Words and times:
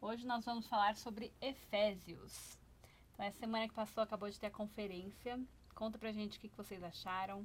Hoje 0.00 0.24
nós 0.24 0.44
vamos 0.44 0.68
falar 0.68 0.96
sobre 0.96 1.32
Efésios. 1.40 2.56
Então, 3.12 3.26
essa 3.26 3.40
semana 3.40 3.66
que 3.66 3.74
passou 3.74 4.00
acabou 4.00 4.30
de 4.30 4.38
ter 4.38 4.46
a 4.46 4.50
conferência. 4.50 5.40
Conta 5.74 5.98
pra 5.98 6.12
gente 6.12 6.38
o 6.38 6.40
que 6.40 6.48
vocês 6.56 6.84
acharam, 6.84 7.44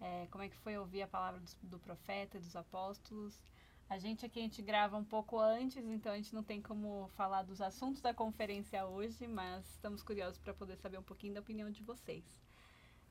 é, 0.00 0.26
como 0.30 0.42
é 0.42 0.48
que 0.48 0.56
foi 0.56 0.78
ouvir 0.78 1.02
a 1.02 1.06
palavra 1.06 1.38
do, 1.40 1.68
do 1.68 1.78
profeta 1.78 2.38
e 2.38 2.40
dos 2.40 2.56
apóstolos. 2.56 3.38
A 3.86 3.98
gente 3.98 4.24
aqui 4.24 4.38
a 4.38 4.42
gente 4.42 4.62
grava 4.62 4.96
um 4.96 5.04
pouco 5.04 5.38
antes, 5.38 5.84
então 5.84 6.12
a 6.12 6.16
gente 6.16 6.34
não 6.34 6.42
tem 6.42 6.62
como 6.62 7.06
falar 7.16 7.42
dos 7.42 7.60
assuntos 7.60 8.00
da 8.00 8.14
conferência 8.14 8.86
hoje, 8.86 9.26
mas 9.26 9.68
estamos 9.68 10.02
curiosos 10.02 10.38
para 10.38 10.54
poder 10.54 10.78
saber 10.78 10.98
um 10.98 11.02
pouquinho 11.02 11.34
da 11.34 11.40
opinião 11.40 11.70
de 11.70 11.82
vocês. 11.82 12.24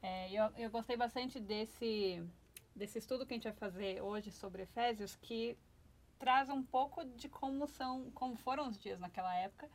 É, 0.02 0.32
eu, 0.34 0.46
eu 0.58 0.72
gostei 0.72 0.98
bastante 0.98 1.40
desse, 1.40 2.28
desse 2.76 2.98
estudo 2.98 3.24
que 3.24 3.36
a 3.36 3.38
gente 3.38 3.44
vai 3.44 3.54
fazer 3.54 4.02
hoje 4.02 4.32
sobre 4.32 4.64
Efésios, 4.64 5.16
que 5.16 5.56
traz 6.20 6.50
um 6.50 6.62
pouco 6.62 7.04
de 7.04 7.28
como 7.28 7.66
são, 7.68 8.12
como 8.12 8.36
foram 8.36 8.68
os 8.68 8.78
dias 8.78 9.00
naquela 9.00 9.34
época, 9.36 9.70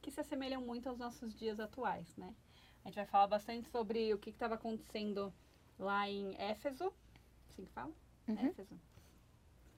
que 0.00 0.10
se 0.10 0.20
assemelham 0.20 0.62
muito 0.62 0.88
aos 0.88 0.98
nossos 0.98 1.34
dias 1.34 1.60
atuais, 1.60 2.16
né? 2.16 2.34
A 2.84 2.88
gente 2.88 2.96
vai 2.96 3.06
falar 3.06 3.26
bastante 3.26 3.68
sobre 3.68 4.14
o 4.14 4.18
que 4.18 4.30
estava 4.30 4.54
acontecendo 4.54 5.34
lá 5.78 6.08
em 6.08 6.34
Éfeso, 6.40 6.92
assim 7.50 7.64
que 7.64 7.72
fala? 7.72 7.92
Uhum. 8.26 8.46
Éfeso 8.46 8.78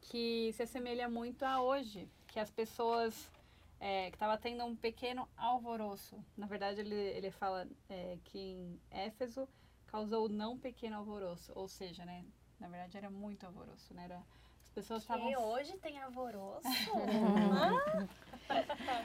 que 0.00 0.52
se 0.54 0.62
assemelha 0.62 1.08
muito 1.08 1.44
a 1.44 1.60
hoje, 1.62 2.08
que 2.26 2.40
as 2.40 2.50
pessoas 2.50 3.30
é, 3.78 4.10
que 4.10 4.16
estava 4.16 4.36
tendo 4.38 4.64
um 4.64 4.74
pequeno 4.74 5.28
alvoroço. 5.36 6.22
Na 6.36 6.46
verdade, 6.46 6.80
ele, 6.80 6.94
ele 6.94 7.30
fala 7.30 7.68
é, 7.88 8.18
que 8.24 8.38
em 8.38 8.80
Éfeso 8.90 9.48
causou 9.86 10.28
não 10.28 10.58
pequeno 10.58 10.96
alvoroço, 10.96 11.52
ou 11.54 11.68
seja, 11.68 12.04
né, 12.04 12.24
na 12.58 12.68
verdade 12.68 12.96
era 12.96 13.10
muito 13.10 13.44
alvoroço, 13.44 13.92
né, 13.92 14.04
era, 14.04 14.22
as 14.70 14.74
pessoas 14.74 15.02
estavam... 15.02 15.28
E 15.28 15.36
hoje 15.36 15.76
tem 15.78 16.00
alvoroço? 16.00 16.62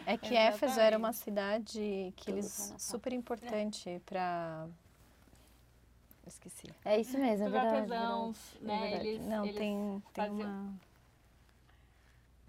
é 0.06 0.16
que 0.16 0.36
Éfeso 0.36 0.80
era 0.80 0.96
uma 0.96 1.12
cidade 1.12 2.14
que 2.16 2.30
eles 2.30 2.76
super 2.78 3.12
importante 3.12 4.00
para 4.06 4.68
esqueci. 6.28 6.72
É 6.84 7.00
isso 7.00 7.18
mesmo, 7.18 7.48
é 7.48 7.50
verdade. 7.50 7.78
Artesãos, 7.78 8.58
né? 8.62 8.76
É 8.76 8.82
verdade. 8.82 9.08
Eles, 9.08 9.26
Não, 9.26 9.44
eles 9.44 9.58
tem, 9.58 10.04
tem 10.14 10.30
uma... 10.30 10.74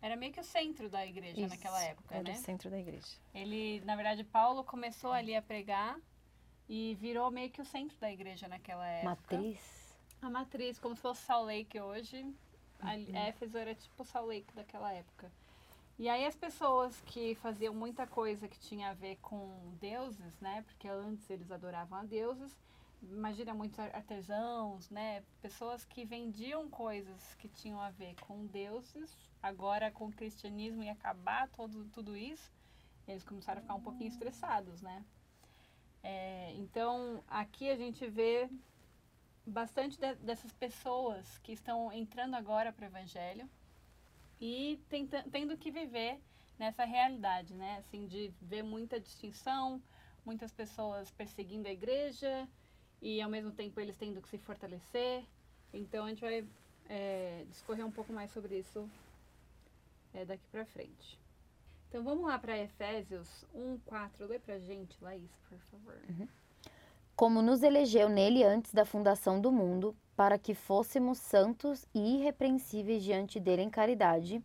Era 0.03 0.14
meio 0.14 0.33
que 0.33 0.41
o 0.41 0.44
centro 0.44 0.91
da 0.91 1.06
igreja 1.06 1.41
isso, 1.41 1.48
naquela 1.48 1.83
época, 1.83 2.14
era 2.14 2.25
né? 2.25 2.33
o 2.33 2.37
centro 2.37 2.70
da 2.70 2.78
igreja. 2.78 3.17
Ele, 3.34 3.83
na 3.84 3.97
verdade, 3.97 4.22
Paulo 4.25 4.62
começou 4.62 5.11
ali 5.11 5.34
a 5.34 5.42
pregar 5.42 5.98
e 6.69 6.94
virou 7.00 7.31
meio 7.31 7.50
que 7.50 7.62
o 7.62 7.64
centro 7.64 7.97
da 7.98 8.12
igreja 8.12 8.47
naquela 8.47 8.87
época. 8.87 9.09
Matriz. 9.09 9.97
A 10.20 10.31
matriz, 10.31 10.78
como 10.78 10.94
se 10.94 11.03
fosse 11.03 11.22
Salt 11.22 11.47
Lake 11.47 11.81
hoje. 11.81 12.25
Uhum. 12.82 13.16
Éfeso 13.16 13.56
era 13.56 13.74
tipo 13.74 14.05
Salt 14.05 14.28
Lake 14.28 14.55
daquela 14.55 14.92
época. 14.92 15.30
E 15.98 16.08
aí 16.08 16.27
as 16.27 16.36
pessoas 16.36 17.00
que 17.06 17.34
faziam 17.36 17.74
muita 17.74 18.06
coisa 18.06 18.46
que 18.46 18.58
tinha 18.58 18.91
a 18.91 18.94
ver 18.94 19.16
com 19.22 19.74
deuses, 19.80 20.38
né? 20.41 20.62
Porque 20.66 20.86
antes 20.88 21.28
eles 21.30 21.50
adoravam 21.50 21.98
a 21.98 22.04
deuses, 22.04 22.54
imagina 23.02 23.54
muitos 23.54 23.78
artesãos, 23.78 24.91
né? 24.91 25.22
Pessoas 25.41 25.84
que 25.86 26.04
vendiam 26.04 26.69
coisas 26.69 27.34
que 27.36 27.48
tinham 27.48 27.81
a 27.81 27.91
ver 27.91 28.15
com 28.20 28.47
deuses. 28.47 29.16
Agora, 29.42 29.91
com 29.91 30.06
o 30.06 30.12
cristianismo 30.12 30.82
e 30.82 30.91
acabar 30.91 31.48
todo, 31.48 31.86
tudo 31.86 32.15
isso, 32.15 32.53
eles 33.09 33.25
começaram 33.25 33.60
a 33.60 33.62
ficar 33.62 33.75
um 33.75 33.82
pouquinho 33.82 34.09
estressados, 34.09 34.82
né? 34.82 35.04
É, 36.03 36.53
então, 36.56 37.22
aqui 37.26 37.70
a 37.70 37.76
gente 37.76 38.06
vê 38.06 38.50
bastante 39.47 39.99
de, 39.99 40.15
dessas 40.17 40.53
pessoas 40.53 41.39
que 41.39 41.53
estão 41.53 41.93
entrando 41.93 42.34
agora 42.34 42.73
para 42.73 42.84
o 42.84 42.89
evangelho 42.89 43.49
e 44.41 44.81
tenta, 44.89 45.25
tendo 45.31 45.57
que 45.57 45.71
viver 45.71 46.21
nessa 46.59 46.84
realidade, 46.84 47.55
né? 47.55 47.77
Assim, 47.79 48.07
de 48.07 48.33
ver 48.43 48.62
muita 48.62 48.99
distinção, 48.99 49.81
muitas 50.25 50.53
pessoas 50.53 51.11
perseguindo 51.11 51.69
a 51.69 51.73
igreja, 51.73 52.49
e 53.01 53.21
ao 53.21 53.31
mesmo 53.31 53.53
tempo 53.53 53.81
eles 53.81 53.97
tendo 53.97 54.21
que 54.21 54.29
se 54.29 54.39
fortalecer. 54.39 55.25
Então 55.73 56.05
a 56.05 56.09
gente 56.09 56.21
vai 56.21 56.47
é, 56.89 57.45
discorrer 57.49 57.87
um 57.87 57.91
pouco 57.91 58.13
mais 58.13 58.31
sobre 58.31 58.59
isso 58.59 58.89
é, 60.15 60.25
daqui 60.25 60.47
para 60.51 60.65
frente. 60.65 61.19
Então 61.89 62.03
vamos 62.03 62.25
lá 62.25 62.39
para 62.39 62.59
Efésios 62.59 63.45
1, 63.55 63.78
4. 63.87 64.27
Lê 64.27 64.39
pra 64.39 64.59
gente, 64.59 64.97
Laís, 65.03 65.31
por 65.49 65.59
favor. 65.59 65.99
Uhum. 66.09 66.28
Como 67.16 67.41
nos 67.41 67.62
elegeu 67.62 68.10
nele 68.10 68.44
antes 68.44 68.75
da 68.75 68.84
fundação 68.84 69.41
do 69.41 69.50
mundo, 69.50 69.97
para 70.15 70.38
que 70.38 70.54
fôssemos 70.54 71.16
santos 71.16 71.87
e 71.94 72.19
irrepreensíveis 72.19 73.03
diante 73.03 73.41
dele 73.41 73.62
em 73.62 73.71
caridade, 73.71 74.44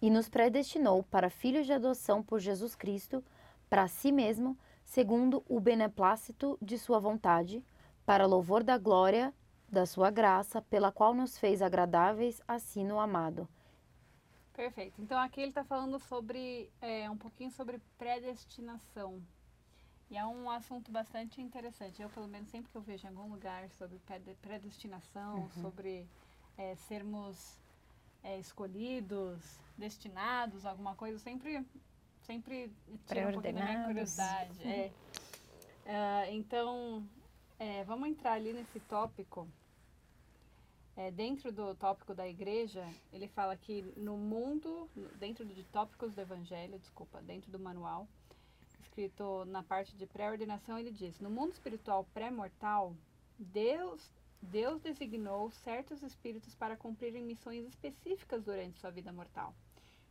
e 0.00 0.08
nos 0.08 0.30
predestinou 0.30 1.02
para 1.02 1.28
filhos 1.28 1.66
de 1.66 1.74
adoção 1.74 2.22
por 2.22 2.40
Jesus 2.40 2.74
Cristo, 2.74 3.22
para 3.68 3.86
si 3.86 4.10
mesmo, 4.10 4.56
segundo 4.82 5.44
o 5.46 5.60
beneplácito 5.60 6.56
de 6.62 6.78
sua 6.78 6.98
vontade, 6.98 7.62
para 8.06 8.24
louvor 8.24 8.64
da 8.64 8.78
glória 8.78 9.34
da 9.68 9.84
sua 9.84 10.10
graça, 10.10 10.62
pela 10.62 10.90
qual 10.90 11.12
nos 11.12 11.36
fez 11.36 11.60
agradáveis 11.60 12.40
assim 12.48 12.82
no 12.82 12.98
amado. 12.98 13.46
Perfeito. 14.54 15.02
Então 15.02 15.18
aqui 15.18 15.42
ele 15.42 15.50
está 15.50 15.62
falando 15.62 15.98
sobre 15.98 16.72
é, 16.80 17.10
um 17.10 17.16
pouquinho 17.16 17.50
sobre 17.50 17.78
predestinação. 17.98 19.22
E 20.10 20.16
é 20.16 20.24
um 20.24 20.50
assunto 20.50 20.90
bastante 20.90 21.40
interessante. 21.40 22.00
Eu, 22.00 22.08
pelo 22.08 22.26
menos, 22.26 22.48
sempre 22.48 22.70
que 22.70 22.76
eu 22.76 22.82
vejo 22.82 23.06
em 23.06 23.10
algum 23.10 23.30
lugar 23.30 23.68
sobre 23.70 24.00
predestinação, 24.40 25.40
uhum. 25.40 25.50
sobre 25.62 26.08
é, 26.56 26.74
sermos 26.76 27.58
é, 28.22 28.38
escolhidos, 28.38 29.58
destinados, 29.76 30.64
alguma 30.64 30.94
coisa, 30.94 31.16
eu 31.16 31.20
sempre 31.20 31.64
sempre 32.22 32.70
tira 33.06 33.28
um 33.28 33.32
pouquinho 33.32 33.54
da 33.54 33.64
minha 33.64 33.84
curiosidade. 33.84 34.62
É. 34.62 34.92
Uh, 35.86 36.32
então, 36.36 37.08
é, 37.58 37.84
vamos 37.84 38.08
entrar 38.08 38.32
ali 38.32 38.52
nesse 38.52 38.78
tópico. 38.80 39.48
É, 40.94 41.10
dentro 41.12 41.52
do 41.52 41.74
tópico 41.76 42.12
da 42.12 42.28
igreja, 42.28 42.84
ele 43.12 43.28
fala 43.28 43.56
que 43.56 43.82
no 43.96 44.16
mundo, 44.16 44.90
dentro 45.18 45.44
de 45.46 45.62
tópicos 45.64 46.12
do 46.12 46.20
evangelho, 46.20 46.76
desculpa, 46.78 47.22
dentro 47.22 47.52
do 47.52 47.58
manual, 47.58 48.08
escrito 48.98 49.44
na 49.44 49.62
parte 49.62 49.96
de 49.96 50.06
pré-ordenação, 50.06 50.76
ele 50.76 50.90
diz: 50.90 51.20
No 51.20 51.30
mundo 51.30 51.52
espiritual 51.52 52.04
pré-mortal, 52.12 52.96
Deus, 53.38 54.12
Deus 54.42 54.80
designou 54.80 55.52
certos 55.52 56.02
espíritos 56.02 56.56
para 56.56 56.76
cumprirem 56.76 57.22
missões 57.22 57.64
específicas 57.64 58.42
durante 58.42 58.80
sua 58.80 58.90
vida 58.90 59.12
mortal. 59.12 59.54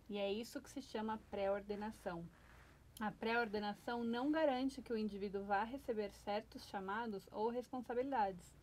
E 0.09 0.17
é 0.17 0.31
isso 0.31 0.61
que 0.61 0.69
se 0.69 0.81
chama 0.81 1.19
pré-ordenação. 1.29 2.25
A 2.97 3.11
pré-ordenação 3.11 4.05
não 4.05 4.31
garante 4.31 4.81
que 4.81 4.93
o 4.93 4.97
indivíduo 4.97 5.43
vá 5.43 5.65
receber 5.65 6.09
certos 6.23 6.65
chamados 6.67 7.27
ou 7.29 7.49
responsabilidades. 7.49 8.55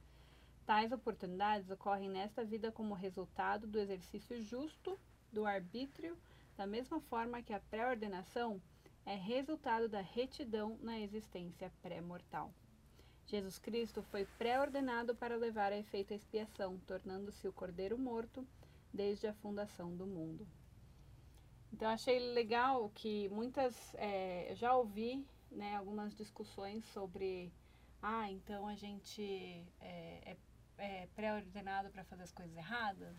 Tais 0.65 0.91
oportunidades 0.91 1.71
ocorrem 1.71 2.09
nesta 2.09 2.43
vida 2.43 2.73
como 2.73 2.95
resultado 2.95 3.67
do 3.67 3.79
exercício 3.79 4.43
justo 4.43 4.99
do 5.31 5.45
arbítrio, 5.45 6.17
da 6.57 6.67
mesma 6.67 6.99
forma 7.03 7.43
que 7.43 7.53
a 7.53 7.61
pré-ordenação 7.61 8.61
é 9.07 9.15
resultado 9.15 9.89
da 9.89 10.01
retidão 10.01 10.79
na 10.81 10.99
existência 10.99 11.71
pré-mortal. 11.83 12.53
Jesus 13.27 13.59
Cristo 13.59 14.03
foi 14.03 14.27
pré-ordenado 14.39 15.15
para 15.15 15.37
levar 15.37 15.73
a 15.73 15.79
efeito 15.79 16.13
a 16.13 16.17
expiação, 16.17 16.79
tornando-se 16.87 17.49
o 17.49 17.53
Cordeiro 17.53 17.99
morto 17.99 18.47
desde 18.93 19.27
a 19.27 19.35
fundação 19.35 19.97
do 19.97 20.07
mundo. 20.07 20.47
Então 21.73 21.89
achei 21.89 22.19
legal 22.33 22.91
que 22.95 23.29
muitas, 23.31 23.95
é, 23.95 24.53
já 24.55 24.75
ouvi 24.77 25.27
né, 25.51 25.77
algumas 25.77 26.15
discussões 26.15 26.85
sobre, 26.87 27.53
ah, 28.01 28.31
então 28.31 28.69
a 28.69 28.77
gente 28.77 29.23
é, 29.81 30.37
é, 30.37 30.37
é 30.79 31.09
pré-ordenado 31.17 31.91
para 31.91 32.05
fazer 32.05 32.23
as 32.23 32.33
coisas 32.33 32.57
erradas, 32.57 33.17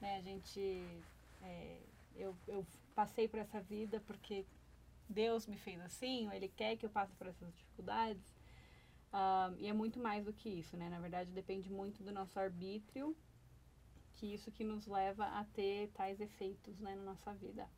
né? 0.00 0.16
A 0.16 0.20
gente, 0.20 1.02
é, 1.42 1.80
eu, 2.14 2.36
eu 2.46 2.64
passei 2.94 3.26
por 3.26 3.40
essa 3.40 3.60
vida 3.60 4.00
porque 4.06 4.44
Deus 5.08 5.46
me 5.46 5.56
fez 5.56 5.80
assim, 5.80 6.26
ou 6.26 6.32
Ele 6.32 6.48
quer 6.48 6.76
que 6.76 6.86
eu 6.86 6.90
passe 6.90 7.14
por 7.14 7.26
essas 7.26 7.54
dificuldades. 7.54 8.22
E 9.58 9.66
é 9.66 9.72
muito 9.72 9.98
mais 9.98 10.24
do 10.24 10.32
que 10.32 10.48
isso, 10.48 10.76
né? 10.76 10.88
Na 10.88 11.00
verdade, 11.00 11.32
depende 11.32 11.70
muito 11.70 12.02
do 12.02 12.12
nosso 12.12 12.38
arbítrio, 12.38 13.16
que 14.14 14.34
isso 14.34 14.50
que 14.50 14.64
nos 14.64 14.86
leva 14.86 15.24
a 15.24 15.44
ter 15.44 15.88
tais 15.92 16.20
efeitos 16.20 16.78
né, 16.80 16.94
na 16.94 17.02
nossa 17.02 17.32
vida. 17.34 17.68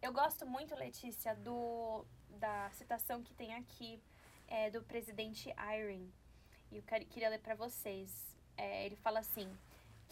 Eu 0.00 0.12
gosto 0.12 0.44
muito, 0.46 0.74
Letícia, 0.74 1.34
do, 1.36 2.04
da 2.30 2.70
citação 2.70 3.22
que 3.22 3.32
tem 3.34 3.54
aqui 3.54 4.02
é, 4.48 4.70
do 4.70 4.82
presidente 4.82 5.48
Irene. 5.50 6.12
E 6.72 6.78
eu 6.78 6.82
queria 6.82 7.28
ler 7.28 7.38
para 7.38 7.54
vocês. 7.54 8.34
É, 8.56 8.84
ele 8.86 8.96
fala 8.96 9.20
assim: 9.20 9.48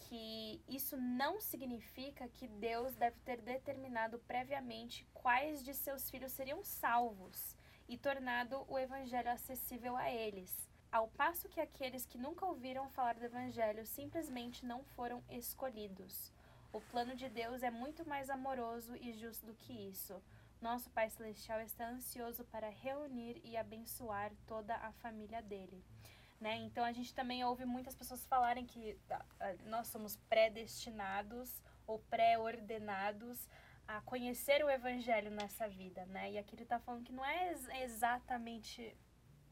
que 0.01 0.61
isso 0.67 0.97
não 0.97 1.39
significa 1.39 2.27
que 2.27 2.47
Deus 2.47 2.95
deve 2.95 3.19
ter 3.21 3.41
determinado 3.41 4.19
previamente 4.19 5.07
quais 5.13 5.63
de 5.63 5.73
seus 5.73 6.09
filhos 6.09 6.31
seriam 6.31 6.63
salvos 6.63 7.55
e 7.87 7.97
tornado 7.97 8.65
o 8.67 8.77
evangelho 8.77 9.29
acessível 9.29 9.95
a 9.95 10.09
eles. 10.09 10.69
Ao 10.91 11.07
passo 11.07 11.47
que 11.47 11.61
aqueles 11.61 12.05
que 12.05 12.17
nunca 12.17 12.45
ouviram 12.45 12.89
falar 12.89 13.15
do 13.15 13.25
evangelho 13.25 13.85
simplesmente 13.85 14.65
não 14.65 14.83
foram 14.83 15.23
escolhidos. 15.29 16.31
O 16.73 16.81
plano 16.81 17.15
de 17.15 17.29
Deus 17.29 17.63
é 17.63 17.71
muito 17.71 18.07
mais 18.07 18.29
amoroso 18.29 18.95
e 18.95 19.13
justo 19.13 19.45
do 19.45 19.53
que 19.53 19.73
isso. 19.73 20.21
Nosso 20.61 20.89
Pai 20.91 21.09
Celestial 21.09 21.59
está 21.61 21.89
ansioso 21.89 22.43
para 22.45 22.69
reunir 22.69 23.41
e 23.43 23.57
abençoar 23.57 24.31
toda 24.45 24.75
a 24.75 24.91
família 24.93 25.41
dele. 25.41 25.83
Né? 26.41 26.55
Então 26.57 26.83
a 26.83 26.91
gente 26.91 27.13
também 27.13 27.45
ouve 27.45 27.65
muitas 27.65 27.95
pessoas 27.95 28.25
falarem 28.25 28.65
que 28.65 28.97
ah, 29.11 29.25
ah, 29.39 29.55
nós 29.65 29.87
somos 29.87 30.17
predestinados 30.27 31.61
ou 31.85 31.99
pré-ordenados 31.99 33.47
a 33.87 34.01
conhecer 34.01 34.65
o 34.65 34.69
evangelho 34.69 35.29
nessa 35.29 35.69
vida, 35.69 36.03
né? 36.07 36.31
E 36.31 36.37
aqui 36.39 36.55
ele 36.55 36.63
está 36.63 36.79
falando 36.79 37.03
que 37.03 37.13
não 37.13 37.23
é 37.23 37.53
exatamente 37.83 38.97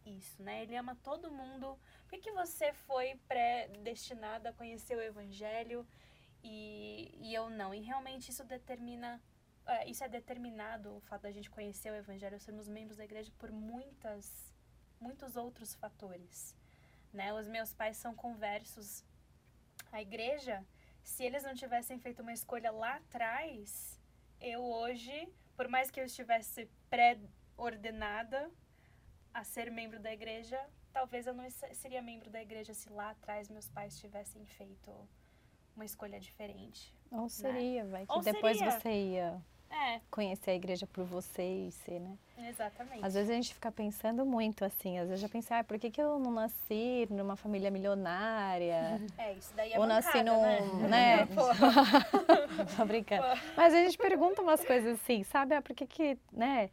isso, 0.03 0.41
né? 0.41 0.63
Ele 0.63 0.75
ama 0.75 0.95
todo 1.03 1.29
mundo. 1.29 1.79
Por 2.07 2.09
que, 2.09 2.21
que 2.21 2.31
você 2.31 2.73
foi 2.73 3.19
predestinado 3.27 4.47
a 4.47 4.53
conhecer 4.53 4.95
o 4.95 5.01
evangelho? 5.01 5.85
e, 6.43 7.11
e 7.21 7.33
eu 7.33 7.49
não. 7.49 7.73
E 7.73 7.81
realmente 7.81 8.29
isso 8.29 8.43
determina, 8.43 9.21
é, 9.65 9.89
isso 9.89 10.03
é 10.03 10.09
determinado, 10.09 10.95
o 10.95 11.01
fato 11.01 11.23
da 11.23 11.31
gente 11.31 11.49
conhecer 11.49 11.91
o 11.91 11.95
Evangelho, 11.95 12.39
sermos 12.39 12.67
membros 12.67 12.97
da 12.97 13.03
igreja, 13.03 13.31
por 13.37 13.51
muitas, 13.51 14.53
muitos 14.99 15.35
outros 15.35 15.75
fatores. 15.75 16.55
Né? 17.13 17.33
Os 17.33 17.47
meus 17.47 17.73
pais 17.73 17.97
são 17.97 18.13
conversos. 18.13 19.03
A 19.91 20.01
igreja, 20.01 20.65
se 21.03 21.23
eles 21.23 21.43
não 21.43 21.55
tivessem 21.55 21.99
feito 21.99 22.21
uma 22.21 22.33
escolha 22.33 22.71
lá 22.71 22.95
atrás, 22.97 23.99
eu 24.39 24.61
hoje, 24.61 25.27
por 25.55 25.67
mais 25.67 25.89
que 25.89 25.99
eu 25.99 26.05
estivesse 26.05 26.69
pré-ordenada 26.89 28.51
a 29.33 29.43
ser 29.43 29.71
membro 29.71 29.99
da 29.99 30.13
igreja, 30.13 30.59
talvez 30.91 31.25
eu 31.25 31.33
não 31.33 31.49
seria 31.73 32.01
membro 32.01 32.29
da 32.29 32.41
igreja 32.41 32.73
se 32.73 32.89
lá 32.89 33.11
atrás 33.11 33.49
meus 33.49 33.69
pais 33.69 33.99
tivessem 33.99 34.45
feito 34.45 34.91
uma 35.75 35.85
escolha 35.85 36.19
diferente. 36.19 36.95
Ou 37.11 37.23
né? 37.23 37.29
seria, 37.29 37.83
né? 37.83 37.89
vai 37.89 38.05
que 38.05 38.11
Ou 38.11 38.21
depois 38.21 38.57
seria. 38.57 38.79
você 38.79 38.91
ia 38.91 39.41
é. 39.71 39.99
conhecer 40.09 40.51
a 40.51 40.55
igreja 40.55 40.87
por 40.87 41.03
você 41.03 41.67
e 41.67 41.71
ser, 41.71 41.99
né? 41.99 42.17
Exatamente. 42.37 43.05
Às 43.05 43.13
vezes 43.13 43.29
a 43.29 43.33
gente 43.33 43.53
fica 43.53 43.71
pensando 43.71 44.25
muito 44.25 44.63
assim, 44.63 44.97
às 44.97 45.07
vezes 45.07 45.21
já 45.21 45.29
pensar, 45.29 45.59
ah, 45.59 45.63
por 45.63 45.77
que, 45.77 45.91
que 45.91 46.01
eu 46.01 46.17
não 46.19 46.31
nasci 46.31 47.07
numa 47.09 47.35
família 47.35 47.69
milionária? 47.69 48.99
É, 49.17 49.33
isso 49.33 49.53
daí 49.55 49.73
é 49.73 49.79
Ou 49.79 49.85
mancada, 49.85 50.01
nasci 50.01 50.23
num, 50.23 50.87
né? 50.87 51.17
né? 51.17 51.27
Tô 52.77 52.85
brincando. 52.85 53.25
Mas 53.55 53.73
a 53.73 53.77
gente 53.77 53.97
pergunta 53.97 54.41
umas 54.41 54.63
coisas 54.63 54.99
assim, 54.99 55.23
sabe? 55.23 55.55
Ah, 55.55 55.61
por 55.61 55.75
que 55.75 55.85
que, 55.85 56.17
né? 56.31 56.69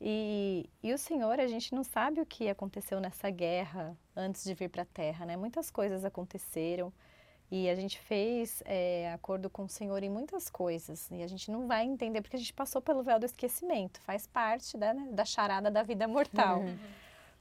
E, 0.00 0.68
e 0.82 0.92
o 0.92 0.98
Senhor, 0.98 1.38
a 1.38 1.46
gente 1.46 1.74
não 1.74 1.84
sabe 1.84 2.20
o 2.20 2.26
que 2.26 2.48
aconteceu 2.48 3.00
nessa 3.00 3.30
guerra 3.30 3.96
antes 4.14 4.44
de 4.44 4.52
vir 4.52 4.68
para 4.68 4.82
a 4.82 4.86
Terra, 4.86 5.24
né? 5.24 5.36
Muitas 5.36 5.70
coisas 5.70 6.04
aconteceram. 6.04 6.92
E 7.56 7.70
a 7.70 7.74
gente 7.76 8.00
fez 8.00 8.64
é, 8.66 9.12
acordo 9.12 9.48
com 9.48 9.62
o 9.62 9.68
Senhor 9.68 10.02
em 10.02 10.10
muitas 10.10 10.50
coisas. 10.50 11.08
E 11.12 11.22
a 11.22 11.26
gente 11.28 11.52
não 11.52 11.68
vai 11.68 11.84
entender 11.84 12.20
porque 12.20 12.34
a 12.34 12.38
gente 12.38 12.52
passou 12.52 12.82
pelo 12.82 13.04
véu 13.04 13.16
do 13.16 13.26
esquecimento. 13.26 14.00
Faz 14.00 14.26
parte 14.26 14.76
da, 14.76 14.92
né, 14.92 15.06
da 15.12 15.24
charada 15.24 15.70
da 15.70 15.84
vida 15.84 16.08
mortal. 16.08 16.62
Uhum. 16.62 16.76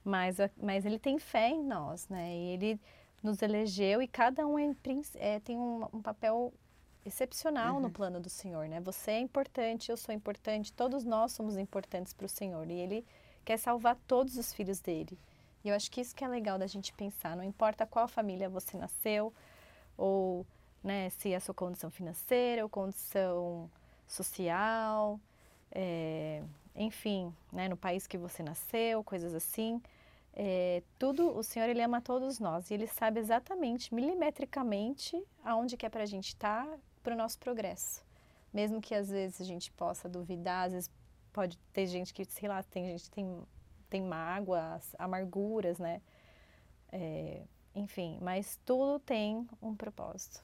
Mas, 0.05 0.37
mas 0.61 0.85
ele 0.85 0.99
tem 0.99 1.17
fé 1.17 1.49
em 1.49 1.63
nós, 1.63 2.07
né? 2.09 2.31
E 2.31 2.49
ele 2.49 2.79
nos 3.23 3.41
elegeu 3.41 4.03
e 4.03 4.07
cada 4.07 4.45
um 4.45 4.59
é, 4.59 4.75
é, 5.15 5.39
tem 5.39 5.57
um, 5.57 5.87
um, 5.91 5.99
papel 5.99 6.53
excepcional 7.03 7.77
uhum. 7.77 7.81
no 7.81 7.89
plano 7.89 8.19
do 8.19 8.29
Senhor, 8.29 8.67
né? 8.67 8.79
Você 8.81 9.13
é 9.13 9.19
importante, 9.19 9.89
eu 9.89 9.97
sou 9.97 10.13
importante, 10.13 10.71
todos 10.73 11.03
nós 11.03 11.31
somos 11.31 11.57
importantes 11.57 12.13
para 12.13 12.27
o 12.27 12.29
Senhor. 12.29 12.69
E 12.69 12.73
ele 12.73 13.03
quer 13.43 13.57
salvar 13.57 13.97
todos 14.05 14.37
os 14.37 14.53
filhos 14.53 14.79
dele. 14.79 15.17
E 15.63 15.69
eu 15.69 15.75
acho 15.75 15.89
que 15.89 16.01
isso 16.01 16.15
que 16.15 16.23
é 16.23 16.27
legal 16.27 16.59
da 16.59 16.67
gente 16.67 16.93
pensar. 16.93 17.35
Não 17.35 17.43
importa 17.43 17.83
qual 17.87 18.07
família 18.07 18.47
você 18.47 18.77
nasceu, 18.77 19.33
ou 19.97 20.45
né, 20.83 21.09
se 21.11 21.31
é 21.31 21.35
a 21.35 21.39
sua 21.39 21.53
condição 21.53 21.89
financeira 21.89 22.63
ou 22.63 22.69
condição 22.69 23.69
social, 24.07 25.19
é, 25.71 26.43
enfim, 26.75 27.33
né, 27.51 27.67
no 27.67 27.77
país 27.77 28.05
que 28.05 28.17
você 28.17 28.43
nasceu, 28.43 29.03
coisas 29.03 29.33
assim. 29.33 29.81
É, 30.35 30.81
tudo, 30.97 31.35
o 31.37 31.43
Senhor, 31.43 31.69
Ele 31.69 31.81
ama 31.81 32.01
todos 32.01 32.39
nós 32.39 32.69
e 32.69 32.73
Ele 32.73 32.87
sabe 32.87 33.19
exatamente, 33.19 33.93
milimetricamente, 33.93 35.21
aonde 35.43 35.77
que 35.77 35.85
é 35.85 35.89
para 35.89 36.03
a 36.03 36.07
gente 36.07 36.29
estar 36.29 36.65
tá, 36.65 36.77
para 37.03 37.13
o 37.13 37.17
nosso 37.17 37.37
progresso. 37.39 38.03
Mesmo 38.51 38.81
que 38.81 38.93
às 38.93 39.09
vezes 39.09 39.41
a 39.41 39.43
gente 39.43 39.71
possa 39.71 40.09
duvidar, 40.09 40.67
às 40.67 40.73
vezes 40.73 40.91
pode 41.31 41.57
ter 41.71 41.87
gente 41.87 42.13
que, 42.13 42.25
sei 42.25 42.47
lá, 42.47 42.61
tem 42.63 42.85
gente 42.85 43.03
que 43.05 43.11
tem, 43.11 43.43
tem 43.89 44.01
mágoas, 44.01 44.95
amarguras, 44.97 45.79
né? 45.79 46.01
É, 46.91 47.41
enfim, 47.75 48.17
mas 48.21 48.59
tudo 48.65 48.99
tem 48.99 49.47
um 49.61 49.75
propósito. 49.75 50.43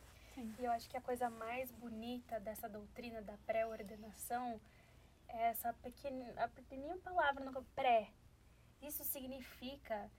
E 0.58 0.64
eu 0.64 0.72
acho 0.72 0.90
que 0.90 0.98
a 0.98 1.02
coisa 1.02 1.30
mais 1.30 1.72
bonita 1.72 2.40
dessa 2.40 2.70
doutrina 2.70 3.22
da 3.22 3.38
pré-ordenação 3.46 4.60
é 5.28 5.50
essa 5.50 5.74
pequena, 5.74 6.34
a 6.38 6.48
pequenininha 6.48 6.98
palavra 6.98 7.52
no 7.52 7.64
pré. 7.76 8.10
Isso 8.82 9.04
significa 9.04 10.10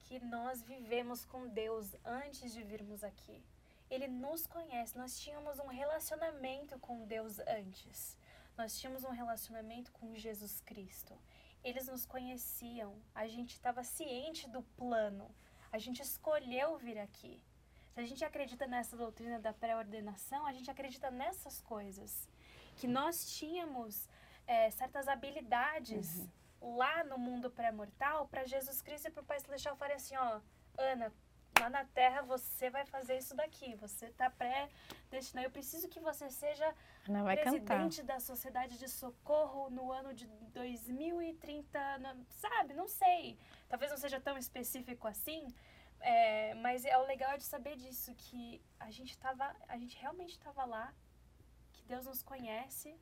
que 0.00 0.20
nós 0.20 0.62
vivemos 0.62 1.24
com 1.24 1.48
Deus 1.48 1.94
antes 2.04 2.52
de 2.52 2.62
virmos 2.62 3.02
aqui. 3.02 3.42
Ele 3.90 4.06
nos 4.06 4.46
conhece, 4.46 4.96
nós 4.96 5.18
tínhamos 5.18 5.58
um 5.58 5.66
relacionamento 5.66 6.78
com 6.78 7.06
Deus 7.06 7.38
antes. 7.40 8.16
Nós 8.56 8.78
tínhamos 8.78 9.02
um 9.04 9.10
relacionamento 9.10 9.90
com 9.92 10.14
Jesus 10.14 10.60
Cristo. 10.60 11.16
Eles 11.64 11.88
nos 11.88 12.06
conheciam, 12.06 12.94
a 13.14 13.26
gente 13.26 13.54
estava 13.54 13.82
ciente 13.82 14.48
do 14.48 14.62
plano 14.62 15.34
a 15.72 15.78
gente 15.78 16.02
escolheu 16.02 16.76
vir 16.78 16.98
aqui. 16.98 17.40
Se 17.92 18.00
a 18.00 18.04
gente 18.04 18.24
acredita 18.24 18.66
nessa 18.66 18.96
doutrina 18.96 19.38
da 19.38 19.52
pré-ordenação, 19.52 20.46
a 20.46 20.52
gente 20.52 20.70
acredita 20.70 21.10
nessas 21.10 21.60
coisas. 21.60 22.28
Que 22.76 22.86
nós 22.86 23.32
tínhamos 23.36 24.08
é, 24.46 24.70
certas 24.70 25.06
habilidades 25.08 26.28
uhum. 26.60 26.76
lá 26.76 27.04
no 27.04 27.18
mundo 27.18 27.50
pré-mortal 27.50 28.26
para 28.28 28.44
Jesus 28.44 28.80
Cristo 28.80 29.08
e 29.08 29.10
para 29.10 29.22
o 29.22 29.26
Pai 29.26 29.40
Celestial 29.40 29.76
falarem 29.76 29.96
assim: 29.96 30.16
ó, 30.16 30.40
Ana, 30.78 31.12
lá 31.60 31.70
na 31.70 31.84
Terra 31.84 32.22
você 32.22 32.70
vai 32.70 32.84
fazer 32.86 33.18
isso 33.18 33.34
daqui. 33.34 33.74
Você 33.76 34.06
está 34.06 34.30
pré-destinado. 34.30 35.46
Eu 35.46 35.50
preciso 35.50 35.88
que 35.88 36.00
você 36.00 36.30
seja 36.30 36.74
presidente 37.04 37.98
cantar. 37.98 38.14
da 38.14 38.20
Sociedade 38.20 38.78
de 38.78 38.88
Socorro 38.88 39.70
no 39.70 39.92
ano 39.92 40.14
de 40.14 40.26
2030. 40.26 41.98
Não, 41.98 42.26
sabe? 42.30 42.74
Não 42.74 42.88
sei. 42.88 43.38
Talvez 43.68 43.90
não 43.90 43.98
seja 43.98 44.20
tão 44.20 44.36
específico 44.38 45.06
assim. 45.06 45.46
É, 46.00 46.54
mas 46.54 46.84
é 46.84 46.96
o 46.96 47.06
legal 47.06 47.36
de 47.36 47.44
saber 47.44 47.76
disso, 47.76 48.14
que 48.14 48.62
a 48.78 48.90
gente 48.90 49.18
tava, 49.18 49.54
a 49.68 49.76
gente 49.76 49.98
realmente 49.98 50.30
estava 50.30 50.64
lá, 50.64 50.94
que 51.74 51.82
Deus 51.84 52.06
nos 52.06 52.22
conhece 52.22 52.98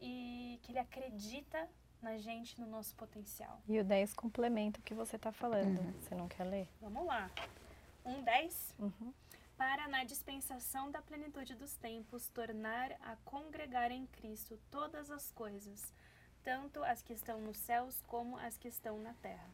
e 0.00 0.58
que 0.62 0.72
Ele 0.72 0.80
acredita 0.80 1.68
na 2.02 2.18
gente, 2.18 2.60
no 2.60 2.66
nosso 2.66 2.94
potencial. 2.96 3.60
E 3.68 3.78
o 3.78 3.84
10 3.84 4.14
complementa 4.14 4.80
o 4.80 4.82
que 4.82 4.92
você 4.92 5.16
está 5.16 5.32
falando. 5.32 5.78
Uhum. 5.78 5.92
Você 6.00 6.14
não 6.14 6.28
quer 6.28 6.44
ler? 6.44 6.68
Vamos 6.80 7.06
lá. 7.06 7.30
1,10. 8.06 8.74
Uhum. 8.78 9.12
Para, 9.56 9.88
na 9.88 10.04
dispensação 10.04 10.90
da 10.90 11.00
plenitude 11.00 11.54
dos 11.54 11.74
tempos, 11.76 12.28
tornar 12.28 12.92
a 13.00 13.16
congregar 13.24 13.90
em 13.90 14.06
Cristo 14.06 14.58
todas 14.70 15.10
as 15.10 15.30
coisas, 15.32 15.92
tanto 16.42 16.82
as 16.84 17.02
que 17.02 17.14
estão 17.14 17.40
nos 17.40 17.56
céus 17.56 18.02
como 18.06 18.36
as 18.36 18.58
que 18.58 18.68
estão 18.68 18.98
na 18.98 19.14
terra. 19.14 19.50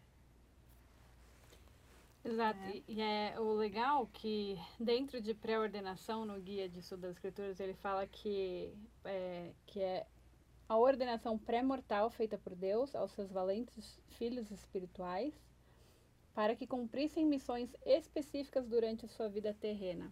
Exato. 2.25 2.61
É. 2.61 2.83
E 2.87 3.01
é 3.01 3.39
o 3.39 3.53
legal 3.53 4.07
que 4.13 4.57
dentro 4.79 5.21
de 5.21 5.35
pré-ordenação 5.35 6.25
no 6.25 6.41
guia 6.41 6.69
de 6.69 6.79
estudo 6.79 7.03
das 7.03 7.17
escrituras 7.17 7.59
ele 7.59 7.75
fala 7.75 8.07
que 8.07 8.73
é, 9.05 9.53
que 9.67 9.81
é 9.81 10.07
a 10.69 10.77
ordenação 10.77 11.37
pré-mortal 11.37 12.11
feita 12.11 12.39
por 12.39 12.55
Deus 12.55 12.95
aos 12.95 13.13
seus 13.13 13.31
valentes 13.31 14.01
filhos 14.11 14.51
espirituais 14.51 15.35
para 16.35 16.57
que 16.57 16.67
cumprissem 16.67 17.27
missões 17.27 17.75
específicas 17.85 18.67
durante 18.67 19.05
a 19.05 19.09
sua 19.09 19.29
vida 19.29 19.55
terrena. 19.55 20.11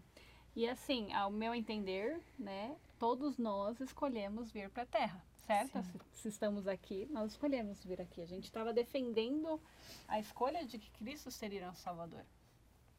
E 0.54 0.68
assim, 0.68 1.12
ao 1.12 1.30
meu 1.30 1.54
entender, 1.54 2.20
né, 2.38 2.76
todos 2.98 3.38
nós 3.38 3.80
escolhemos 3.80 4.50
vir 4.50 4.68
para 4.68 4.82
a 4.82 4.86
Terra, 4.86 5.24
certo? 5.46 5.82
Se, 5.82 6.22
se, 6.22 6.28
estamos 6.28 6.66
aqui, 6.66 7.06
nós 7.10 7.32
escolhemos 7.32 7.82
vir 7.84 8.00
aqui. 8.00 8.20
A 8.20 8.26
gente 8.26 8.44
estava 8.44 8.72
defendendo 8.72 9.60
a 10.08 10.18
escolha 10.18 10.64
de 10.64 10.78
que 10.78 10.90
Cristo 10.90 11.30
seria 11.30 11.66
nosso 11.66 11.80
Salvador, 11.80 12.24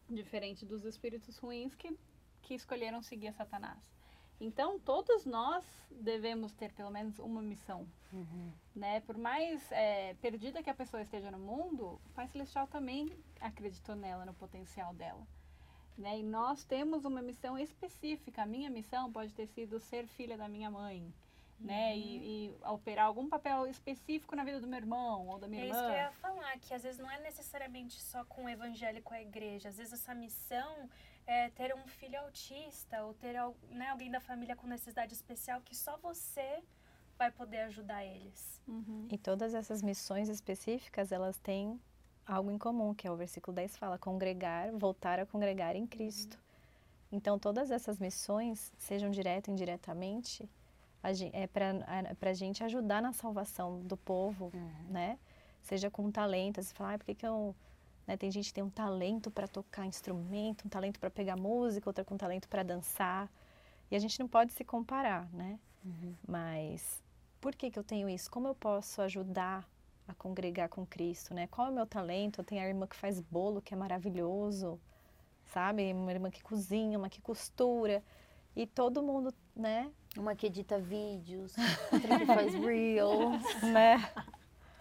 diferente 0.09 0.65
dos 0.65 0.85
espíritos 0.85 1.37
ruins 1.37 1.75
que, 1.75 1.95
que 2.41 2.53
escolheram 2.53 3.01
seguir 3.01 3.33
Satanás. 3.33 3.79
Então, 4.41 4.79
todos 4.79 5.23
nós 5.23 5.63
devemos 5.91 6.51
ter 6.53 6.71
pelo 6.73 6.89
menos 6.89 7.19
uma 7.19 7.41
missão. 7.43 7.87
Uhum. 8.11 8.51
Né? 8.75 8.99
Por 9.01 9.15
mais 9.15 9.71
é, 9.71 10.15
perdida 10.15 10.63
que 10.63 10.69
a 10.69 10.73
pessoa 10.73 11.03
esteja 11.03 11.29
no 11.29 11.37
mundo, 11.37 12.01
o 12.05 12.09
Pai 12.15 12.27
Celestial 12.27 12.65
também 12.65 13.15
acreditou 13.39 13.95
nela, 13.95 14.25
no 14.25 14.33
potencial 14.33 14.95
dela. 14.95 15.21
Né? 15.95 16.19
E 16.19 16.23
nós 16.23 16.63
temos 16.63 17.05
uma 17.05 17.21
missão 17.21 17.55
específica. 17.55 18.41
A 18.41 18.45
minha 18.47 18.69
missão 18.69 19.11
pode 19.11 19.31
ter 19.31 19.45
sido 19.45 19.79
ser 19.79 20.07
filha 20.07 20.35
da 20.35 20.47
minha 20.47 20.71
mãe. 20.71 21.13
Né? 21.59 21.95
E, 21.95 22.47
e 22.47 22.55
operar 22.65 23.05
algum 23.05 23.29
papel 23.29 23.67
específico 23.67 24.35
na 24.35 24.43
vida 24.43 24.59
do 24.59 24.65
meu 24.65 24.79
irmão 24.79 25.27
ou 25.27 25.37
da 25.37 25.47
minha 25.47 25.61
É 25.61 25.67
irmã. 25.67 25.77
isso 25.77 25.85
que 25.85 25.93
eu 25.93 26.01
ia 26.01 26.11
falar, 26.13 26.57
que 26.57 26.73
às 26.73 26.81
vezes 26.81 26.99
não 26.99 27.11
é 27.11 27.19
necessariamente 27.19 28.01
só 28.01 28.25
com 28.25 28.45
o 28.45 28.49
evangelho 28.49 29.03
com 29.03 29.13
a 29.13 29.21
igreja. 29.21 29.69
Às 29.69 29.77
vezes 29.77 29.93
essa 29.93 30.15
missão 30.15 30.89
é 31.27 31.49
ter 31.49 31.73
um 31.75 31.87
filho 31.87 32.19
autista 32.19 33.03
ou 33.03 33.13
ter 33.13 33.35
né, 33.69 33.89
alguém 33.89 34.09
da 34.11 34.19
família 34.19 34.55
com 34.55 34.67
necessidade 34.67 35.13
especial 35.13 35.61
que 35.61 35.75
só 35.75 35.97
você 35.97 36.63
vai 37.17 37.31
poder 37.31 37.59
ajudar 37.61 38.03
eles. 38.03 38.61
Uhum. 38.67 39.07
E 39.11 39.17
todas 39.17 39.53
essas 39.53 39.81
missões 39.81 40.27
específicas, 40.29 41.11
elas 41.11 41.37
têm 41.37 41.79
algo 42.25 42.49
em 42.51 42.57
comum, 42.57 42.93
que 42.93 43.07
é 43.07 43.11
o 43.11 43.15
versículo 43.15 43.53
10 43.55 43.77
fala, 43.77 43.97
congregar, 43.97 44.71
voltar 44.71 45.19
a 45.19 45.25
congregar 45.25 45.75
em 45.75 45.85
Cristo. 45.85 46.39
Então, 47.11 47.37
todas 47.37 47.71
essas 47.71 47.99
missões, 47.99 48.71
sejam 48.77 49.11
direta 49.11 49.51
ou 49.51 49.53
indiretamente, 49.53 50.49
a 51.03 51.11
gen- 51.13 51.31
é 51.33 51.45
para 51.47 52.29
a 52.29 52.33
gente 52.33 52.63
ajudar 52.63 53.01
na 53.01 53.11
salvação 53.11 53.81
do 53.81 53.97
povo, 53.97 54.51
né? 54.89 55.19
Seja 55.61 55.91
com 55.91 56.09
talento, 56.09 56.61
você 56.61 56.73
fala, 56.73 56.93
ah, 56.93 56.97
por 56.97 57.05
que, 57.05 57.15
que 57.15 57.27
eu... 57.27 57.55
né, 58.07 58.17
Tem 58.17 58.31
gente 58.31 58.47
que 58.47 58.53
tem 58.53 58.63
um 58.63 58.69
talento 58.69 59.29
para 59.31 59.47
tocar 59.47 59.85
instrumento, 59.85 60.65
um 60.65 60.69
talento 60.69 60.99
para 60.99 61.09
pegar 61.09 61.35
música, 61.35 61.89
outra 61.89 62.03
com 62.03 62.17
talento 62.17 62.47
para 62.47 62.63
dançar. 62.63 63.31
E 63.89 63.95
a 63.95 63.99
gente 63.99 64.19
não 64.19 64.27
pode 64.27 64.53
se 64.53 64.63
comparar, 64.63 65.27
né? 65.33 65.59
Mas 66.27 67.01
por 67.39 67.55
que, 67.55 67.71
que 67.71 67.79
eu 67.79 67.83
tenho 67.83 68.07
isso? 68.07 68.29
Como 68.29 68.47
eu 68.47 68.55
posso 68.55 69.01
ajudar 69.01 69.67
a 70.07 70.13
congregar 70.13 70.69
com 70.69 70.85
Cristo, 70.85 71.33
né? 71.33 71.47
Qual 71.47 71.67
é 71.67 71.69
o 71.69 71.73
meu 71.73 71.85
talento? 71.85 72.39
Eu 72.39 72.43
tenho 72.43 72.61
a 72.61 72.67
irmã 72.67 72.85
que 72.87 72.95
faz 72.95 73.19
bolo, 73.19 73.61
que 73.61 73.73
é 73.73 73.77
maravilhoso, 73.77 74.79
sabe? 75.45 75.91
Uma 75.93 76.11
irmã 76.11 76.29
que 76.29 76.43
cozinha, 76.43 76.97
uma 76.97 77.09
que 77.09 77.21
costura. 77.21 78.03
E 78.55 78.67
todo 78.67 79.01
mundo, 79.01 79.33
né? 79.55 79.91
Uma 80.17 80.35
que 80.35 80.47
edita 80.47 80.77
vídeos, 80.77 81.55
outra 81.91 82.19
que 82.19 82.25
faz 82.25 82.53
reels 82.53 83.41
né? 83.63 83.97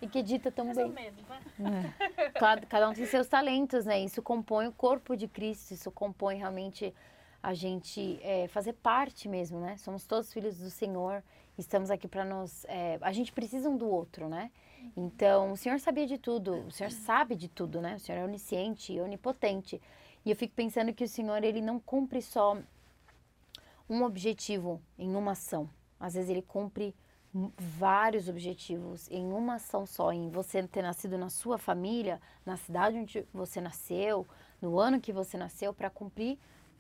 E 0.01 0.09
que 0.09 0.19
edita 0.19 0.49
ou 0.49 0.53
também. 0.53 0.91
menos, 0.91 1.23
né? 1.59 1.95
Cada, 2.35 2.67
cada 2.67 2.89
um 2.89 2.95
tem 2.95 3.07
seus 3.07 3.29
talentos, 3.29 3.85
né? 3.85 4.01
Isso 4.01 4.23
compõe 4.23 4.67
o 4.67 4.73
corpo 4.73 5.17
de 5.17 5.29
Cristo, 5.29 5.73
isso 5.73 5.91
compõe 5.91 6.37
realmente 6.37 6.95
a 7.43 7.55
gente 7.55 8.19
é, 8.23 8.49
fazer 8.49 8.75
parte 8.75 9.29
mesmo, 9.29 9.61
né? 9.61 9.77
Somos 9.79 10.07
todos 10.07 10.33
filhos 10.33 10.59
do 10.59 10.71
Senhor, 10.71 11.23
estamos 11.57 11.91
aqui 11.91 12.07
para 12.07 12.25
nos. 12.25 12.65
é, 12.67 12.99
a 13.01 13.13
gente 13.13 13.33
precisa 13.33 13.69
um 13.69 13.77
do 13.77 13.89
outro, 13.89 14.29
né? 14.29 14.51
Então, 14.97 15.53
o 15.53 15.57
Senhor 15.57 15.79
sabia 15.79 16.07
de 16.07 16.19
tudo, 16.19 16.67
o 16.67 16.71
Senhor 16.71 16.91
sabe 16.91 17.35
de 17.35 17.49
tudo, 17.49 17.81
né? 17.81 17.97
O 17.97 17.99
Senhor 17.99 18.19
é 18.19 18.25
onisciente 18.25 18.93
e 18.93 19.01
onipotente. 19.01 19.81
E 20.25 20.31
eu 20.31 20.37
fico 20.37 20.55
pensando 20.55 20.93
que 20.93 21.05
o 21.05 21.09
Senhor, 21.09 21.43
ele 21.43 21.61
não 21.61 21.79
cumpre 21.81 22.21
só 22.21 22.59
um 23.89 24.03
objetivo 24.03 24.81
em 24.99 25.15
uma 25.15 25.33
ação. 25.33 25.69
Às 25.99 26.15
vezes 26.15 26.31
ele 26.31 26.43
cumpre 26.43 26.95
vários 27.57 28.29
objetivos 28.29 29.09
em 29.11 29.33
uma 29.33 29.55
ação 29.55 29.87
só, 29.87 30.13
em 30.13 30.31
você 30.31 30.67
ter 30.67 30.83
nascido 30.83 31.17
na 31.17 31.31
sua 31.31 31.59
família, 31.59 32.21
na 32.45 32.57
cidade 32.57 32.99
onde 32.99 33.27
você 33.33 33.61
nasceu, 33.61 34.27
no 34.61 34.79
ano 34.79 35.01
que 35.01 35.13
você 35.13 35.39
nasceu, 35.39 35.73
para 35.73 35.89
cumprir 35.89 36.39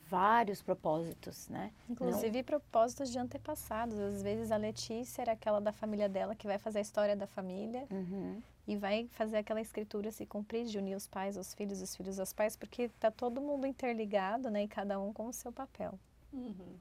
vários 0.08 0.60
propósitos, 0.60 1.48
né? 1.48 1.72
Inclusive 1.88 2.42
propósitos 2.42 3.12
de 3.12 3.18
antepassados. 3.18 3.96
Às 3.96 4.22
vezes 4.22 4.50
a 4.50 4.56
Letícia 4.56 5.22
era 5.22 5.32
aquela 5.32 5.60
da 5.60 5.72
família 5.72 6.08
dela 6.08 6.34
que 6.34 6.48
vai 6.48 6.58
fazer 6.58 6.78
a 6.78 6.82
história 6.82 7.14
da 7.14 7.28
família 7.28 7.86
Uhum. 7.88 8.42
e 8.66 8.76
vai 8.76 9.06
fazer 9.12 9.36
aquela 9.36 9.60
escritura 9.60 10.10
se 10.10 10.26
cumprir, 10.26 10.66
de 10.66 10.78
unir 10.78 10.96
os 10.96 11.06
pais 11.06 11.36
aos 11.36 11.54
filhos, 11.54 11.80
os 11.80 11.94
filhos 11.94 12.18
aos 12.18 12.32
pais, 12.32 12.56
porque 12.56 12.88
tá 12.98 13.08
todo 13.12 13.40
mundo 13.40 13.68
interligado, 13.68 14.50
né? 14.50 14.64
E 14.64 14.68
cada 14.68 14.98
um 14.98 15.12
com 15.12 15.28
o 15.28 15.32
seu 15.32 15.52
papel. 15.52 15.96
Uhum. 16.32 16.74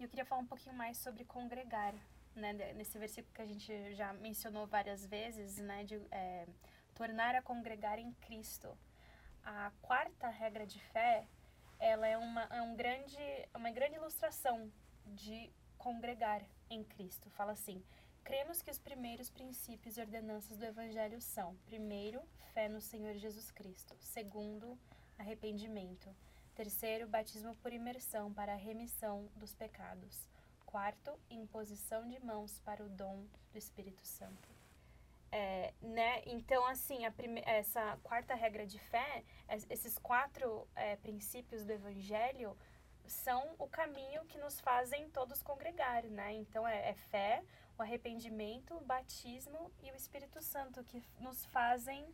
Eu 0.00 0.08
queria 0.08 0.24
falar 0.24 0.40
um 0.40 0.46
pouquinho 0.46 0.74
mais 0.74 0.96
sobre 0.98 1.24
congregar, 1.24 1.94
né? 2.34 2.52
Nesse 2.74 2.98
versículo 2.98 3.32
que 3.34 3.42
a 3.42 3.46
gente 3.46 3.94
já 3.94 4.12
mencionou 4.12 4.66
várias 4.66 5.06
vezes, 5.06 5.58
né? 5.58 5.84
De 5.84 5.96
é, 6.10 6.46
tornar 6.94 7.34
a 7.34 7.42
congregar 7.42 7.98
em 7.98 8.12
Cristo. 8.14 8.76
A 9.44 9.70
quarta 9.82 10.28
regra 10.28 10.66
de 10.66 10.80
fé, 10.80 11.26
ela 11.78 12.06
é 12.06 12.16
uma, 12.16 12.42
é 12.44 12.62
um 12.62 12.74
grande, 12.74 13.18
uma 13.54 13.70
grande 13.70 13.96
ilustração 13.96 14.72
de 15.06 15.52
congregar 15.76 16.42
em 16.70 16.82
Cristo. 16.82 17.28
Fala 17.30 17.52
assim, 17.52 17.82
cremos 18.22 18.62
que 18.62 18.70
os 18.70 18.78
primeiros 18.78 19.30
princípios 19.30 19.96
e 19.96 20.00
ordenanças 20.00 20.56
do 20.56 20.64
Evangelho 20.64 21.20
são, 21.20 21.54
primeiro, 21.66 22.22
fé 22.54 22.68
no 22.68 22.80
Senhor 22.80 23.14
Jesus 23.16 23.50
Cristo. 23.50 23.94
Segundo, 24.00 24.78
arrependimento. 25.18 26.08
Terceiro, 26.54 27.08
batismo 27.08 27.54
por 27.56 27.72
imersão 27.72 28.32
para 28.32 28.52
a 28.52 28.56
remissão 28.56 29.28
dos 29.36 29.54
pecados. 29.54 30.28
Quarto, 30.78 31.16
imposição 31.30 32.08
de 32.08 32.18
mãos 32.18 32.58
para 32.64 32.82
o 32.82 32.88
dom 32.88 33.28
do 33.52 33.56
Espírito 33.56 34.04
Santo. 34.04 34.48
É, 35.30 35.72
né? 35.80 36.20
Então, 36.26 36.66
assim, 36.66 37.08
prime- 37.12 37.44
essa 37.46 37.96
quarta 38.02 38.34
regra 38.34 38.66
de 38.66 38.80
fé, 38.80 39.22
es- 39.50 39.68
esses 39.70 39.96
quatro 40.00 40.66
é, 40.74 40.96
princípios 40.96 41.64
do 41.64 41.70
Evangelho 41.70 42.58
são 43.06 43.54
o 43.56 43.68
caminho 43.68 44.24
que 44.24 44.36
nos 44.36 44.58
fazem 44.58 45.08
todos 45.10 45.44
congregar, 45.44 46.02
né? 46.06 46.32
Então, 46.32 46.66
é, 46.66 46.88
é 46.90 46.94
fé, 46.94 47.44
o 47.78 47.82
arrependimento, 47.82 48.74
o 48.74 48.80
batismo 48.80 49.70
e 49.80 49.92
o 49.92 49.94
Espírito 49.94 50.42
Santo 50.42 50.82
que 50.82 51.00
nos 51.20 51.46
fazem 51.46 52.04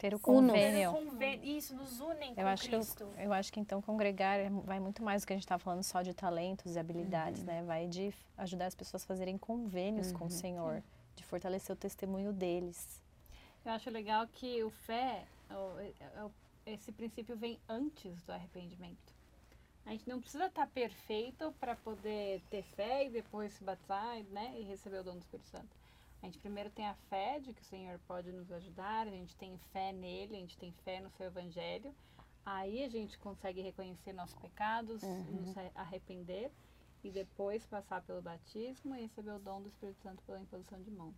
Ter 0.00 0.14
o 0.14 0.18
convênio. 0.18 0.94
isso, 1.42 1.74
nos 1.74 2.00
unem 2.00 2.34
com 2.34 2.40
Eu 2.40 2.46
acho, 2.48 2.66
que, 2.66 2.74
eu- 2.74 2.80
Cristo. 2.80 3.06
eu 3.18 3.32
acho 3.34 3.52
que 3.52 3.60
então 3.60 3.82
congregar 3.82 4.40
é- 4.40 4.48
vai 4.48 4.80
muito 4.80 5.02
mais 5.02 5.22
do 5.22 5.26
que 5.26 5.34
a 5.34 5.36
gente 5.36 5.44
está 5.44 5.58
falando 5.58 5.82
só 5.82 6.00
de 6.00 6.14
talentos 6.14 6.74
e 6.74 6.78
habilidades, 6.78 7.44
né? 7.44 7.62
Vai 7.64 7.86
de 7.86 8.10
ajudar 8.38 8.64
as 8.66 8.74
pessoas 8.74 9.02
a 9.04 9.06
fazerem 9.06 9.36
convênios 9.36 10.10
com 10.10 10.24
o 10.24 10.30
Senhor, 10.30 10.82
de 11.14 11.22
fortalecer 11.22 11.74
o 11.74 11.78
testemunho 11.78 12.32
deles. 12.32 13.02
Eu 13.62 13.72
acho 13.72 13.90
legal 13.90 14.26
que 14.26 14.64
o 14.64 14.70
fé, 14.70 15.26
é- 15.50 16.22
o- 16.24 16.30
esse 16.64 16.90
princípio 16.92 17.36
vem 17.36 17.58
antes 17.68 18.22
do 18.22 18.32
arrependimento. 18.32 19.12
A 19.84 19.90
gente 19.90 20.08
não 20.08 20.18
precisa 20.18 20.46
estar 20.46 20.66
perfeito 20.68 21.52
para 21.60 21.76
poder 21.76 22.40
ter 22.48 22.62
fé 22.62 23.04
e 23.04 23.10
depois 23.10 23.52
se 23.52 23.62
batizar 23.62 24.16
né, 24.30 24.54
e 24.58 24.62
receber 24.62 25.00
o 25.00 25.04
dom 25.04 25.12
do 25.12 25.18
Espírito 25.20 25.48
Santo. 25.50 25.79
A 26.22 26.26
gente 26.26 26.38
primeiro 26.38 26.70
tem 26.70 26.86
a 26.86 26.94
fé 27.08 27.40
de 27.40 27.52
que 27.54 27.62
o 27.62 27.64
Senhor 27.64 27.98
pode 28.06 28.30
nos 28.30 28.50
ajudar, 28.52 29.06
a 29.06 29.10
gente 29.10 29.34
tem 29.36 29.56
fé 29.72 29.92
nele, 29.92 30.36
a 30.36 30.40
gente 30.40 30.58
tem 30.58 30.72
fé 30.84 31.00
no 31.00 31.10
seu 31.12 31.26
evangelho. 31.26 31.94
Aí 32.44 32.84
a 32.84 32.88
gente 32.88 33.18
consegue 33.18 33.60
reconhecer 33.62 34.12
nossos 34.12 34.36
pecados, 34.36 35.02
nos 35.02 35.56
a- 35.56 35.70
arrepender 35.74 36.50
e 37.02 37.10
depois 37.10 37.64
passar 37.66 38.02
pelo 38.02 38.20
batismo 38.20 38.94
e 38.94 39.02
receber 39.02 39.30
o 39.32 39.38
dom 39.38 39.62
do 39.62 39.68
Espírito 39.68 40.00
Santo 40.02 40.22
pela 40.24 40.40
imposição 40.40 40.80
de 40.82 40.90
mãos. 40.90 41.14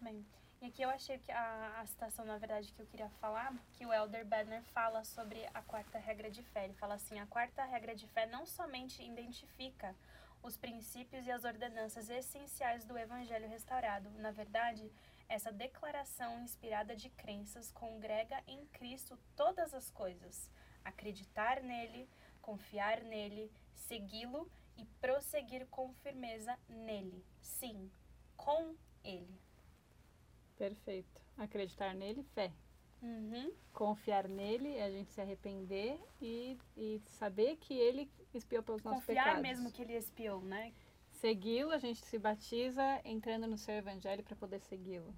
Bem, 0.00 0.24
e 0.62 0.66
aqui 0.66 0.80
eu 0.82 0.88
achei 0.90 1.18
que 1.18 1.30
a, 1.30 1.80
a 1.80 1.86
citação, 1.86 2.24
na 2.24 2.38
verdade, 2.38 2.72
que 2.72 2.80
eu 2.80 2.86
queria 2.86 3.08
falar, 3.20 3.54
que 3.74 3.84
o 3.84 3.92
Elder 3.92 4.24
Bedner 4.26 4.62
fala 4.64 5.04
sobre 5.04 5.44
a 5.52 5.60
quarta 5.62 5.98
regra 5.98 6.30
de 6.30 6.42
fé. 6.42 6.64
Ele 6.64 6.74
fala 6.74 6.94
assim, 6.94 7.18
a 7.18 7.26
quarta 7.26 7.64
regra 7.64 7.94
de 7.94 8.06
fé 8.08 8.26
não 8.26 8.46
somente 8.46 9.02
identifica 9.02 9.94
os 10.42 10.56
princípios 10.56 11.26
e 11.26 11.30
as 11.30 11.44
ordenanças 11.44 12.08
essenciais 12.08 12.84
do 12.84 12.96
Evangelho 12.96 13.48
restaurado. 13.48 14.10
Na 14.18 14.30
verdade, 14.30 14.90
essa 15.28 15.52
declaração 15.52 16.40
inspirada 16.42 16.96
de 16.96 17.10
crenças 17.10 17.70
congrega 17.70 18.42
em 18.46 18.64
Cristo 18.66 19.18
todas 19.36 19.74
as 19.74 19.90
coisas. 19.90 20.50
Acreditar 20.84 21.62
nele, 21.62 22.08
confiar 22.40 23.02
nele, 23.02 23.50
segui-lo 23.74 24.50
e 24.76 24.84
prosseguir 25.00 25.66
com 25.66 25.92
firmeza 25.94 26.58
nele. 26.68 27.24
Sim, 27.42 27.90
com 28.36 28.74
ele. 29.04 29.38
Perfeito. 30.56 31.20
Acreditar 31.36 31.94
nele, 31.94 32.22
fé. 32.34 32.52
Uhum. 33.02 33.52
Confiar 33.72 34.26
nele 34.26 34.76
é 34.76 34.84
a 34.84 34.90
gente 34.90 35.10
se 35.12 35.20
arrepender 35.20 36.00
e, 36.20 36.58
e 36.76 37.00
saber 37.06 37.56
que 37.56 37.74
ele 37.74 38.10
espiou 38.36 38.62
pelos 38.62 38.82
nossos 38.82 39.00
Confiar 39.04 39.24
pecados. 39.24 39.42
mesmo 39.42 39.70
que 39.72 39.82
ele 39.82 39.94
espiou, 39.96 40.42
né? 40.42 40.72
Segui-lo, 41.12 41.72
a 41.72 41.78
gente 41.78 42.04
se 42.04 42.18
batiza 42.18 43.00
entrando 43.04 43.46
no 43.46 43.56
seu 43.56 43.74
evangelho 43.74 44.22
para 44.22 44.36
poder 44.36 44.60
segui-lo. 44.60 45.14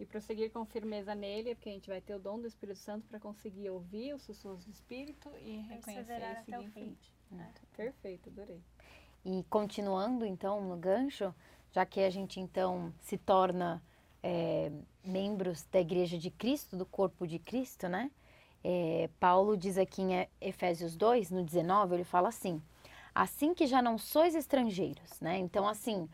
E 0.00 0.04
prosseguir 0.04 0.50
com 0.50 0.64
firmeza 0.64 1.14
nele, 1.14 1.50
é 1.50 1.54
porque 1.54 1.68
a 1.68 1.72
gente 1.72 1.88
vai 1.88 2.00
ter 2.00 2.14
o 2.14 2.18
dom 2.18 2.40
do 2.40 2.46
Espírito 2.46 2.78
Santo 2.78 3.06
para 3.06 3.20
conseguir 3.20 3.70
ouvir 3.70 4.14
os 4.14 4.22
sussurros 4.22 4.64
do 4.64 4.70
Espírito 4.70 5.30
e 5.38 5.58
reconhecer 5.58 6.04
Perseverar 6.04 6.30
e 6.30 6.32
até 6.32 6.42
seguir 6.44 6.56
o 6.58 6.62
em 6.62 6.70
fim. 6.70 6.72
frente. 6.72 7.12
Perfeito, 7.76 8.28
adorei. 8.28 8.60
E 9.24 9.44
continuando 9.48 10.26
então 10.26 10.60
no 10.60 10.76
gancho, 10.76 11.32
já 11.70 11.86
que 11.86 12.00
a 12.00 12.10
gente 12.10 12.40
então 12.40 12.92
se 13.00 13.16
torna 13.16 13.80
é, 14.22 14.72
membros 15.04 15.64
da 15.70 15.80
Igreja 15.80 16.18
de 16.18 16.30
Cristo, 16.30 16.76
do 16.76 16.84
corpo 16.84 17.26
de 17.26 17.38
Cristo, 17.38 17.88
né? 17.88 18.10
É, 18.64 19.08
Paulo 19.18 19.56
diz 19.56 19.76
aqui 19.76 20.02
em 20.02 20.28
Efésios 20.40 20.96
2, 20.96 21.30
no 21.30 21.42
19, 21.42 21.94
ele 21.94 22.04
fala 22.04 22.28
assim: 22.28 22.62
assim 23.14 23.54
que 23.54 23.66
já 23.66 23.82
não 23.82 23.98
sois 23.98 24.34
estrangeiros, 24.34 25.20
né? 25.20 25.38
Então, 25.38 25.66
assim, 25.66 26.08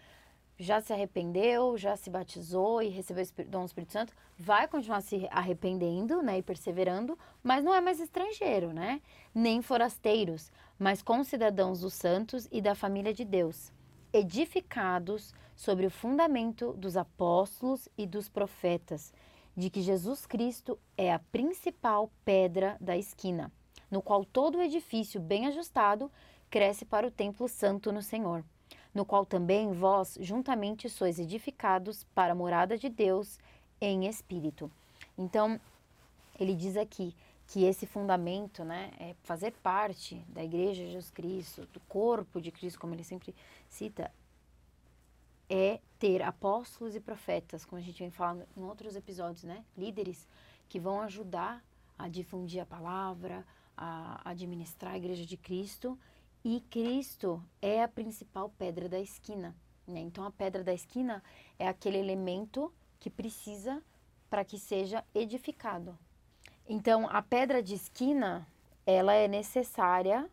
já 0.59 0.81
se 0.81 0.93
arrependeu, 0.93 1.77
já 1.79 1.97
se 1.97 2.11
batizou 2.11 2.83
e 2.83 2.89
recebeu 2.89 3.25
o 3.25 3.45
dom 3.45 3.61
do 3.61 3.67
Espírito 3.67 3.93
Santo, 3.93 4.15
vai 4.37 4.67
continuar 4.67 5.01
se 5.03 5.29
arrependendo, 5.31 6.21
né, 6.21 6.39
e 6.39 6.43
perseverando, 6.43 7.17
mas 7.43 7.65
não 7.65 7.75
é 7.75 7.81
mais 7.81 8.01
estrangeiro, 8.01 8.73
né? 8.73 9.01
Nem 9.33 9.63
forasteiros, 9.63 10.51
mas 10.79 11.01
concidadãos 11.01 11.81
dos 11.81 11.95
santos 11.95 12.49
e 12.51 12.61
da 12.61 12.75
família 12.75 13.15
de 13.15 13.25
Deus, 13.25 13.73
edificados 14.13 15.33
sobre 15.55 15.87
o 15.87 15.91
fundamento 15.91 16.73
dos 16.73 16.97
apóstolos 16.97 17.89
e 17.97 18.07
dos 18.07 18.29
profetas, 18.29 19.13
de 19.59 19.69
que 19.69 19.83
Jesus 19.83 20.25
Cristo 20.25 20.79
é 20.97 21.13
a 21.13 21.19
principal 21.19 22.11
pedra 22.25 22.79
da 22.81 22.97
esquina, 22.97 23.53
no 23.91 24.01
qual 24.01 24.25
todo 24.25 24.57
o 24.57 24.63
edifício 24.63 25.21
bem 25.21 25.47
ajustado 25.47 26.11
cresce 26.49 26.85
para 26.85 27.07
o 27.07 27.11
templo 27.11 27.47
santo 27.49 27.93
no 27.93 28.01
Senhor 28.01 28.43
no 28.95 29.05
qual 29.05 29.25
também 29.25 29.73
vós 29.73 30.19
juntamente 30.21 30.89
sois 30.89 31.19
edificados 31.19 32.05
para 32.15 32.33
a 32.33 32.35
morada 32.35 32.77
de 32.77 32.89
Deus 32.89 33.39
em 33.81 34.07
espírito. 34.07 34.71
Então, 35.17 35.61
ele 36.39 36.55
diz 36.55 36.77
aqui 36.77 37.15
que 37.47 37.65
esse 37.65 37.87
fundamento, 37.87 38.65
né, 38.65 38.91
é 38.99 39.15
fazer 39.23 39.53
parte 39.63 40.17
da 40.29 40.45
igreja 40.45 40.85
de 40.85 40.93
Jesus 40.93 41.11
Cristo, 41.11 41.67
do 41.73 41.81
corpo 41.81 42.41
de 42.41 42.51
Cristo, 42.51 42.79
como 42.79 42.95
ele 42.95 43.05
sempre 43.05 43.35
cita, 43.69 44.11
é 45.49 45.81
ter 45.99 46.23
apóstolos 46.23 46.95
e 46.95 47.01
profetas, 47.01 47.65
como 47.65 47.81
a 47.81 47.85
gente 47.85 47.99
vem 47.99 48.11
falando 48.11 48.47
em 48.57 48.63
outros 48.63 48.95
episódios, 48.95 49.45
né, 49.45 49.65
líderes 49.77 50.29
que 50.69 50.79
vão 50.79 51.01
ajudar 51.01 51.65
a 51.99 52.09
difundir 52.09 52.63
a 52.63 52.67
palavra, 52.67 53.45
a 53.77 54.21
administrar 54.29 54.93
a 54.93 54.97
igreja 54.97 55.25
de 55.25 55.37
Cristo 55.37 55.99
e 56.45 56.61
Cristo 56.71 57.43
é 57.61 57.83
a 57.83 57.89
principal 57.89 58.49
pedra 58.51 58.89
da 58.89 58.99
esquina. 58.99 59.57
Né? 59.87 60.01
Então, 60.01 60.25
a 60.25 60.31
pedra 60.31 60.63
da 60.63 60.73
esquina 60.73 61.23
é 61.59 61.67
aquele 61.67 61.99
elemento 61.99 62.73
que 63.01 63.11
precisa 63.11 63.83
para 64.31 64.45
que 64.45 64.59
seja 64.59 65.05
edificado. 65.15 65.99
Então, 66.69 67.09
a 67.11 67.23
pedra 67.23 67.63
de 67.63 67.75
esquina, 67.75 68.47
ela 68.87 69.15
é 69.15 69.27
necessária 69.27 70.31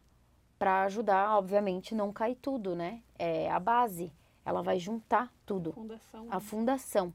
para 0.60 0.84
ajudar, 0.84 1.38
obviamente, 1.38 1.96
não 1.96 2.12
cair 2.12 2.36
tudo, 2.36 2.76
né? 2.76 3.02
É 3.18 3.50
a 3.50 3.60
base. 3.60 4.12
Ela 4.46 4.62
vai 4.62 4.80
juntar 4.80 5.34
tudo. 5.46 5.74
Fundação. 5.74 6.28
A 6.30 6.40
fundação. 6.40 7.14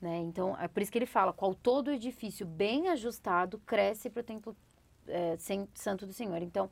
Né? 0.00 0.18
Então, 0.18 0.54
é 0.60 0.68
por 0.68 0.82
isso 0.82 0.92
que 0.92 0.98
ele 0.98 1.06
fala, 1.06 1.32
qual 1.32 1.54
todo 1.54 1.90
edifício 1.90 2.44
bem 2.44 2.88
ajustado 2.88 3.58
cresce 3.60 4.10
para 4.10 4.20
o 4.20 4.24
templo 4.24 4.56
é, 5.08 5.36
santo 5.74 6.06
do 6.06 6.12
Senhor. 6.12 6.40
Então, 6.42 6.70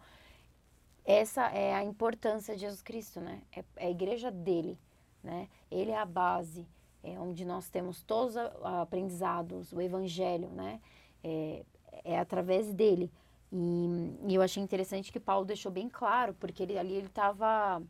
essa 1.04 1.46
é 1.48 1.74
a 1.74 1.82
importância 1.82 2.54
de 2.54 2.60
Jesus 2.60 2.82
Cristo, 2.82 3.20
né? 3.20 3.42
É, 3.54 3.64
é 3.76 3.86
a 3.86 3.90
igreja 3.90 4.30
dele, 4.30 4.78
né? 5.22 5.48
Ele 5.70 5.90
é 5.90 5.98
a 5.98 6.06
base, 6.06 6.66
é 7.02 7.18
onde 7.18 7.44
nós 7.44 7.68
temos 7.68 8.02
todos 8.02 8.36
os 8.36 8.64
aprendizados, 8.64 9.72
o 9.72 9.80
evangelho, 9.80 10.48
né? 10.50 10.80
É, 11.22 11.64
é 12.04 12.18
através 12.18 12.72
dele. 12.72 13.10
E, 13.50 13.86
e, 14.28 14.34
eu 14.34 14.42
achei 14.42 14.62
interessante 14.62 15.12
que 15.12 15.20
Paulo 15.20 15.44
deixou 15.44 15.70
bem 15.70 15.88
claro, 15.88 16.34
porque 16.34 16.62
ele, 16.62 16.78
ali 16.78 16.94
ele 16.94 17.06
estava 17.06 17.82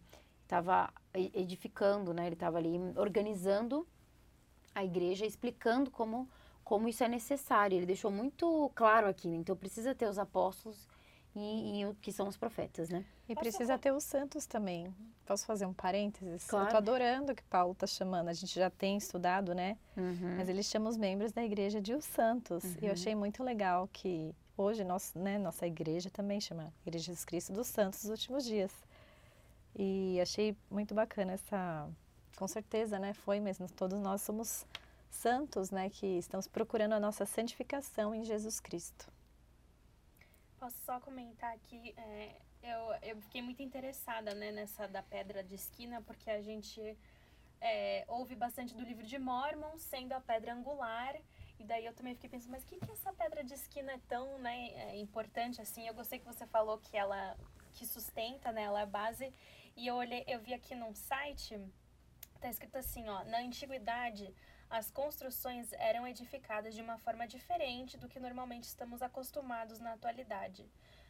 tava 0.48 0.92
edificando, 1.14 2.12
né? 2.12 2.26
Ele 2.26 2.34
estava 2.34 2.58
ali 2.58 2.78
organizando 2.96 3.86
a 4.74 4.84
igreja, 4.84 5.26
explicando 5.26 5.90
como, 5.90 6.28
como 6.64 6.88
isso 6.88 7.04
é 7.04 7.08
necessário. 7.08 7.76
Ele 7.76 7.86
deixou 7.86 8.10
muito 8.10 8.70
claro 8.74 9.06
aqui, 9.06 9.28
né? 9.28 9.36
Então 9.36 9.56
precisa 9.56 9.94
ter 9.94 10.08
os 10.08 10.18
apóstolos 10.18 10.88
e, 11.34 11.80
e 11.80 11.86
o 11.86 11.94
que 11.94 12.12
são 12.12 12.28
os 12.28 12.36
profetas, 12.36 12.88
né? 12.88 13.04
E 13.28 13.34
precisa 13.34 13.78
ter 13.78 13.92
os 13.92 14.04
santos 14.04 14.46
também. 14.46 14.94
Posso 15.24 15.46
fazer 15.46 15.66
um 15.66 15.72
parênteses? 15.72 16.44
Claro. 16.46 16.66
Eu 16.66 16.70
tô 16.70 16.76
adorando 16.76 17.32
o 17.32 17.34
que 17.34 17.42
Paulo 17.44 17.72
está 17.72 17.86
chamando. 17.86 18.28
A 18.28 18.32
gente 18.32 18.54
já 18.54 18.68
tem 18.68 18.96
estudado, 18.96 19.54
né? 19.54 19.78
Uhum. 19.96 20.36
Mas 20.36 20.48
ele 20.48 20.62
chama 20.62 20.90
os 20.90 20.96
membros 20.96 21.32
da 21.32 21.42
igreja 21.42 21.80
de 21.80 21.94
os 21.94 22.04
santos. 22.04 22.64
Uhum. 22.64 22.76
E 22.82 22.86
eu 22.86 22.92
achei 22.92 23.14
muito 23.14 23.42
legal 23.42 23.88
que 23.92 24.34
hoje 24.56 24.84
nós, 24.84 25.14
né, 25.14 25.38
nossa 25.38 25.66
igreja 25.66 26.10
também 26.10 26.40
chama 26.40 26.72
Igreja 26.84 26.98
de 26.98 27.06
Jesus 27.06 27.24
Cristo 27.24 27.52
dos 27.52 27.68
Santos 27.68 28.02
dos 28.02 28.10
Últimos 28.10 28.44
Dias. 28.44 28.72
E 29.76 30.20
achei 30.20 30.56
muito 30.70 30.94
bacana 30.94 31.32
essa... 31.32 31.88
Com 32.36 32.48
certeza, 32.48 32.98
né? 32.98 33.12
Foi 33.12 33.40
mesmo. 33.40 33.68
Todos 33.70 33.98
nós 34.00 34.22
somos 34.22 34.66
santos, 35.10 35.70
né? 35.70 35.90
Que 35.90 36.18
estamos 36.18 36.48
procurando 36.48 36.94
a 36.94 37.00
nossa 37.00 37.24
santificação 37.26 38.14
em 38.14 38.24
Jesus 38.24 38.58
Cristo. 38.58 39.10
Posso 40.58 40.76
só 40.84 41.00
comentar 41.00 41.52
aqui, 41.54 41.92
é, 41.96 42.36
eu, 42.62 43.10
eu 43.10 43.16
fiquei 43.22 43.42
muito 43.42 43.60
interessada 43.60 44.32
né, 44.32 44.52
nessa 44.52 44.86
da 44.86 45.02
pedra 45.02 45.42
de 45.42 45.56
esquina, 45.56 46.00
porque 46.02 46.30
a 46.30 46.40
gente 46.40 46.96
é, 47.60 48.04
ouve 48.06 48.36
bastante 48.36 48.72
do 48.72 48.82
livro 48.82 49.04
de 49.04 49.18
Mormon 49.18 49.76
sendo 49.76 50.12
a 50.12 50.20
pedra 50.20 50.54
angular, 50.54 51.16
e 51.58 51.64
daí 51.64 51.84
eu 51.84 51.92
também 51.92 52.14
fiquei 52.14 52.30
pensando, 52.30 52.52
mas 52.52 52.62
o 52.62 52.66
que, 52.66 52.78
que 52.78 52.90
essa 52.92 53.12
pedra 53.12 53.42
de 53.42 53.54
esquina 53.54 53.92
é 53.92 54.00
tão 54.08 54.38
né, 54.38 54.68
é 54.68 55.00
importante 55.00 55.60
assim? 55.60 55.86
Eu 55.86 55.94
gostei 55.94 56.20
que 56.20 56.24
você 56.24 56.46
falou 56.46 56.78
que 56.78 56.96
ela 56.96 57.36
que 57.72 57.86
sustenta, 57.86 58.52
né, 58.52 58.62
ela 58.62 58.80
é 58.80 58.82
a 58.82 58.86
base, 58.86 59.32
e 59.76 59.86
eu 59.86 59.94
olhei, 59.96 60.24
eu 60.26 60.40
vi 60.40 60.54
aqui 60.54 60.74
num 60.74 60.94
site, 60.94 61.60
tá 62.40 62.48
escrito 62.48 62.76
assim, 62.76 63.08
ó, 63.08 63.24
na 63.24 63.38
antiguidade 63.38 64.34
as 64.72 64.90
construções 64.90 65.70
eram 65.74 66.08
edificadas 66.08 66.74
de 66.74 66.80
uma 66.80 66.96
forma 66.96 67.26
diferente 67.26 67.98
do 67.98 68.08
que 68.08 68.18
normalmente 68.18 68.64
estamos 68.64 69.02
acostumados 69.02 69.78
na 69.78 69.92
atualidade. 69.92 70.66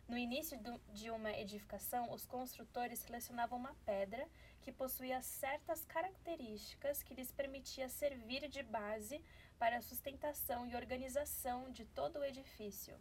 No 0.08 0.18
início 0.18 0.58
do, 0.58 0.80
de 0.92 1.10
uma 1.10 1.30
edificação, 1.30 2.12
os 2.12 2.26
construtores 2.26 2.98
selecionavam 2.98 3.56
uma 3.56 3.74
pedra 3.86 4.28
que 4.60 4.72
possuía 4.72 5.22
certas 5.22 5.84
características 5.84 7.04
que 7.04 7.14
lhes 7.14 7.30
permitia 7.30 7.88
servir 7.88 8.48
de 8.48 8.64
base 8.64 9.22
para 9.60 9.76
a 9.76 9.82
sustentação 9.82 10.66
e 10.66 10.74
organização 10.74 11.70
de 11.70 11.84
todo 11.84 12.18
o 12.18 12.24
edifício. 12.24 12.98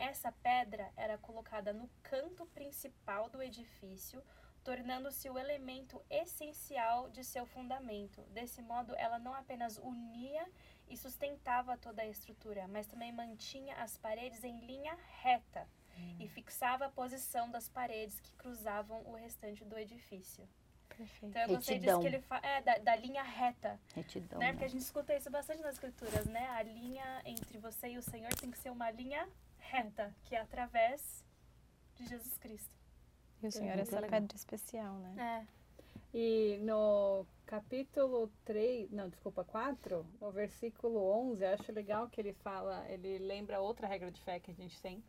Essa 0.00 0.32
pedra 0.32 0.90
era 0.96 1.18
colocada 1.18 1.74
no 1.74 1.86
canto 2.02 2.46
principal 2.46 3.28
do 3.28 3.42
edifício, 3.42 4.22
tornando-se 4.64 5.28
o 5.28 5.38
elemento 5.38 6.02
essencial 6.08 7.10
de 7.10 7.22
seu 7.22 7.44
fundamento. 7.44 8.22
Desse 8.30 8.62
modo, 8.62 8.94
ela 8.96 9.18
não 9.18 9.34
apenas 9.34 9.76
unia 9.76 10.50
e 10.88 10.96
sustentava 10.96 11.76
toda 11.76 12.00
a 12.00 12.06
estrutura, 12.06 12.66
mas 12.66 12.86
também 12.86 13.12
mantinha 13.12 13.74
as 13.76 13.98
paredes 13.98 14.42
em 14.42 14.58
linha 14.60 14.96
reta 15.20 15.68
hum. 15.98 16.16
e 16.18 16.26
fixava 16.28 16.86
a 16.86 16.90
posição 16.90 17.50
das 17.50 17.68
paredes 17.68 18.18
que 18.20 18.32
cruzavam 18.32 19.02
o 19.04 19.12
restante 19.12 19.66
do 19.66 19.76
edifício. 19.78 20.48
Perfeito. 20.88 21.26
Então 21.26 21.42
eu 21.42 21.48
gostei 21.48 21.78
disso 21.78 22.00
que 22.00 22.06
ele 22.06 22.22
fala, 22.22 22.46
é, 22.46 22.62
da, 22.62 22.78
da, 22.78 22.96
linha 22.96 23.22
reta. 23.22 23.78
Retidão. 23.94 24.38
Né? 24.38 24.52
Porque 24.52 24.64
a 24.64 24.68
gente 24.68 24.80
escuta 24.80 25.14
isso 25.14 25.30
bastante 25.30 25.60
nas 25.60 25.74
escrituras, 25.74 26.24
né? 26.24 26.48
A 26.48 26.62
linha 26.62 27.22
entre 27.26 27.58
você 27.58 27.88
e 27.88 27.98
o 27.98 28.02
Senhor 28.02 28.32
tem 28.34 28.50
que 28.50 28.58
ser 28.58 28.70
uma 28.70 28.90
linha 28.90 29.28
reta, 29.70 30.14
que 30.24 30.34
é 30.34 30.40
através 30.40 31.24
de 31.94 32.06
Jesus 32.06 32.36
Cristo. 32.38 32.74
E 33.42 33.46
o 33.46 33.52
Senhor 33.52 33.78
é 33.78 33.80
essa 33.80 33.96
legal. 33.96 34.20
pedra 34.20 34.36
especial, 34.36 34.94
né? 34.98 35.46
É. 35.46 35.60
E 36.12 36.58
no 36.62 37.24
capítulo 37.46 38.30
3, 38.44 38.90
não, 38.90 39.08
desculpa, 39.08 39.44
4, 39.44 40.04
no 40.20 40.30
versículo 40.32 40.98
11, 41.30 41.44
acho 41.44 41.72
legal 41.72 42.08
que 42.08 42.20
ele 42.20 42.32
fala, 42.32 42.84
ele 42.88 43.18
lembra 43.18 43.60
outra 43.60 43.86
regra 43.86 44.10
de 44.10 44.20
fé 44.20 44.40
que 44.40 44.50
a 44.50 44.54
gente 44.54 44.80
tem, 44.82 45.02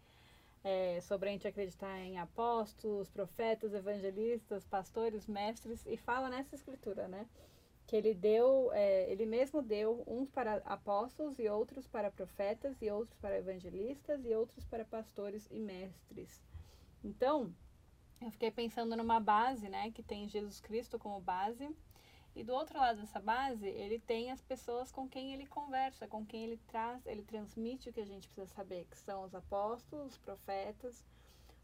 é, 0.63 1.01
sobre 1.01 1.29
a 1.29 1.31
gente 1.31 1.47
acreditar 1.47 1.97
em 1.97 2.19
apóstolos, 2.19 3.09
profetas, 3.09 3.73
evangelistas, 3.73 4.63
pastores, 4.65 5.25
mestres, 5.25 5.83
e 5.87 5.97
fala 5.97 6.29
nessa 6.29 6.53
escritura, 6.53 7.07
né? 7.07 7.25
Que 7.91 7.97
ele 7.97 8.13
deu, 8.13 8.71
é, 8.71 9.11
ele 9.11 9.25
mesmo 9.25 9.61
deu 9.61 10.01
uns 10.07 10.31
para 10.31 10.61
apóstolos 10.63 11.37
e 11.37 11.49
outros 11.49 11.85
para 11.89 12.09
profetas 12.09 12.81
e 12.81 12.89
outros 12.89 13.19
para 13.19 13.37
evangelistas 13.37 14.23
e 14.23 14.33
outros 14.33 14.63
para 14.63 14.85
pastores 14.85 15.45
e 15.51 15.59
mestres. 15.59 16.41
Então, 17.03 17.53
eu 18.21 18.31
fiquei 18.31 18.49
pensando 18.49 18.95
numa 18.95 19.19
base, 19.19 19.67
né, 19.67 19.91
que 19.91 20.01
tem 20.01 20.29
Jesus 20.29 20.61
Cristo 20.61 20.97
como 20.97 21.19
base. 21.19 21.69
E 22.33 22.45
do 22.45 22.53
outro 22.53 22.79
lado 22.79 23.01
dessa 23.01 23.19
base, 23.19 23.67
ele 23.67 23.99
tem 23.99 24.31
as 24.31 24.41
pessoas 24.41 24.89
com 24.89 25.09
quem 25.09 25.33
ele 25.33 25.45
conversa, 25.45 26.07
com 26.07 26.25
quem 26.25 26.45
ele 26.45 26.61
traz, 26.67 27.05
ele 27.05 27.23
transmite 27.23 27.89
o 27.89 27.93
que 27.93 27.99
a 27.99 28.05
gente 28.05 28.29
precisa 28.29 28.47
saber, 28.55 28.87
que 28.89 28.97
são 28.97 29.25
os 29.25 29.35
apóstolos, 29.35 30.13
os 30.13 30.17
profetas, 30.17 31.03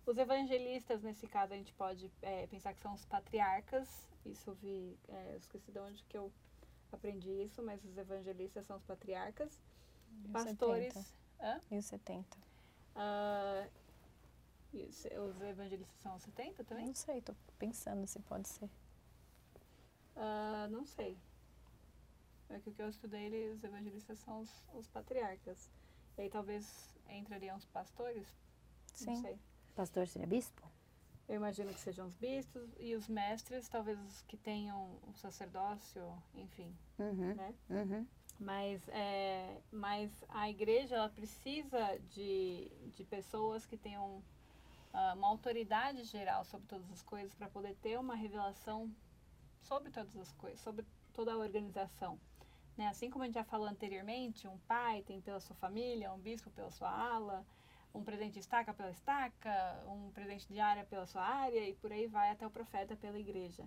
os 0.06 0.18
evangelistas, 0.18 1.02
nesse 1.02 1.26
caso 1.26 1.54
a 1.54 1.56
gente 1.56 1.74
pode 1.74 2.12
é, 2.22 2.48
pensar 2.48 2.74
que 2.74 2.82
são 2.82 2.94
os 2.94 3.06
patriarcas, 3.06 4.10
isso 4.32 4.50
eu 4.50 4.56
vi, 4.56 4.98
é, 5.08 5.34
eu 5.34 5.38
esqueci 5.38 5.72
de 5.72 5.80
onde 5.80 6.04
que 6.04 6.18
eu 6.18 6.32
aprendi 6.92 7.30
isso, 7.30 7.62
mas 7.62 7.84
os 7.84 7.98
evangelistas 7.98 8.66
são 8.66 8.78
os 8.78 8.84
patriarcas, 8.84 9.60
e 10.26 10.28
pastores... 10.30 10.94
70. 10.94 11.18
Hã? 11.40 11.62
E 11.70 11.78
os 11.78 11.86
70. 11.86 12.38
Uh, 12.96 13.70
e 14.74 14.84
os 14.84 15.42
evangelistas 15.42 15.98
são 16.02 16.20
70 16.20 16.64
também? 16.64 16.88
Não 16.88 16.96
sei, 16.96 17.22
tô 17.22 17.34
pensando 17.58 18.06
se 18.08 18.20
pode 18.20 18.48
ser. 18.48 18.70
Uh, 20.16 20.68
não 20.70 20.86
sei. 20.86 21.18
É 22.50 22.60
que 22.60 22.70
o 22.70 22.74
que 22.74 22.82
eu 22.82 22.90
estudei, 22.90 23.26
ele, 23.26 23.54
os 23.54 23.64
evangelistas 23.64 24.18
são 24.20 24.42
os, 24.42 24.50
os 24.74 24.88
patriarcas. 24.88 25.70
E 26.18 26.22
aí 26.22 26.30
talvez 26.30 26.96
entrariam 27.10 27.58
os 27.58 27.66
pastores? 27.66 28.28
Sim. 28.94 29.08
Não 29.08 29.16
sei. 29.18 29.40
Pastor 29.76 30.08
seria 30.08 30.28
bispo? 30.28 30.68
Eu 31.28 31.36
imagino 31.36 31.74
que 31.74 31.80
sejam 31.80 32.08
os 32.08 32.16
bispos, 32.16 32.70
e 32.80 32.96
os 32.96 33.08
mestres, 33.08 33.68
talvez 33.68 34.00
os 34.00 34.22
que 34.24 34.38
tenham 34.38 34.98
o 35.08 35.14
sacerdócio, 35.16 36.02
enfim, 36.36 36.74
Uhum, 37.00 37.34
né? 37.36 37.54
uhum. 37.70 38.08
Mas, 38.40 38.88
é, 38.90 39.60
mas 39.72 40.12
a 40.30 40.48
igreja 40.50 40.96
ela 40.96 41.10
precisa 41.10 41.98
de, 42.10 42.72
de 42.96 43.04
pessoas 43.04 43.66
que 43.66 43.76
tenham 43.76 44.24
ah, 44.94 45.14
uma 45.16 45.28
autoridade 45.28 46.04
geral 46.04 46.46
sobre 46.46 46.68
todas 46.68 46.90
as 46.92 47.02
coisas 47.02 47.34
para 47.34 47.50
poder 47.50 47.76
ter 47.78 47.98
uma 48.00 48.16
revelação 48.16 48.94
sobre 49.62 49.92
todas 49.92 50.16
as 50.16 50.32
coisas, 50.34 50.60
sobre 50.60 50.86
toda 51.14 51.34
a 51.34 51.38
organização. 51.38 52.20
Né? 52.78 52.88
Assim 52.88 53.10
como 53.10 53.24
a 53.24 53.26
gente 53.26 53.36
já 53.36 53.44
falou 53.44 53.68
anteriormente, 53.68 54.48
um 54.48 54.58
pai 54.60 55.02
tem 55.02 55.20
pela 55.20 55.40
sua 55.40 55.56
família, 55.56 56.14
um 56.14 56.20
bispo 56.20 56.52
pela 56.52 56.70
sua 56.70 56.90
ala, 56.90 57.44
um 57.98 58.04
presidente 58.04 58.34
de 58.34 58.40
estaca 58.40 58.74
pela 58.74 58.92
estaca, 58.92 59.84
um 59.88 60.12
presidente 60.12 60.48
de 60.48 60.60
área 60.60 60.86
pela 60.86 61.06
sua 61.06 61.24
área 61.24 61.68
e 61.68 61.74
por 61.74 61.92
aí 61.92 62.08
vai 62.08 62.32
até 62.32 62.46
o 62.46 62.50
profeta 62.50 62.96
pela 62.96 63.18
igreja. 63.18 63.66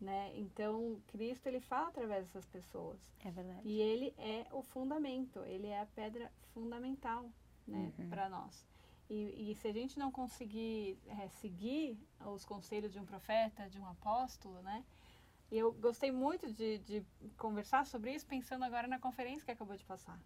Né? 0.00 0.32
Então, 0.34 1.00
Cristo 1.08 1.46
ele 1.46 1.60
fala 1.60 1.88
através 1.88 2.24
dessas 2.26 2.46
pessoas. 2.46 2.98
É 3.24 3.30
verdade. 3.30 3.60
E 3.64 3.80
ele 3.80 4.14
é 4.18 4.46
o 4.50 4.62
fundamento, 4.62 5.40
ele 5.44 5.66
é 5.66 5.80
a 5.80 5.86
pedra 5.86 6.32
fundamental 6.54 7.30
né, 7.66 7.92
para 8.08 8.28
nós. 8.28 8.66
E, 9.10 9.50
e 9.50 9.54
se 9.56 9.68
a 9.68 9.72
gente 9.72 9.98
não 9.98 10.10
conseguir 10.10 10.98
é, 11.06 11.28
seguir 11.28 11.98
os 12.24 12.44
conselhos 12.44 12.92
de 12.92 12.98
um 12.98 13.04
profeta, 13.04 13.68
de 13.68 13.78
um 13.78 13.86
apóstolo, 13.86 14.62
né? 14.62 14.84
E 15.50 15.58
eu 15.58 15.72
gostei 15.72 16.12
muito 16.12 16.50
de, 16.52 16.78
de 16.78 17.04
conversar 17.36 17.84
sobre 17.84 18.14
isso, 18.14 18.24
pensando 18.24 18.64
agora 18.64 18.86
na 18.86 19.00
conferência 19.00 19.44
que 19.44 19.50
acabou 19.50 19.76
de 19.76 19.84
passar. 19.84 20.18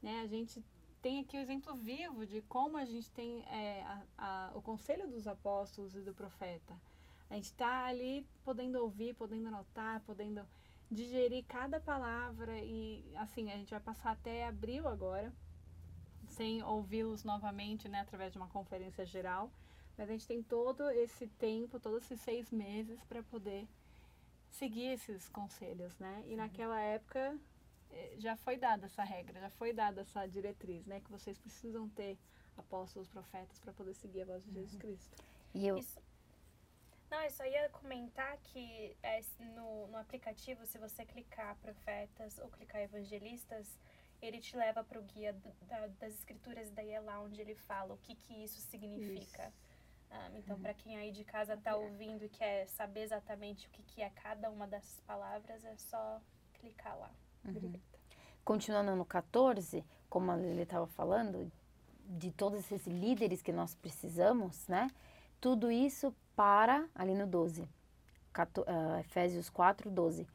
Né? 0.00 0.22
A 0.22 0.26
gente 0.26 0.64
tem 1.02 1.18
aqui 1.18 1.36
o 1.36 1.40
exemplo 1.40 1.74
vivo 1.74 2.24
de 2.24 2.40
como 2.42 2.78
a 2.78 2.84
gente 2.84 3.10
tem 3.10 3.42
é, 3.46 3.82
a, 3.82 4.02
a, 4.16 4.52
o 4.54 4.62
conselho 4.62 5.08
dos 5.08 5.26
apóstolos 5.26 5.96
e 5.96 6.00
do 6.00 6.14
profeta. 6.14 6.80
A 7.28 7.34
gente 7.34 7.46
está 7.46 7.86
ali 7.86 8.24
podendo 8.44 8.80
ouvir, 8.80 9.14
podendo 9.14 9.48
anotar, 9.48 10.00
podendo 10.02 10.46
digerir 10.90 11.44
cada 11.46 11.80
palavra 11.80 12.56
e 12.58 13.04
assim 13.16 13.50
a 13.50 13.56
gente 13.56 13.70
vai 13.70 13.80
passar 13.80 14.12
até 14.12 14.46
abril 14.46 14.86
agora 14.86 15.32
sem 16.28 16.62
ouvi-los 16.62 17.24
novamente 17.24 17.88
né 17.88 18.00
através 18.00 18.30
de 18.32 18.38
uma 18.38 18.48
conferência 18.48 19.04
geral. 19.04 19.50
Mas 19.98 20.08
a 20.08 20.12
gente 20.12 20.26
tem 20.26 20.42
todo 20.42 20.88
esse 20.90 21.26
tempo 21.26 21.80
todos 21.80 22.04
esses 22.04 22.20
seis 22.20 22.50
meses 22.52 23.02
para 23.04 23.22
poder 23.24 23.66
seguir 24.50 24.92
esses 24.92 25.28
conselhos 25.30 25.98
né? 25.98 26.22
E 26.28 26.36
naquela 26.36 26.80
época 26.80 27.36
já 28.18 28.36
foi 28.36 28.56
dada 28.56 28.86
essa 28.86 29.02
regra 29.02 29.40
já 29.40 29.50
foi 29.50 29.72
dada 29.72 30.00
essa 30.02 30.26
diretriz 30.26 30.86
né 30.86 31.00
que 31.00 31.10
vocês 31.10 31.38
precisam 31.38 31.88
ter 31.90 32.18
apóstolos 32.56 33.08
profetas 33.08 33.58
para 33.60 33.72
poder 33.72 33.94
seguir 33.94 34.22
a 34.22 34.24
voz 34.26 34.44
de 34.44 34.52
Jesus 34.52 34.76
Cristo 34.76 35.16
E 35.54 35.66
eu, 35.66 35.78
Isso. 35.78 36.00
Não, 37.10 37.20
eu 37.22 37.30
só 37.30 37.44
ia 37.44 37.68
comentar 37.68 38.38
que 38.38 38.96
é, 39.02 39.20
no, 39.54 39.86
no 39.88 39.98
aplicativo, 39.98 40.64
se 40.64 40.78
você 40.78 41.04
clicar 41.04 41.56
profetas 41.56 42.38
ou 42.38 42.48
clicar 42.48 42.80
evangelistas, 42.80 43.78
ele 44.22 44.40
te 44.40 44.56
leva 44.56 44.82
para 44.82 44.98
o 44.98 45.02
guia 45.02 45.34
da- 45.68 45.88
das 45.88 46.14
escrituras, 46.14 46.70
daí 46.70 46.90
é 46.90 47.00
lá 47.00 47.20
onde 47.20 47.38
ele 47.38 47.54
fala 47.54 47.92
o 47.92 47.98
que, 47.98 48.14
que 48.14 48.32
isso 48.42 48.60
significa. 48.62 49.52
Ah, 50.10 50.30
então, 50.34 50.56
para 50.62 50.72
quem 50.74 50.96
aí 50.96 51.10
de 51.12 51.24
casa 51.24 51.54
está 51.54 51.76
ouvindo 51.76 52.24
e 52.24 52.28
quer 52.30 52.66
saber 52.68 53.02
exatamente 53.02 53.66
o 53.66 53.70
que, 53.70 53.82
que 53.82 54.02
é 54.02 54.08
cada 54.10 54.50
uma 54.50 54.66
dessas 54.66 54.98
palavras, 55.00 55.62
é 55.64 55.76
só 55.76 56.20
clicar 56.54 56.98
lá. 56.98 57.10
Continuando 58.44 58.94
no 58.96 59.04
14, 59.04 59.84
como 60.08 60.30
a 60.30 60.36
Lili 60.36 60.62
estava 60.62 60.86
falando, 60.86 61.50
de 62.06 62.30
todos 62.30 62.58
esses 62.58 62.86
líderes 62.86 63.40
que 63.42 63.52
nós 63.52 63.74
precisamos, 63.74 64.66
né? 64.68 64.90
Tudo 65.40 65.70
isso 65.70 66.14
para, 66.36 66.86
ali 66.94 67.14
no 67.14 67.26
12, 67.26 67.68
Cato- 68.32 68.64
ah, 68.66 69.00
Efésios 69.00 69.48
4, 69.48 69.90
12, 69.90 70.26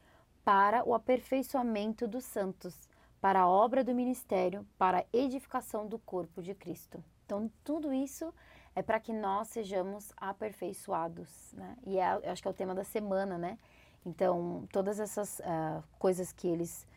para 0.43 0.83
o 0.87 0.93
aperfeiçoamento 0.93 2.07
dos 2.07 2.23
santos, 2.23 2.87
para 3.19 3.41
a 3.41 3.47
obra 3.47 3.83
do 3.83 3.93
ministério, 3.93 4.65
para 4.77 4.99
a 4.99 5.05
edificação 5.11 5.85
do 5.87 5.99
corpo 5.99 6.41
de 6.41 6.53
Cristo. 6.53 7.03
Então, 7.25 7.51
tudo 7.63 7.91
isso 7.93 8.33
é 8.75 8.81
para 8.81 8.99
que 8.99 9.11
nós 9.11 9.49
sejamos 9.49 10.13
aperfeiçoados, 10.15 11.51
né? 11.53 11.75
E 11.85 11.97
é, 11.97 12.05
acho 12.29 12.41
que 12.41 12.47
é 12.47 12.51
o 12.51 12.53
tema 12.53 12.73
da 12.75 12.83
semana, 12.83 13.37
né? 13.37 13.57
Então, 14.05 14.65
todas 14.71 14.99
essas 14.99 15.41
ah, 15.41 15.83
coisas 15.99 16.31
que 16.31 16.47
eles, 16.47 16.87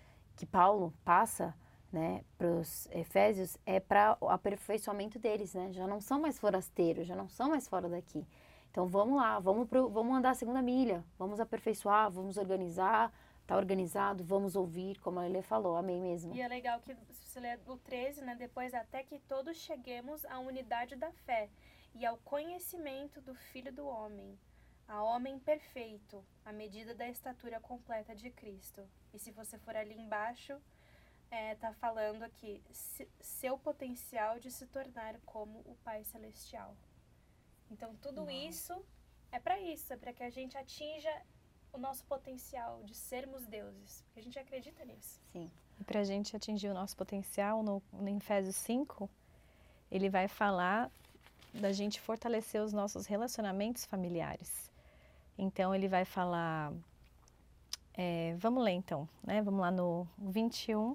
que 0.40 0.46
Paulo 0.46 0.94
passa, 1.04 1.54
né, 1.92 2.24
para 2.38 2.46
os 2.46 2.88
Efésios, 2.92 3.58
é 3.66 3.78
para 3.78 4.16
o 4.18 4.30
aperfeiçoamento 4.30 5.18
deles, 5.18 5.52
né? 5.52 5.70
Já 5.70 5.86
não 5.86 6.00
são 6.00 6.18
mais 6.18 6.38
forasteiros, 6.38 7.06
já 7.06 7.14
não 7.14 7.28
são 7.28 7.50
mais 7.50 7.68
fora 7.68 7.90
daqui. 7.90 8.26
Então, 8.70 8.86
vamos 8.86 9.18
lá, 9.18 9.38
vamos, 9.38 9.68
pro, 9.68 9.90
vamos 9.90 10.16
andar 10.16 10.30
a 10.30 10.34
segunda 10.34 10.62
milha, 10.62 11.04
vamos 11.18 11.40
aperfeiçoar, 11.40 12.10
vamos 12.10 12.38
organizar, 12.38 13.12
tá 13.46 13.54
organizado, 13.54 14.24
vamos 14.24 14.56
ouvir, 14.56 14.98
como 15.00 15.18
a 15.18 15.24
Lelê 15.24 15.42
falou, 15.42 15.76
amém 15.76 16.00
mesmo. 16.00 16.34
E 16.34 16.40
é 16.40 16.48
legal 16.48 16.80
que 16.80 16.94
você 16.94 17.38
ler 17.38 17.60
o 17.66 17.76
13, 17.76 18.22
né, 18.24 18.34
depois 18.34 18.72
até 18.72 19.02
que 19.02 19.18
todos 19.18 19.58
cheguemos 19.58 20.24
à 20.24 20.38
unidade 20.38 20.96
da 20.96 21.12
fé 21.12 21.50
e 21.94 22.06
ao 22.06 22.16
conhecimento 22.18 23.20
do 23.20 23.34
Filho 23.34 23.74
do 23.74 23.86
Homem, 23.86 24.38
a 24.90 25.04
homem 25.04 25.38
perfeito, 25.38 26.24
à 26.44 26.52
medida 26.52 26.92
da 26.96 27.08
estatura 27.08 27.60
completa 27.60 28.12
de 28.12 28.28
Cristo. 28.28 28.82
E 29.14 29.18
se 29.20 29.30
você 29.30 29.56
for 29.56 29.76
ali 29.76 29.94
embaixo, 29.94 30.60
é, 31.30 31.54
tá 31.54 31.72
falando 31.74 32.24
aqui 32.24 32.60
se- 32.72 33.08
seu 33.20 33.56
potencial 33.56 34.40
de 34.40 34.50
se 34.50 34.66
tornar 34.66 35.14
como 35.24 35.60
o 35.60 35.76
Pai 35.84 36.02
Celestial. 36.02 36.76
Então 37.70 37.94
tudo 38.02 38.28
isso 38.28 38.84
é 39.30 39.38
para 39.38 39.60
isso, 39.60 39.92
é 39.92 39.96
para 39.96 40.12
que 40.12 40.24
a 40.24 40.30
gente 40.30 40.58
atinja 40.58 41.22
o 41.72 41.78
nosso 41.78 42.04
potencial 42.06 42.82
de 42.82 42.96
sermos 42.96 43.46
deuses, 43.46 44.02
porque 44.02 44.18
a 44.18 44.22
gente 44.24 44.40
acredita 44.40 44.84
nisso. 44.84 45.20
Sim. 45.32 45.48
E 45.78 45.84
para 45.84 46.00
a 46.00 46.04
gente 46.04 46.34
atingir 46.34 46.68
o 46.68 46.74
nosso 46.74 46.96
potencial, 46.96 47.62
no, 47.62 47.80
no 47.92 48.08
Efésios 48.08 48.56
5, 48.56 49.08
ele 49.88 50.10
vai 50.10 50.26
falar 50.26 50.90
da 51.54 51.70
gente 51.70 52.00
fortalecer 52.00 52.60
os 52.60 52.72
nossos 52.72 53.06
relacionamentos 53.06 53.84
familiares. 53.84 54.68
Então, 55.42 55.74
ele 55.74 55.88
vai 55.88 56.04
falar. 56.04 56.70
é, 57.94 58.34
vamos 58.38 58.62
ler 58.62 58.72
então, 58.72 59.08
né? 59.22 59.40
Vamos 59.40 59.60
lá 59.60 59.70
no 59.70 60.06
21. 60.18 60.94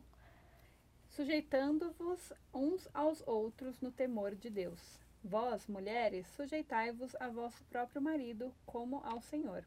sujeitando-vos 1.10 2.32
uns 2.54 2.88
aos 2.94 3.24
outros 3.26 3.82
no 3.82 3.92
temor 3.92 4.36
de 4.36 4.52
Deus. 4.52 5.00
Vós, 5.24 5.66
mulheres, 5.66 6.28
sujeitai-vos 6.36 7.16
a 7.16 7.28
vosso 7.28 7.64
próprio 7.66 8.00
marido 8.00 8.54
como 8.68 8.98
ao 9.04 9.20
Senhor. 9.20 9.66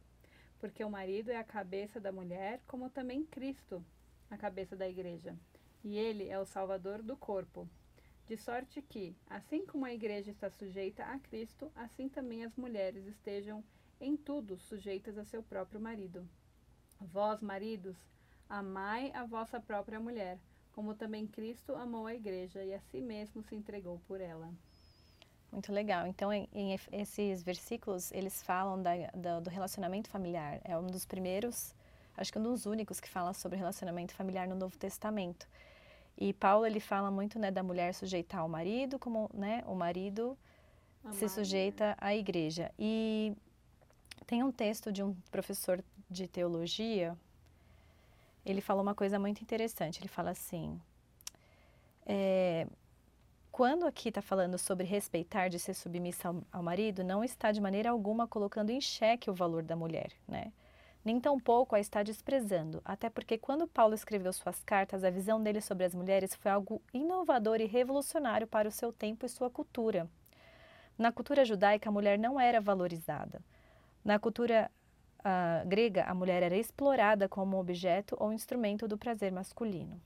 Porque 0.60 0.84
o 0.84 0.90
marido 0.90 1.32
é 1.32 1.36
a 1.36 1.42
cabeça 1.42 1.98
da 1.98 2.12
mulher, 2.12 2.60
como 2.68 2.88
também 2.88 3.24
Cristo, 3.24 3.84
a 4.30 4.36
cabeça 4.36 4.76
da 4.76 4.88
igreja. 4.88 5.36
E 5.82 5.96
ele 5.96 6.28
é 6.28 6.38
o 6.38 6.44
salvador 6.46 7.02
do 7.02 7.16
corpo. 7.16 7.68
De 8.28 8.36
sorte 8.36 8.80
que, 8.80 9.16
assim 9.28 9.66
como 9.66 9.84
a 9.84 9.92
igreja 9.92 10.30
está 10.30 10.48
sujeita 10.50 11.02
a 11.02 11.18
Cristo, 11.18 11.72
assim 11.74 12.08
também 12.08 12.44
as 12.44 12.54
mulheres 12.54 13.04
estejam 13.06 13.64
em 14.00 14.16
tudo 14.16 14.56
sujeitas 14.58 15.16
a 15.18 15.24
seu 15.24 15.42
próprio 15.42 15.80
marido. 15.80 16.28
Vós, 17.00 17.40
maridos, 17.42 17.96
amai 18.48 19.10
a 19.12 19.24
vossa 19.24 19.60
própria 19.60 20.00
mulher, 20.00 20.38
como 20.72 20.94
também 20.94 21.26
Cristo 21.26 21.74
amou 21.74 22.06
a 22.06 22.14
igreja 22.14 22.64
e 22.64 22.74
a 22.74 22.80
si 22.80 23.00
mesmo 23.00 23.42
se 23.42 23.54
entregou 23.54 24.00
por 24.06 24.20
ela. 24.20 24.52
Muito 25.50 25.72
legal. 25.72 26.06
Então, 26.06 26.32
em, 26.32 26.48
esses 26.92 27.42
versículos, 27.42 28.12
eles 28.12 28.42
falam 28.42 28.82
da, 28.82 28.90
da- 29.14 29.40
do 29.40 29.48
relacionamento 29.50 30.10
familiar. 30.10 30.60
É 30.62 30.76
um 30.76 30.86
dos 30.86 31.06
primeiros, 31.06 31.74
acho 32.16 32.30
que 32.32 32.38
um 32.38 32.42
dos 32.42 32.66
únicos 32.66 33.00
que 33.00 33.08
fala 33.08 33.32
sobre 33.32 33.56
relacionamento 33.58 34.12
familiar 34.14 34.46
no 34.46 34.54
Novo 34.54 34.76
Testamento. 34.76 35.48
E 36.16 36.32
Paulo, 36.34 36.66
ele 36.66 36.80
fala 36.80 37.10
muito 37.10 37.38
né, 37.38 37.50
da 37.50 37.62
mulher 37.62 37.94
sujeitar 37.94 38.40
ao 38.40 38.48
marido, 38.48 38.98
como 38.98 39.30
né, 39.32 39.62
o 39.66 39.74
marido 39.74 40.36
se 41.10 41.24
Amai, 41.24 41.28
sujeita 41.28 41.96
à 41.98 42.14
igreja. 42.14 42.70
E 42.78 43.34
tem 44.26 44.42
um 44.42 44.52
texto 44.52 44.92
de 44.92 45.02
um 45.02 45.14
professor 45.30 45.82
de 46.08 46.26
teologia, 46.26 47.16
ele 48.44 48.60
falou 48.60 48.82
uma 48.82 48.94
coisa 48.94 49.18
muito 49.18 49.42
interessante. 49.42 50.00
Ele 50.00 50.08
fala 50.08 50.30
assim: 50.30 50.80
é, 52.06 52.66
quando 53.52 53.86
aqui 53.86 54.08
está 54.08 54.22
falando 54.22 54.56
sobre 54.56 54.86
respeitar, 54.86 55.48
de 55.48 55.58
ser 55.58 55.74
submissa 55.74 56.28
ao, 56.28 56.42
ao 56.52 56.62
marido, 56.62 57.04
não 57.04 57.22
está 57.22 57.52
de 57.52 57.60
maneira 57.60 57.90
alguma 57.90 58.26
colocando 58.26 58.70
em 58.70 58.80
xeque 58.80 59.30
o 59.30 59.34
valor 59.34 59.62
da 59.62 59.76
mulher, 59.76 60.12
né? 60.26 60.52
Nem 61.04 61.20
tampouco 61.20 61.74
a 61.74 61.80
está 61.80 62.02
desprezando, 62.02 62.82
até 62.84 63.08
porque 63.08 63.38
quando 63.38 63.66
Paulo 63.66 63.94
escreveu 63.94 64.32
suas 64.32 64.62
cartas, 64.62 65.04
a 65.04 65.10
visão 65.10 65.42
dele 65.42 65.60
sobre 65.60 65.84
as 65.84 65.94
mulheres 65.94 66.34
foi 66.34 66.50
algo 66.50 66.82
inovador 66.92 67.60
e 67.60 67.66
revolucionário 67.66 68.46
para 68.46 68.68
o 68.68 68.72
seu 68.72 68.92
tempo 68.92 69.24
e 69.24 69.28
sua 69.28 69.48
cultura. 69.48 70.08
Na 70.98 71.12
cultura 71.12 71.44
judaica, 71.44 71.88
a 71.88 71.92
mulher 71.92 72.18
não 72.18 72.38
era 72.38 72.60
valorizada. 72.60 73.40
Na 74.08 74.18
cultura 74.18 74.70
ah, 75.22 75.62
grega, 75.66 76.04
a 76.04 76.14
mulher 76.14 76.42
era 76.42 76.56
explorada 76.56 77.28
como 77.28 77.60
objeto 77.60 78.16
ou 78.18 78.32
instrumento 78.32 78.88
do 78.88 78.96
prazer 78.96 79.30
masculino. 79.30 80.00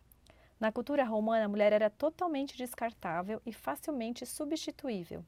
Na 0.58 0.72
cultura 0.72 1.04
romana, 1.04 1.44
a 1.44 1.48
mulher 1.48 1.72
era 1.72 1.88
totalmente 1.88 2.56
descartável 2.56 3.40
e 3.46 3.52
facilmente 3.52 4.26
substituível. 4.26 5.24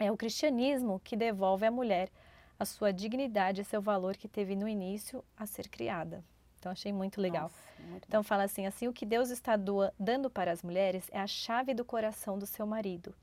É 0.00 0.10
o 0.10 0.16
cristianismo 0.16 1.00
que 1.04 1.14
devolve 1.14 1.64
à 1.64 1.70
mulher 1.70 2.10
a 2.58 2.64
sua 2.64 2.92
dignidade 2.92 3.60
e 3.60 3.64
seu 3.64 3.80
valor 3.80 4.16
que 4.16 4.26
teve 4.26 4.56
no 4.56 4.66
início 4.66 5.24
a 5.36 5.46
ser 5.46 5.68
criada. 5.68 6.24
Então 6.58 6.72
achei 6.72 6.92
muito 6.92 7.20
legal. 7.20 7.44
Nossa, 7.44 7.82
muito 7.88 8.08
Então 8.08 8.24
fala 8.24 8.42
assim, 8.42 8.66
assim 8.66 8.88
o 8.88 8.92
que 8.92 9.06
Deus 9.06 9.30
está 9.30 9.54
dando 9.96 10.28
para 10.28 10.50
as 10.50 10.60
mulheres 10.60 11.08
é 11.12 11.20
a 11.20 11.26
chave 11.28 11.72
do 11.72 11.84
coração 11.84 12.36
do 12.36 12.46
seu 12.46 12.66
marido. 12.66 13.14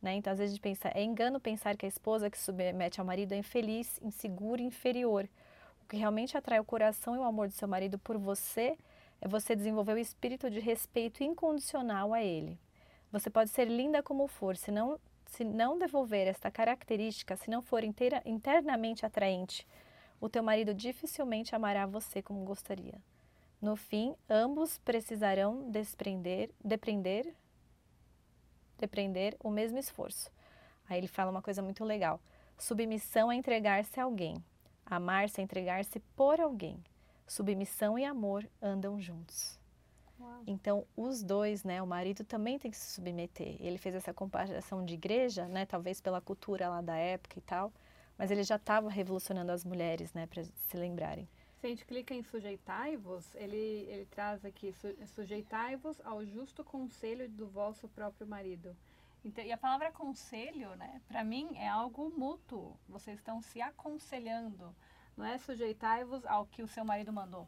Né? 0.00 0.14
Então 0.14 0.32
às 0.32 0.38
vezes 0.38 0.52
a 0.52 0.56
gente 0.56 0.62
pensa, 0.62 0.90
é 0.94 1.02
engano 1.02 1.38
pensar 1.38 1.76
que 1.76 1.84
a 1.84 1.88
esposa 1.88 2.30
que 2.30 2.38
submete 2.38 3.00
ao 3.00 3.06
marido 3.06 3.32
é 3.32 3.36
infeliz, 3.36 3.98
insegura 4.02 4.62
e 4.62 4.64
inferior. 4.64 5.28
O 5.84 5.88
que 5.88 5.96
realmente 5.96 6.36
atrai 6.36 6.58
o 6.58 6.64
coração 6.64 7.14
e 7.14 7.18
o 7.18 7.24
amor 7.24 7.48
do 7.48 7.54
seu 7.54 7.68
marido 7.68 7.98
por 7.98 8.16
você 8.16 8.78
é 9.20 9.28
você 9.28 9.54
desenvolver 9.54 9.94
o 9.94 9.98
espírito 9.98 10.50
de 10.50 10.60
respeito 10.60 11.22
incondicional 11.22 12.14
a 12.14 12.22
ele. 12.22 12.58
Você 13.12 13.28
pode 13.28 13.50
ser 13.50 13.66
linda 13.66 14.02
como 14.02 14.26
for, 14.26 14.56
se 14.56 14.70
não, 14.70 14.98
se 15.26 15.44
não 15.44 15.78
devolver 15.78 16.26
esta 16.26 16.50
característica, 16.50 17.36
se 17.36 17.50
não 17.50 17.60
for 17.60 17.84
inteira, 17.84 18.22
internamente 18.24 19.04
atraente, 19.04 19.66
o 20.20 20.28
teu 20.28 20.42
marido 20.42 20.72
dificilmente 20.72 21.54
amará 21.54 21.86
você 21.86 22.22
como 22.22 22.44
gostaria. 22.44 23.00
No 23.60 23.76
fim, 23.76 24.14
ambos 24.28 24.78
precisarão 24.78 25.70
desprender, 25.70 26.50
depreender, 26.64 27.34
depreender 28.80 29.36
o 29.38 29.50
mesmo 29.50 29.78
esforço. 29.78 30.30
Aí 30.88 30.98
ele 30.98 31.06
fala 31.06 31.30
uma 31.30 31.42
coisa 31.42 31.62
muito 31.62 31.84
legal. 31.84 32.20
Submissão 32.58 33.30
é 33.30 33.36
entregar-se 33.36 34.00
a 34.00 34.04
alguém. 34.04 34.36
Amar-se 34.84 35.40
é 35.40 35.44
entregar-se 35.44 36.00
por 36.16 36.40
alguém. 36.40 36.82
Submissão 37.26 37.98
e 37.98 38.04
amor 38.04 38.44
andam 38.60 39.00
juntos. 39.00 39.58
Uau. 40.20 40.42
Então, 40.46 40.84
os 40.96 41.22
dois, 41.22 41.64
né, 41.64 41.80
o 41.80 41.86
marido 41.86 42.24
também 42.24 42.58
tem 42.58 42.70
que 42.70 42.76
se 42.76 42.92
submeter. 42.92 43.56
Ele 43.60 43.78
fez 43.78 43.94
essa 43.94 44.12
comparação 44.12 44.84
de 44.84 44.94
igreja, 44.94 45.46
né, 45.46 45.64
talvez 45.64 46.00
pela 46.00 46.20
cultura 46.20 46.68
lá 46.68 46.80
da 46.80 46.96
época 46.96 47.38
e 47.38 47.42
tal, 47.42 47.72
mas 48.18 48.30
ele 48.30 48.42
já 48.42 48.56
estava 48.56 48.90
revolucionando 48.90 49.52
as 49.52 49.64
mulheres, 49.64 50.12
né, 50.12 50.26
para 50.26 50.42
se 50.44 50.76
lembrarem. 50.76 51.28
Se 51.60 51.66
a 51.66 51.68
gente 51.68 51.84
clica 51.84 52.14
em 52.14 52.22
sujeitai-vos, 52.22 53.34
ele, 53.34 53.84
ele 53.90 54.06
traz 54.06 54.42
aqui, 54.46 54.72
su, 54.72 54.88
sujeitai-vos 55.08 56.00
ao 56.06 56.24
justo 56.24 56.64
conselho 56.64 57.28
do 57.28 57.46
vosso 57.46 57.86
próprio 57.86 58.26
marido. 58.26 58.74
Então, 59.22 59.44
e 59.44 59.52
a 59.52 59.58
palavra 59.58 59.92
conselho, 59.92 60.74
né, 60.76 61.02
para 61.06 61.22
mim 61.22 61.50
é 61.56 61.68
algo 61.68 62.10
mútuo. 62.16 62.74
Vocês 62.88 63.18
estão 63.18 63.42
se 63.42 63.60
aconselhando. 63.60 64.74
Não 65.14 65.26
é 65.26 65.36
sujeitai-vos 65.36 66.24
ao 66.24 66.46
que 66.46 66.62
o 66.62 66.68
seu 66.68 66.82
marido 66.82 67.12
mandou. 67.12 67.46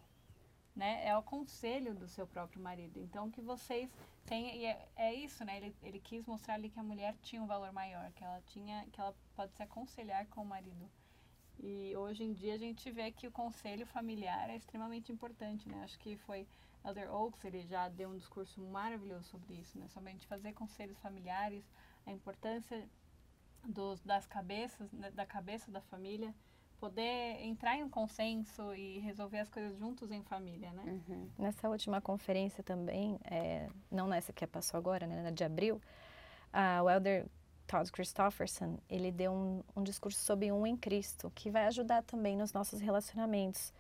Né? 0.77 1.07
É 1.07 1.17
o 1.17 1.23
conselho 1.23 1.95
do 1.95 2.07
seu 2.07 2.27
próprio 2.27 2.63
marido. 2.63 3.01
Então, 3.01 3.31
que 3.31 3.41
vocês 3.41 3.91
tenham. 4.27 4.55
E 4.55 4.67
é, 4.67 4.89
é 4.95 5.15
isso, 5.15 5.43
né? 5.43 5.57
Ele, 5.57 5.75
ele 5.83 6.01
quis 6.01 6.27
mostrar 6.27 6.55
ali 6.55 6.69
que 6.69 6.79
a 6.79 6.83
mulher 6.83 7.17
tinha 7.23 7.43
um 7.43 7.47
valor 7.47 7.73
maior, 7.73 8.13
que 8.13 8.23
ela, 8.23 8.43
tinha, 8.49 8.87
que 8.93 9.01
ela 9.01 9.15
pode 9.35 9.55
se 9.55 9.63
aconselhar 9.63 10.27
com 10.27 10.43
o 10.43 10.47
marido. 10.47 10.91
E 11.59 11.95
hoje 11.97 12.25
em 12.25 12.33
dia 12.33 12.55
a 12.55 12.59
gente 12.59 12.91
vê 12.91 13.11
que 13.11 13.27
o 13.27 13.31
conselho 13.31 13.87
familiar 13.87 14.51
é 14.51 14.57
extremamente 14.57 15.13
importante, 15.13 15.69
né? 15.69 15.83
Acho 15.85 15.99
que 15.99 16.17
foi 16.17 16.47
Elder 16.85 17.13
Oaks, 17.13 17.45
ele 17.45 17.63
já 17.63 17.89
deu 17.89 18.11
um 18.11 18.17
discurso 18.17 18.61
maravilhoso 18.61 19.25
sobre 19.25 19.55
isso, 19.55 19.79
né? 19.79 19.87
Somente 19.89 20.27
fazer 20.27 20.53
conselhos 20.53 20.99
familiares, 20.99 21.65
a 22.05 22.13
importância 22.13 22.89
dos, 23.65 24.01
das 24.01 24.27
cabeças, 24.27 24.91
né? 24.93 25.11
da 25.13 25.25
cabeça 25.25 25.71
da 25.71 25.81
família, 25.81 26.35
poder 26.81 27.41
entrar 27.45 27.77
em 27.77 27.85
um 27.85 27.89
consenso 27.89 28.75
e 28.75 28.99
resolver 28.99 29.39
as 29.39 29.49
coisas 29.49 29.79
juntos 29.79 30.11
em 30.11 30.21
família, 30.25 30.73
né? 30.73 31.01
Uhum. 31.09 31.29
Nessa 31.39 31.69
última 31.69 32.01
conferência 32.01 32.61
também, 32.65 33.21
é, 33.25 33.69
não 33.89 34.09
nessa 34.09 34.33
que 34.33 34.45
passou 34.49 34.79
agora, 34.79 35.07
né, 35.07 35.23
na 35.23 35.31
de 35.31 35.45
abril, 35.45 35.81
a, 36.53 36.83
o 36.83 36.91
Elder 36.91 37.25
Todd 37.67 37.91
Christofferson, 37.91 38.79
ele 38.89 39.11
deu 39.11 39.33
um, 39.33 39.63
um 39.77 39.83
discurso 39.83 40.21
sobre 40.21 40.53
um 40.53 40.67
em 40.67 40.77
Cristo, 40.77 41.33
que 41.35 41.51
vai 41.51 41.67
ajudar 41.67 42.03
também 42.03 42.37
nos 42.37 42.53
nossos 42.53 42.81
relacionamentos. 42.81 43.73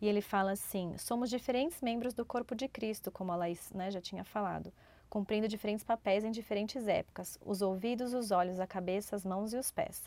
E 0.00 0.06
ele 0.06 0.20
fala 0.20 0.52
assim, 0.52 0.96
somos 0.98 1.30
diferentes 1.30 1.80
membros 1.80 2.14
do 2.14 2.24
corpo 2.24 2.54
de 2.54 2.68
Cristo, 2.68 3.10
como 3.10 3.32
a 3.32 3.36
Laís 3.36 3.70
né, 3.72 3.90
já 3.90 4.00
tinha 4.00 4.24
falado, 4.24 4.72
cumprindo 5.08 5.48
diferentes 5.48 5.84
papéis 5.84 6.24
em 6.24 6.30
diferentes 6.30 6.86
épocas, 6.86 7.38
os 7.44 7.62
ouvidos, 7.62 8.12
os 8.12 8.30
olhos, 8.30 8.60
a 8.60 8.66
cabeça, 8.66 9.16
as 9.16 9.24
mãos 9.24 9.52
e 9.52 9.56
os 9.56 9.70
pés. 9.70 10.02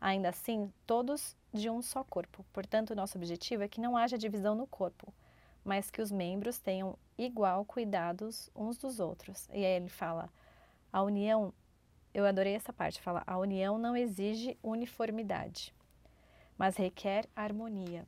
Ainda 0.00 0.30
assim, 0.30 0.72
todos 0.86 1.36
de 1.52 1.70
um 1.70 1.82
só 1.82 2.02
corpo. 2.02 2.44
Portanto, 2.52 2.94
nosso 2.94 3.18
objetivo 3.18 3.62
é 3.62 3.68
que 3.68 3.80
não 3.80 3.96
haja 3.96 4.18
divisão 4.18 4.54
no 4.54 4.66
corpo, 4.66 5.12
mas 5.64 5.90
que 5.90 6.02
os 6.02 6.10
membros 6.10 6.58
tenham 6.58 6.98
igual 7.16 7.64
cuidados 7.64 8.50
uns 8.54 8.76
dos 8.76 8.98
outros. 8.98 9.48
E 9.50 9.64
aí 9.64 9.76
ele 9.76 9.88
fala: 9.88 10.28
a 10.92 11.02
união, 11.02 11.54
eu 12.14 12.26
adorei 12.26 12.54
essa 12.54 12.72
parte, 12.72 13.00
fala: 13.00 13.22
a 13.26 13.38
união 13.38 13.78
não 13.78 13.96
exige 13.96 14.58
uniformidade, 14.62 15.74
mas 16.58 16.76
requer 16.76 17.26
harmonia. 17.34 18.06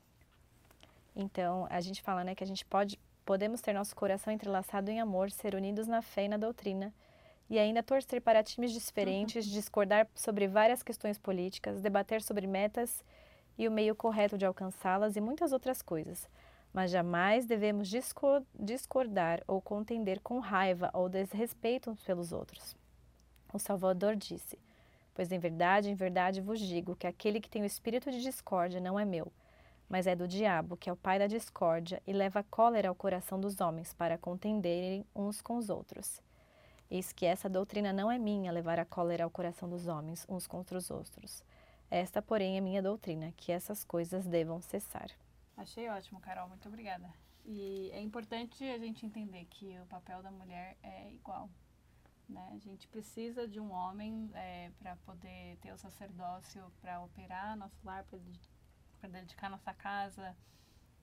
Então, 1.17 1.67
a 1.71 1.81
gente 1.81 2.03
fala, 2.03 2.25
né, 2.25 2.35
que 2.35 2.43
a 2.45 2.47
gente 2.47 2.65
pode 2.65 2.99
podemos 3.25 3.61
ter 3.61 3.73
nosso 3.73 3.97
coração 3.97 4.33
entrelaçado 4.33 4.91
em 4.91 5.01
amor, 5.01 5.31
ser 5.31 5.55
unidos 5.55 5.87
na 5.87 6.03
fé 6.03 6.25
e 6.25 6.29
na 6.29 6.37
doutrina, 6.37 6.93
e 7.49 7.59
ainda 7.59 7.83
torcer 7.83 8.21
para 8.21 8.43
times 8.43 8.73
diferentes, 8.73 9.47
discordar 9.47 10.07
sobre 10.15 10.47
várias 10.47 10.83
questões 10.83 11.19
políticas, 11.19 11.81
debater 11.81 12.23
sobre 12.23 12.47
metas 12.47 13.03
e 13.57 13.67
o 13.69 13.73
meio 13.73 13.95
correto 13.95 14.37
de 14.37 14.45
alcançá-las 14.45 15.17
e 15.17 15.21
muitas 15.21 15.53
outras 15.53 15.81
coisas. 15.83 16.29
Mas 16.73 16.91
jamais 16.91 17.47
devemos 17.47 17.89
disco- 17.89 18.45
discordar 18.59 19.43
ou 19.47 19.61
contender 19.61 20.21
com 20.21 20.39
raiva 20.39 20.91
ou 20.93 21.09
desrespeito 21.09 21.91
uns 21.91 22.03
pelos 22.03 22.33
outros. 22.33 22.77
O 23.55 23.59
Salvador 23.61 24.17
disse: 24.17 24.59
Pois 25.15 25.31
em 25.31 25.39
verdade, 25.39 25.89
em 25.89 25.95
verdade 25.95 26.41
vos 26.41 26.59
digo 26.59 26.97
que 26.97 27.07
aquele 27.07 27.41
que 27.41 27.49
tem 27.49 27.63
o 27.63 27.65
espírito 27.65 28.11
de 28.11 28.21
discórdia 28.21 28.81
não 28.81 28.99
é 28.99 29.05
meu, 29.05 29.33
mas 29.89 30.09
é 30.09 30.17
do 30.17 30.27
diabo, 30.27 30.77
que 30.77 30.91
é 30.91 30.93
o 30.93 30.97
pai 30.97 31.21
da 31.21 31.29
discórdia, 31.29 32.03
e 32.05 32.13
leva 32.13 32.43
cólera 32.43 32.89
ao 32.89 32.97
coração 32.97 33.39
dos 33.41 33.61
homens 33.61 33.95
para 33.95 34.19
contenderem 34.19 35.07
uns 35.15 35.41
com 35.41 35.57
os 35.57 35.71
outros. 35.71 36.21
Eis 36.91 37.13
que 37.13 37.25
essa 37.25 37.49
doutrina 37.49 37.93
não 37.93 38.11
é 38.11 38.19
minha, 38.19 38.51
levar 38.51 38.81
a 38.81 38.85
cólera 38.85 39.23
ao 39.23 39.31
coração 39.31 39.69
dos 39.69 39.87
homens 39.87 40.27
uns 40.29 40.49
contra 40.49 40.77
os 40.77 40.91
outros. 40.91 41.45
Esta, 41.89 42.21
porém, 42.21 42.57
é 42.57 42.61
minha 42.61 42.83
doutrina, 42.83 43.33
que 43.37 43.53
essas 43.53 43.85
coisas 43.85 44.27
devam 44.27 44.61
cessar. 44.61 45.11
Achei 45.57 45.89
ótimo, 45.89 46.19
Carol, 46.19 46.49
muito 46.49 46.67
obrigada. 46.67 47.09
E 47.45 47.89
é 47.93 48.01
importante 48.01 48.65
a 48.65 48.79
gente 48.79 49.07
entender 49.07 49.45
que 49.49 49.79
o 49.79 49.87
papel 49.87 50.25
da 50.25 50.31
mulher 50.33 50.77
é 50.83 51.13
igual. 51.13 51.49
Né? 52.29 52.51
A 52.55 52.59
gente 52.59 52.89
precisa 52.89 53.47
de 53.47 53.61
um 53.61 53.71
homem 53.71 54.31
para 54.79 54.97
poder 54.97 55.57
ter 55.59 55.73
o 55.73 55.79
sacerdócio, 55.79 56.73
para 56.81 57.01
operar 57.03 57.57
nosso 57.57 57.79
lar, 57.85 58.05
para 59.01 59.09
dedicar 59.09 59.51
nossa 59.51 59.73
casa. 59.75 60.35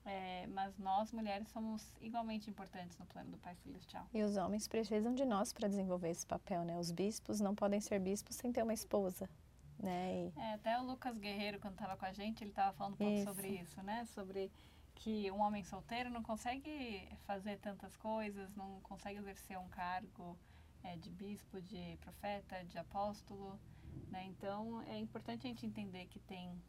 É, 0.04 0.48
mas 0.48 0.76
nós, 0.78 1.12
mulheres, 1.12 1.48
somos 1.50 1.94
igualmente 2.00 2.50
importantes 2.50 2.98
no 2.98 3.06
plano 3.06 3.30
do 3.30 3.38
Pai 3.38 3.54
Celestial. 3.54 4.04
E 4.12 4.20
os 4.22 4.36
homens 4.36 4.66
precisam 4.66 5.14
de 5.14 5.24
nós 5.24 5.52
para 5.52 5.68
desenvolver 5.68 6.10
esse 6.10 6.26
papel, 6.26 6.64
né? 6.64 6.76
Os 6.76 6.90
bispos 6.90 7.40
não 7.40 7.54
podem 7.54 7.80
ser 7.80 8.00
bispos 8.00 8.34
sem 8.34 8.52
ter 8.52 8.64
uma 8.64 8.74
esposa, 8.74 9.30
né? 9.78 10.26
E... 10.26 10.40
É, 10.40 10.54
até 10.54 10.80
o 10.80 10.82
Lucas 10.84 11.16
Guerreiro, 11.16 11.60
quando 11.60 11.74
estava 11.74 11.96
com 11.96 12.04
a 12.04 12.12
gente, 12.12 12.42
ele 12.42 12.50
estava 12.50 12.72
falando 12.72 12.94
um 12.94 12.96
pouco 12.96 13.12
Isso. 13.12 13.24
sobre 13.24 13.48
isso, 13.48 13.82
né? 13.84 14.04
Sobre 14.06 14.50
que 14.96 15.30
um 15.30 15.40
homem 15.40 15.62
solteiro 15.62 16.10
não 16.10 16.22
consegue 16.22 17.08
fazer 17.24 17.58
tantas 17.58 17.96
coisas, 17.96 18.52
não 18.56 18.80
consegue 18.80 19.20
exercer 19.20 19.56
um 19.56 19.68
cargo 19.68 20.36
é, 20.84 20.96
de 20.96 21.10
bispo, 21.10 21.60
de 21.60 21.96
profeta, 22.00 22.64
de 22.64 22.78
apóstolo, 22.78 23.58
né? 24.10 24.24
Então, 24.26 24.82
é 24.82 24.98
importante 24.98 25.46
a 25.46 25.48
gente 25.48 25.66
entender 25.66 26.06
que 26.06 26.18
tem 26.20 26.60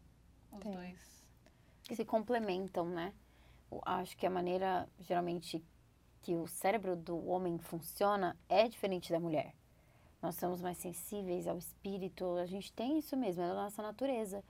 os 0.52 0.60
Tem. 0.60 0.74
dois. 0.74 1.24
que 1.84 1.96
se 1.96 2.06
complementam, 2.06 2.88
né? 2.88 3.14
Eu 3.72 3.82
acho 3.86 4.16
que 4.16 4.26
a 4.26 4.30
maneira, 4.30 4.88
geralmente, 5.00 5.62
que 6.22 6.36
o 6.36 6.48
cérebro 6.48 6.96
do 6.96 7.18
homem 7.28 7.58
funciona 7.58 8.38
é 8.48 8.68
diferente 8.70 9.12
da 9.12 9.20
mulher. 9.20 9.54
Nós 10.22 10.36
somos 10.36 10.62
mais 10.62 10.78
sensíveis 10.78 11.48
ao 11.48 11.58
espírito, 11.58 12.38
a 12.38 12.46
gente 12.46 12.72
tem 12.72 12.98
isso 13.00 13.18
mesmo, 13.18 13.44
é 13.44 13.48
da 13.48 13.54
nossa 13.56 13.82
natureza. 13.82 14.42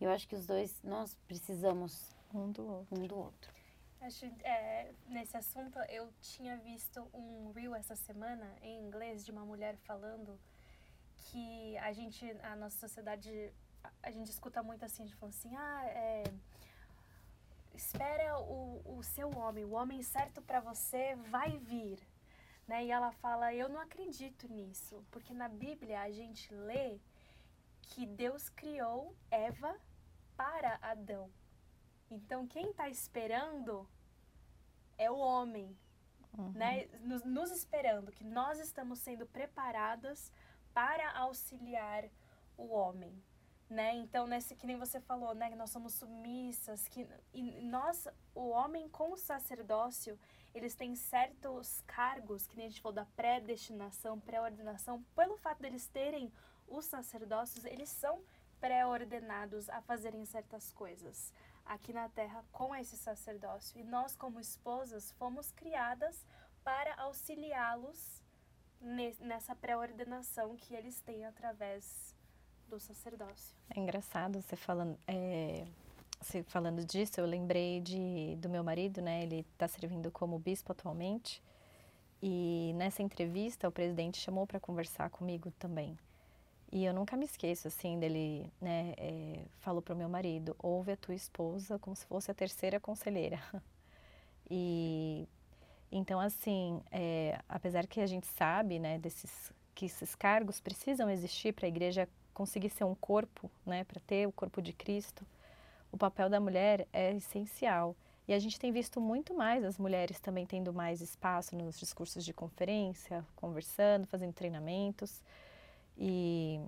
E 0.00 0.04
eu 0.04 0.10
acho 0.10 0.26
que 0.26 0.34
os 0.34 0.46
dois, 0.46 0.80
nós 0.82 1.14
precisamos 1.26 2.16
Um 2.32 2.50
do 2.50 2.66
outro. 2.66 2.98
um 2.98 3.06
do 3.06 3.18
outro. 3.18 3.52
Acho, 4.00 4.26
é, 4.44 4.92
nesse 5.08 5.36
assunto, 5.36 5.78
eu 5.88 6.10
tinha 6.20 6.56
visto 6.58 7.08
um 7.12 7.50
reel 7.52 7.74
essa 7.74 7.96
semana 7.96 8.46
em 8.62 8.78
inglês 8.86 9.24
de 9.24 9.32
uma 9.32 9.44
mulher 9.44 9.76
falando 9.78 10.38
que 11.16 11.76
a 11.78 11.92
gente, 11.92 12.24
a 12.42 12.54
nossa 12.54 12.78
sociedade, 12.78 13.52
a, 14.02 14.10
gente 14.10 14.30
escuta 14.30 14.62
muito 14.62 14.84
assim, 14.84 15.02
a 15.02 15.06
gente 15.06 15.16
fala 15.16 15.30
assim, 15.30 15.54
ah, 15.56 15.84
é, 15.86 16.24
espera 17.74 18.38
o, 18.38 18.98
o 18.98 19.02
seu 19.02 19.30
homem, 19.36 19.64
o 19.64 19.72
homem 19.72 20.02
certo 20.02 20.40
para 20.40 20.60
você 20.60 21.16
vai 21.28 21.58
vir. 21.58 21.98
Né? 22.66 22.84
E 22.84 22.90
ela 22.90 23.10
fala, 23.12 23.52
eu 23.52 23.68
não 23.68 23.80
acredito 23.80 24.46
nisso, 24.48 25.04
porque 25.10 25.34
na 25.34 25.48
Bíblia 25.48 26.02
a 26.02 26.10
gente 26.10 26.54
lê 26.54 27.00
que 27.82 28.06
Deus 28.06 28.48
criou 28.48 29.14
Eva 29.30 29.76
para 30.36 30.78
Adão. 30.82 31.28
Então, 32.10 32.46
quem 32.46 32.70
está 32.70 32.88
esperando 32.88 33.88
é 34.96 35.10
o 35.10 35.16
homem, 35.16 35.76
Uhum. 36.36 36.52
né? 36.52 36.86
Nos, 37.00 37.24
nos 37.24 37.50
esperando, 37.50 38.12
que 38.12 38.22
nós 38.24 38.60
estamos 38.60 38.98
sendo 39.00 39.26
preparadas 39.26 40.30
para 40.72 41.10
auxiliar 41.18 42.04
o 42.56 42.68
homem, 42.68 43.20
né? 43.68 43.94
Então, 43.94 44.26
nesse 44.26 44.54
que 44.54 44.66
nem 44.66 44.76
você 44.76 45.00
falou, 45.00 45.34
né, 45.34 45.48
que 45.50 45.56
nós 45.56 45.70
somos 45.70 45.94
submissas, 45.94 46.86
que 46.86 47.08
e 47.32 47.60
nós, 47.62 48.06
o 48.34 48.48
homem 48.50 48.88
com 48.88 49.12
o 49.12 49.16
sacerdócio, 49.16 50.18
eles 50.54 50.74
têm 50.74 50.94
certos 50.94 51.80
cargos, 51.86 52.46
que 52.46 52.56
nem 52.56 52.66
a 52.66 52.68
gente 52.70 52.80
falou 52.82 52.94
da 52.94 53.06
predestinação, 53.06 54.20
pré-ordenação, 54.20 55.02
pelo 55.16 55.36
fato 55.38 55.60
deles 55.60 55.88
terem 55.88 56.32
os 56.68 56.84
sacerdócios, 56.84 57.64
eles 57.64 57.88
são 57.88 58.22
pré-ordenados 58.60 59.68
a 59.70 59.80
fazerem 59.80 60.24
certas 60.24 60.72
coisas 60.72 61.32
aqui 61.68 61.92
na 61.92 62.08
terra 62.08 62.44
com 62.50 62.74
esse 62.74 62.96
sacerdócio. 62.96 63.78
E 63.78 63.84
nós, 63.84 64.16
como 64.16 64.40
esposas, 64.40 65.12
fomos 65.12 65.52
criadas 65.52 66.26
para 66.64 66.94
auxiliá-los 66.96 68.22
nessa 69.20 69.54
pré-ordenação 69.54 70.56
que 70.56 70.74
eles 70.74 71.00
têm 71.00 71.24
através 71.24 72.14
do 72.68 72.78
sacerdócio. 72.78 73.56
É 73.70 73.80
engraçado 73.80 74.40
você 74.40 74.56
falando, 74.56 74.98
é, 75.06 75.66
você 76.20 76.42
falando 76.42 76.84
disso, 76.84 77.20
eu 77.20 77.26
lembrei 77.26 77.80
de, 77.80 78.36
do 78.36 78.48
meu 78.48 78.62
marido, 78.62 79.00
né? 79.00 79.22
Ele 79.22 79.40
está 79.52 79.66
servindo 79.66 80.10
como 80.10 80.38
bispo 80.38 80.72
atualmente. 80.72 81.42
E 82.22 82.72
nessa 82.74 83.02
entrevista, 83.02 83.68
o 83.68 83.72
presidente 83.72 84.18
chamou 84.18 84.46
para 84.46 84.58
conversar 84.58 85.08
comigo 85.10 85.50
também. 85.52 85.98
E 86.70 86.84
eu 86.84 86.92
nunca 86.92 87.16
me 87.16 87.24
esqueço, 87.24 87.68
assim, 87.68 87.98
dele, 87.98 88.52
né, 88.60 88.92
é, 88.98 89.40
falou 89.60 89.80
para 89.80 89.94
o 89.94 89.96
meu 89.96 90.08
marido, 90.08 90.54
ouve 90.58 90.92
a 90.92 90.96
tua 90.96 91.14
esposa 91.14 91.78
como 91.78 91.96
se 91.96 92.04
fosse 92.06 92.30
a 92.30 92.34
terceira 92.34 92.78
conselheira. 92.80 93.40
E, 94.50 95.28
então, 95.92 96.18
assim, 96.18 96.80
é, 96.90 97.38
apesar 97.46 97.86
que 97.86 98.00
a 98.00 98.06
gente 98.06 98.26
sabe, 98.26 98.78
né, 98.78 98.98
desses, 98.98 99.52
que 99.74 99.84
esses 99.84 100.14
cargos 100.14 100.58
precisam 100.58 101.10
existir 101.10 101.52
para 101.52 101.66
a 101.66 101.68
igreja 101.68 102.08
conseguir 102.32 102.70
ser 102.70 102.84
um 102.84 102.94
corpo, 102.94 103.50
né, 103.66 103.84
para 103.84 104.00
ter 104.00 104.26
o 104.26 104.32
corpo 104.32 104.62
de 104.62 104.72
Cristo, 104.72 105.22
o 105.92 105.98
papel 105.98 106.30
da 106.30 106.40
mulher 106.40 106.86
é 106.94 107.12
essencial. 107.14 107.94
E 108.26 108.32
a 108.32 108.38
gente 108.38 108.58
tem 108.58 108.70
visto 108.70 109.00
muito 109.00 109.34
mais 109.34 109.64
as 109.64 109.78
mulheres 109.78 110.20
também 110.20 110.46
tendo 110.46 110.72
mais 110.72 111.00
espaço 111.00 111.56
nos 111.56 111.78
discursos 111.78 112.24
de 112.24 112.32
conferência, 112.32 113.24
conversando, 113.36 114.06
fazendo 114.06 114.32
treinamentos. 114.32 115.22
E, 115.98 116.60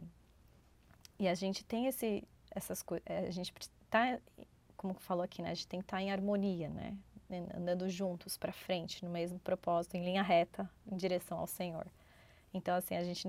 e 1.18 1.28
a 1.28 1.34
gente 1.34 1.64
tem 1.64 1.86
esse, 1.86 2.24
essas 2.50 2.82
coisas, 2.82 3.06
é, 3.06 3.20
a 3.20 3.30
gente 3.30 3.52
está, 3.60 4.18
como 4.76 4.94
falou 4.94 5.22
aqui, 5.22 5.40
né, 5.40 5.50
a 5.50 5.54
gente 5.54 5.68
tem 5.68 5.80
que 5.80 5.84
estar 5.84 5.98
tá 5.98 6.02
em 6.02 6.10
harmonia, 6.10 6.68
né, 6.68 6.96
andando 7.54 7.88
juntos 7.88 8.36
para 8.36 8.52
frente, 8.52 9.04
no 9.04 9.10
mesmo 9.10 9.38
propósito, 9.38 9.96
em 9.96 10.04
linha 10.04 10.22
reta, 10.22 10.68
em 10.90 10.96
direção 10.96 11.38
ao 11.38 11.46
Senhor. 11.46 11.86
Então, 12.52 12.74
assim, 12.74 12.96
a 12.96 13.04
gente, 13.04 13.28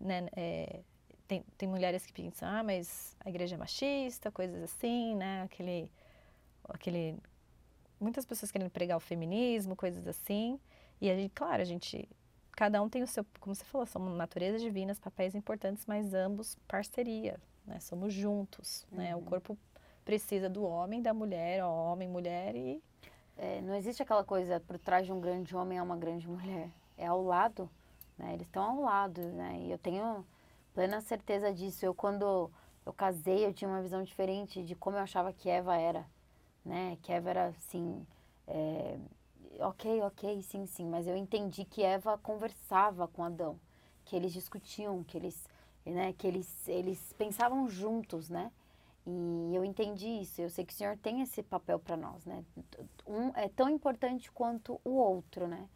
né, 0.00 0.26
é, 0.34 0.80
tem, 1.28 1.44
tem 1.58 1.68
mulheres 1.68 2.06
que 2.06 2.12
pensam, 2.12 2.48
ah, 2.48 2.62
mas 2.62 3.14
a 3.20 3.28
igreja 3.28 3.54
é 3.54 3.58
machista, 3.58 4.30
coisas 4.30 4.62
assim, 4.62 5.14
né, 5.14 5.42
aquele, 5.42 5.90
aquele, 6.70 7.18
muitas 8.00 8.24
pessoas 8.24 8.50
querendo 8.50 8.70
pregar 8.70 8.96
o 8.96 9.00
feminismo, 9.00 9.76
coisas 9.76 10.06
assim, 10.06 10.58
e 11.00 11.10
a 11.10 11.14
gente, 11.14 11.32
claro, 11.34 11.60
a 11.60 11.66
gente 11.66 12.08
cada 12.56 12.82
um 12.82 12.88
tem 12.88 13.02
o 13.02 13.06
seu, 13.06 13.24
como 13.40 13.54
você 13.54 13.64
falou, 13.64 13.86
são 13.86 14.02
naturezas 14.14 14.62
divinas, 14.62 14.98
papéis 14.98 15.34
importantes, 15.34 15.84
mas 15.86 16.14
ambos 16.14 16.56
parceria, 16.68 17.40
né? 17.66 17.80
Somos 17.80 18.12
juntos, 18.12 18.86
uhum. 18.90 18.98
né? 18.98 19.14
O 19.14 19.18
uhum. 19.18 19.24
corpo 19.24 19.58
precisa 20.04 20.48
do 20.48 20.64
homem, 20.64 21.02
da 21.02 21.14
mulher, 21.14 21.64
ó, 21.64 21.92
homem, 21.92 22.08
mulher 22.08 22.54
e 22.54 22.82
é, 23.36 23.60
não 23.62 23.74
existe 23.74 24.02
aquela 24.02 24.22
coisa 24.22 24.60
por 24.60 24.78
trás 24.78 25.06
de 25.06 25.12
um 25.12 25.20
grande 25.20 25.56
homem 25.56 25.78
é 25.78 25.82
uma 25.82 25.96
grande 25.96 26.28
mulher, 26.28 26.70
é 26.96 27.06
ao 27.06 27.22
lado, 27.22 27.68
né? 28.16 28.34
Eles 28.34 28.46
estão 28.46 28.62
ao 28.62 28.80
lado, 28.82 29.20
né? 29.20 29.58
E 29.60 29.70
eu 29.70 29.78
tenho 29.78 30.24
plena 30.72 31.00
certeza 31.00 31.52
disso. 31.52 31.84
Eu 31.84 31.94
quando 31.94 32.50
eu 32.86 32.92
casei, 32.92 33.44
eu 33.44 33.52
tinha 33.52 33.68
uma 33.68 33.82
visão 33.82 34.02
diferente 34.02 34.62
de 34.62 34.74
como 34.74 34.96
eu 34.96 35.02
achava 35.02 35.32
que 35.32 35.48
Eva 35.48 35.76
era, 35.76 36.06
né? 36.64 36.96
Que 37.02 37.12
Eva 37.12 37.30
era 37.30 37.46
assim, 37.48 38.06
é, 38.46 38.98
ok, 39.60 40.02
ok, 40.02 40.42
sim, 40.42 40.66
sim, 40.66 40.86
mas 40.86 41.06
eu 41.06 41.16
entendi 41.16 41.64
que 41.64 41.82
Eva 41.82 42.18
conversava 42.18 43.06
com 43.08 43.24
Adão, 43.24 43.58
que 44.04 44.14
eles 44.16 44.32
discutiam, 44.32 45.02
que 45.04 45.16
eles, 45.16 45.48
né, 45.84 46.12
que 46.12 46.26
eles, 46.26 46.68
eles 46.68 47.12
pensavam 47.18 47.68
juntos, 47.68 48.28
né? 48.28 48.50
E 49.06 49.54
eu 49.54 49.64
entendi 49.64 50.08
isso. 50.08 50.40
Eu 50.40 50.48
sei 50.48 50.64
que 50.64 50.72
o 50.72 50.76
Senhor 50.76 50.96
tem 50.96 51.20
esse 51.20 51.42
papel 51.42 51.78
para 51.78 51.96
nós, 51.96 52.24
né? 52.24 52.42
Um 53.06 53.28
é 53.36 53.48
tão 53.48 53.68
importante 53.68 54.32
quanto 54.32 54.80
o 54.82 54.92
outro, 54.92 55.46
né? 55.46 55.68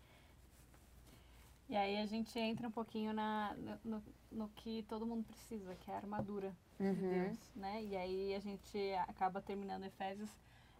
E 1.69 1.77
aí 1.77 1.99
a 1.99 2.07
gente 2.07 2.39
entra 2.39 2.67
um 2.67 2.71
pouquinho 2.71 3.13
na, 3.13 3.55
no, 3.85 4.03
no 4.33 4.49
que 4.49 4.83
todo 4.85 5.07
mundo 5.07 5.25
precisa, 5.25 5.75
que 5.75 5.91
é 5.91 5.95
a 5.95 5.99
armadura 5.99 6.57
uhum. 6.81 6.95
de 6.95 7.01
Deus, 7.01 7.39
né? 7.55 7.83
E 7.85 7.95
aí 7.95 8.35
a 8.35 8.41
gente 8.41 8.79
acaba 9.07 9.43
terminando 9.43 9.85
Efésios 9.85 10.31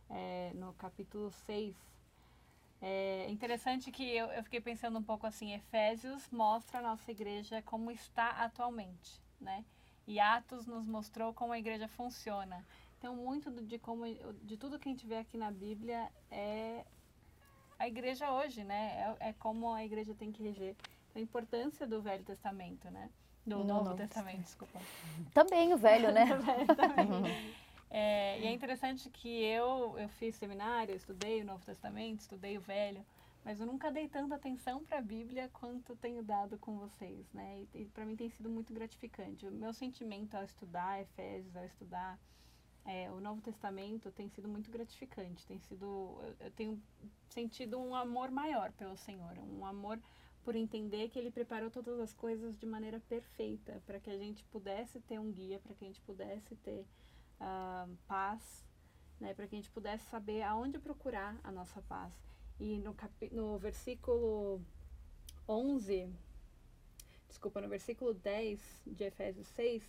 é, 0.09 0.53
no 0.55 0.73
capítulo 0.75 1.31
6, 1.31 1.77
é 2.81 3.29
interessante 3.29 3.91
que 3.91 4.05
eu, 4.05 4.27
eu 4.27 4.43
fiquei 4.45 4.61
pensando 4.61 4.99
um 4.99 5.03
pouco 5.03 5.27
assim, 5.27 5.53
Efésios 5.53 6.29
mostra 6.31 6.79
a 6.79 6.83
nossa 6.83 7.11
igreja 7.11 7.61
como 7.63 7.91
está 7.91 8.31
atualmente, 8.31 9.21
né? 9.41 9.65
E 10.07 10.21
Atos 10.21 10.67
nos 10.67 10.87
mostrou 10.87 11.35
como 11.35 11.53
a 11.53 11.59
igreja 11.59 11.89
funciona. 11.89 12.65
Então, 12.99 13.15
muito 13.15 13.51
de 13.51 13.79
como 13.79 14.05
de 14.43 14.57
tudo 14.57 14.79
que 14.79 14.89
a 14.89 14.93
gente 14.93 15.07
vê 15.07 15.19
aqui 15.19 15.37
na 15.37 15.51
Bíblia 15.51 16.11
é 16.31 16.85
a 17.79 17.87
igreja 17.87 18.31
hoje, 18.33 18.65
né? 18.65 19.17
É, 19.21 19.29
é 19.29 19.33
como 19.35 19.73
a 19.73 19.85
igreja 19.85 20.15
tem 20.15 20.33
que 20.33 20.43
reger. 20.43 20.75
Então, 21.11 21.21
a 21.21 21.25
importância 21.25 21.87
do 21.87 22.01
Velho 22.01 22.25
Testamento, 22.25 22.91
né? 22.91 23.11
Do 23.47 23.59
Novo, 23.59 23.85
Novo 23.85 23.97
Testamento, 23.97 24.43
desculpa. 24.43 24.79
Também 25.33 25.73
o 25.73 25.79
Velho, 25.79 26.13
né? 26.13 26.27
também. 26.77 27.09
É, 27.91 28.39
e 28.41 28.47
é 28.47 28.53
interessante 28.53 29.09
que 29.09 29.43
eu, 29.45 29.99
eu 29.99 30.09
fiz 30.11 30.35
seminário, 30.37 30.95
estudei 30.95 31.41
o 31.41 31.45
Novo 31.45 31.65
Testamento, 31.65 32.21
estudei 32.21 32.59
o 32.59 32.61
Velho, 32.61 33.05
mas 33.45 33.61
eu 33.61 33.67
nunca 33.67 33.91
dei 33.91 34.09
tanta 34.09 34.35
atenção 34.35 34.85
para 34.85 34.99
a 34.99 35.03
Bíblia 35.03 35.49
quanto 35.53 35.97
tenho 35.97 36.23
dado 36.23 36.59
com 36.59 36.77
vocês, 36.77 37.33
né? 37.33 37.67
E, 37.75 37.83
e 37.83 37.85
para 37.87 38.05
mim 38.05 38.15
tem 38.15 38.29
sido 38.29 38.51
muito 38.51 38.73
gratificante. 38.75 39.47
O 39.47 39.51
meu 39.51 39.73
sentimento 39.73 40.35
ao 40.35 40.45
estudar 40.45 41.01
Efésios, 41.01 41.57
ao 41.57 41.65
estudar 41.65 42.19
é, 42.85 43.11
o 43.11 43.21
Novo 43.21 43.41
Testamento 43.43 44.11
tem 44.11 44.29
sido 44.29 44.49
muito 44.49 44.71
gratificante. 44.71 45.47
Tem 45.47 45.59
sido, 45.59 45.85
eu, 46.23 46.37
eu 46.41 46.51
tenho 46.53 46.83
sentido 47.29 47.79
um 47.79 47.95
amor 47.95 48.31
maior 48.31 48.73
pelo 48.73 48.97
Senhor, 48.97 49.39
um 49.39 49.65
amor 49.65 49.99
por 50.43 50.57
entender 50.57 51.11
que 51.11 51.19
Ele 51.19 51.31
preparou 51.31 51.71
todas 51.71 52.01
as 52.01 52.15
coisas 52.15 52.59
de 52.59 52.65
maneira 52.65 52.99
perfeita 53.01 53.83
para 53.85 54.01
que 54.01 54.11
a 54.11 54.17
gente 54.17 54.43
pudesse 54.45 55.01
ter 55.01 55.19
um 55.19 55.31
guia, 55.31 55.59
para 55.59 55.75
que 55.75 55.85
a 55.85 55.87
gente 55.87 56.01
pudesse 56.01 56.57
ter 56.57 56.87
uh, 57.41 57.97
paz, 58.07 58.65
né, 59.21 59.35
para 59.35 59.47
que 59.47 59.55
a 59.55 59.59
gente 59.59 59.71
pudesse 59.71 60.05
saber 60.11 60.43
aonde 60.43 60.79
procurar 60.79 61.39
a 61.43 61.51
nossa 61.51 61.81
paz. 61.83 62.13
E 62.61 62.79
no, 62.79 62.95
cap 62.95 63.13
no 63.33 63.59
versículo 63.59 64.61
11, 65.49 66.13
desculpa, 67.29 67.61
no 67.61 67.69
versículo 67.69 68.13
10 68.13 68.61
de 68.87 69.05
Efésios 69.05 69.47
6, 69.49 69.83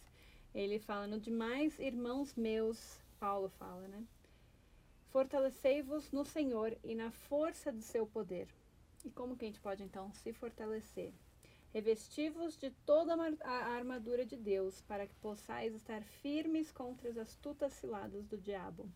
ele 0.53 0.79
fala: 0.79 1.07
No 1.07 1.19
demais, 1.19 1.79
irmãos 1.79 2.35
meus, 2.35 2.99
Paulo 3.19 3.49
fala, 3.49 3.87
né? 3.87 4.03
Fortalecei-vos 5.11 6.11
no 6.11 6.23
Senhor 6.23 6.77
e 6.83 6.93
na 6.93 7.11
força 7.11 7.71
de 7.71 7.81
seu 7.81 8.05
poder. 8.05 8.47
E 9.03 9.09
como 9.09 9.35
que 9.35 9.45
a 9.45 9.47
gente 9.47 9.59
pode 9.59 9.83
então 9.83 10.11
se 10.13 10.31
fortalecer? 10.33 11.11
Revesti-vos 11.73 12.57
de 12.57 12.71
toda 12.85 13.15
a 13.43 13.75
armadura 13.75 14.25
de 14.25 14.35
Deus, 14.35 14.81
para 14.81 15.05
que 15.05 15.15
possais 15.15 15.73
estar 15.75 16.03
firmes 16.03 16.71
contra 16.71 17.09
as 17.09 17.17
astutas 17.17 17.73
ciladas 17.73 18.25
do 18.25 18.37
diabo. 18.37 18.89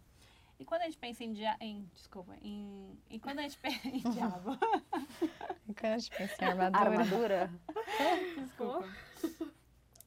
E 0.59 0.65
quando 0.65 0.81
a 0.81 0.85
gente 0.85 0.97
pensa 0.97 1.23
em, 1.23 1.33
dia, 1.33 1.55
em 1.59 1.83
desculpa, 1.93 2.35
em, 2.41 2.97
e 3.09 3.19
quando 3.19 3.39
a 3.39 3.41
gente 3.43 3.57
pensa 3.59 3.87
em 3.87 3.99
diabo? 4.11 4.57
e 5.67 5.73
quando 5.73 5.93
a 5.93 5.97
gente 5.97 6.17
pensa 6.17 6.43
em 6.43 6.47
armadura? 6.47 6.89
armadura? 6.89 7.53
desculpa. 8.37 8.89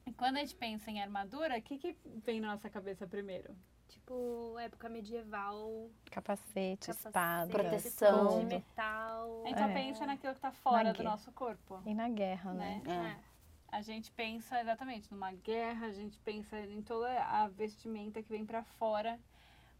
E 0.05 0.13
quando 0.13 0.37
a 0.37 0.39
gente 0.39 0.55
pensa 0.55 0.89
em 0.89 1.01
armadura, 1.01 1.57
o 1.57 1.61
que, 1.61 1.77
que 1.77 1.95
vem 2.03 2.39
na 2.39 2.51
nossa 2.51 2.69
cabeça 2.69 3.05
primeiro? 3.05 3.55
Tipo, 3.87 4.57
época 4.59 4.89
medieval. 4.89 5.89
Capacete, 6.11 6.87
capacete 6.87 6.91
espada, 6.91 7.51
proteção. 7.51 8.39
De 8.39 8.45
metal. 8.45 9.43
A 9.45 9.47
gente 9.47 9.61
é. 9.61 9.73
pensa 9.73 10.05
naquilo 10.05 10.33
que 10.33 10.39
está 10.39 10.51
fora 10.51 10.93
do 10.93 11.03
nosso 11.03 11.31
corpo. 11.31 11.81
E 11.85 11.93
na 11.93 12.09
guerra, 12.09 12.53
né? 12.53 12.81
né? 12.85 13.21
É. 13.21 13.37
A 13.69 13.81
gente 13.81 14.11
pensa 14.11 14.59
exatamente 14.61 15.11
numa 15.11 15.31
guerra, 15.31 15.87
a 15.87 15.91
gente 15.91 16.17
pensa 16.19 16.59
em 16.59 16.81
toda 16.81 17.21
a 17.23 17.47
vestimenta 17.47 18.21
que 18.23 18.29
vem 18.29 18.45
para 18.45 18.63
fora. 18.63 19.19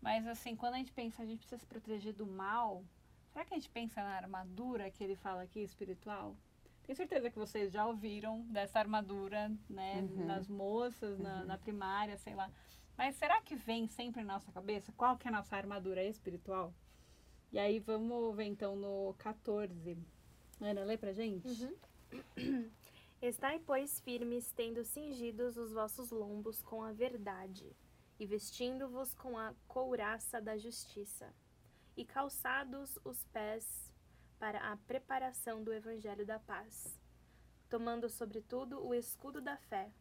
Mas 0.02 0.28
assim, 0.28 0.56
quando 0.56 0.76
a 0.76 0.78
gente 0.78 0.92
pensa, 0.92 1.24
a 1.24 1.26
gente 1.26 1.40
precisa 1.40 1.60
se 1.60 1.66
proteger 1.66 2.14
do 2.14 2.26
mal. 2.26 2.84
Será 3.32 3.46
que 3.46 3.54
a 3.54 3.58
gente 3.58 3.70
pensa 3.70 4.02
na 4.02 4.16
armadura 4.16 4.90
que 4.90 5.04
ele 5.04 5.16
fala 5.16 5.44
aqui, 5.44 5.62
espiritual? 5.62 6.36
Tenho 6.84 6.96
certeza 6.96 7.30
que 7.30 7.38
vocês 7.38 7.72
já 7.72 7.86
ouviram 7.86 8.42
dessa 8.44 8.80
armadura, 8.80 9.52
né? 9.70 10.02
Uhum. 10.02 10.26
Nas 10.26 10.48
moças, 10.48 11.20
na, 11.20 11.42
uhum. 11.42 11.46
na 11.46 11.58
primária, 11.58 12.18
sei 12.18 12.34
lá. 12.34 12.50
Mas 12.98 13.16
será 13.16 13.40
que 13.42 13.56
vem 13.56 13.88
sempre 13.88 14.24
na 14.24 14.34
nossa 14.34 14.52
cabeça 14.52 14.92
qual 14.94 15.18
que 15.18 15.28
é 15.28 15.30
a 15.30 15.34
nossa 15.34 15.56
armadura 15.56 16.04
espiritual? 16.04 16.74
E 17.52 17.60
aí 17.60 17.80
vamos 17.80 18.36
ver 18.36 18.46
então 18.46 18.76
no 18.76 19.14
14. 19.20 19.98
Ana, 20.60 20.84
lê 20.84 20.98
pra 20.98 21.14
gente? 21.14 21.48
Uhum. 22.36 22.72
Estai, 23.22 23.60
pois, 23.60 24.00
firmes, 24.02 24.52
tendo 24.52 24.84
cingidos 24.84 25.58
os 25.58 25.72
vossos 25.72 26.12
lombos 26.12 26.62
com 26.62 26.84
a 26.84 26.92
verdade, 26.92 27.76
e 28.20 28.26
vestindo-vos 28.26 29.14
com 29.14 29.38
a 29.38 29.54
couraça 29.68 30.42
da 30.42 30.58
justiça, 30.58 31.34
e 31.96 32.06
calçados 32.06 33.00
os 33.04 33.24
pés 33.26 33.92
para 34.38 34.72
a 34.72 34.78
preparação 34.78 35.64
do 35.64 35.74
evangelho 35.74 36.26
da 36.26 36.40
paz, 36.40 37.00
tomando 37.70 38.08
sobretudo 38.08 38.86
o 38.86 38.94
escudo 38.94 39.42
da 39.42 39.58
fé, 39.58 39.92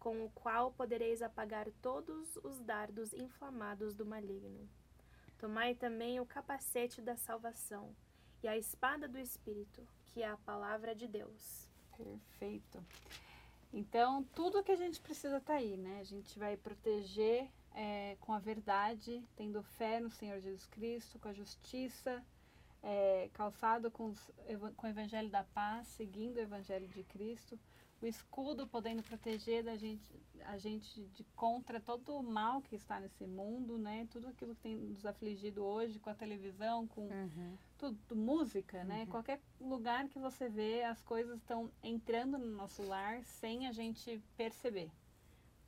com 0.00 0.24
o 0.24 0.30
qual 0.30 0.72
podereis 0.72 1.22
apagar 1.22 1.70
todos 1.82 2.36
os 2.38 2.58
dardos 2.58 3.12
inflamados 3.12 3.94
do 3.94 4.04
maligno. 4.04 4.68
Tomai 5.38 5.74
também 5.74 6.18
o 6.18 6.26
capacete 6.26 7.00
da 7.00 7.16
salvação 7.16 7.94
e 8.42 8.48
a 8.48 8.56
espada 8.56 9.06
do 9.06 9.18
Espírito, 9.18 9.86
que 10.06 10.22
é 10.22 10.28
a 10.28 10.38
palavra 10.38 10.94
de 10.94 11.06
Deus. 11.06 11.68
Perfeito. 11.96 12.82
Então, 13.72 14.24
tudo 14.34 14.64
que 14.64 14.72
a 14.72 14.76
gente 14.76 15.00
precisa 15.00 15.40
tá 15.40 15.54
aí, 15.54 15.76
né? 15.76 16.00
A 16.00 16.04
gente 16.04 16.38
vai 16.38 16.56
proteger 16.56 17.48
é, 17.74 18.16
com 18.20 18.32
a 18.32 18.38
verdade, 18.38 19.22
tendo 19.36 19.62
fé 19.62 20.00
no 20.00 20.10
Senhor 20.10 20.40
Jesus 20.40 20.66
Cristo, 20.66 21.18
com 21.18 21.28
a 21.28 21.32
justiça, 21.32 22.24
é, 22.82 23.28
calçado 23.34 23.90
com, 23.90 24.08
os, 24.08 24.30
com 24.76 24.86
o 24.86 24.90
Evangelho 24.90 25.28
da 25.28 25.44
Paz, 25.44 25.86
seguindo 25.88 26.36
o 26.36 26.40
Evangelho 26.40 26.88
de 26.88 27.04
Cristo, 27.04 27.58
o 28.00 28.06
escudo 28.06 28.66
podendo 28.66 29.02
proteger 29.02 29.62
da 29.62 29.76
gente, 29.76 30.10
a 30.46 30.56
gente 30.56 31.06
de 31.08 31.22
contra 31.36 31.78
todo 31.78 32.16
o 32.16 32.22
mal 32.22 32.62
que 32.62 32.74
está 32.74 32.98
nesse 32.98 33.26
mundo, 33.26 33.76
né? 33.76 34.08
Tudo 34.10 34.28
aquilo 34.28 34.54
que 34.54 34.62
tem 34.62 34.76
nos 34.76 35.04
afligido 35.04 35.62
hoje 35.62 35.98
com 35.98 36.08
a 36.08 36.14
televisão, 36.14 36.86
com 36.86 37.02
uhum. 37.02 37.58
tudo, 37.76 38.16
música, 38.16 38.82
né? 38.84 39.00
Uhum. 39.00 39.06
Qualquer 39.06 39.40
lugar 39.60 40.08
que 40.08 40.18
você 40.18 40.48
vê, 40.48 40.82
as 40.82 41.02
coisas 41.02 41.38
estão 41.38 41.70
entrando 41.82 42.38
no 42.38 42.56
nosso 42.56 42.82
lar 42.82 43.22
sem 43.24 43.66
a 43.66 43.72
gente 43.72 44.22
perceber. 44.36 44.90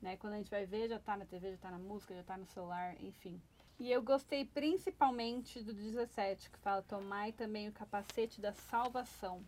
Né? 0.01 0.17
Quando 0.17 0.33
a 0.33 0.37
gente 0.37 0.49
vai 0.51 0.65
ver, 0.65 0.89
já 0.89 0.97
está 0.97 1.15
na 1.15 1.25
TV, 1.25 1.49
já 1.49 1.55
está 1.55 1.71
na 1.71 1.79
música, 1.79 2.13
já 2.15 2.21
está 2.21 2.35
no 2.35 2.45
celular, 2.47 3.01
enfim. 3.01 3.39
E 3.79 3.91
eu 3.91 4.01
gostei 4.01 4.43
principalmente 4.45 5.61
do 5.61 5.73
17, 5.73 6.49
que 6.49 6.57
fala: 6.59 6.81
Tomai 6.81 7.31
também 7.31 7.69
o 7.69 7.71
capacete 7.71 8.41
da 8.41 8.53
salvação. 8.53 9.43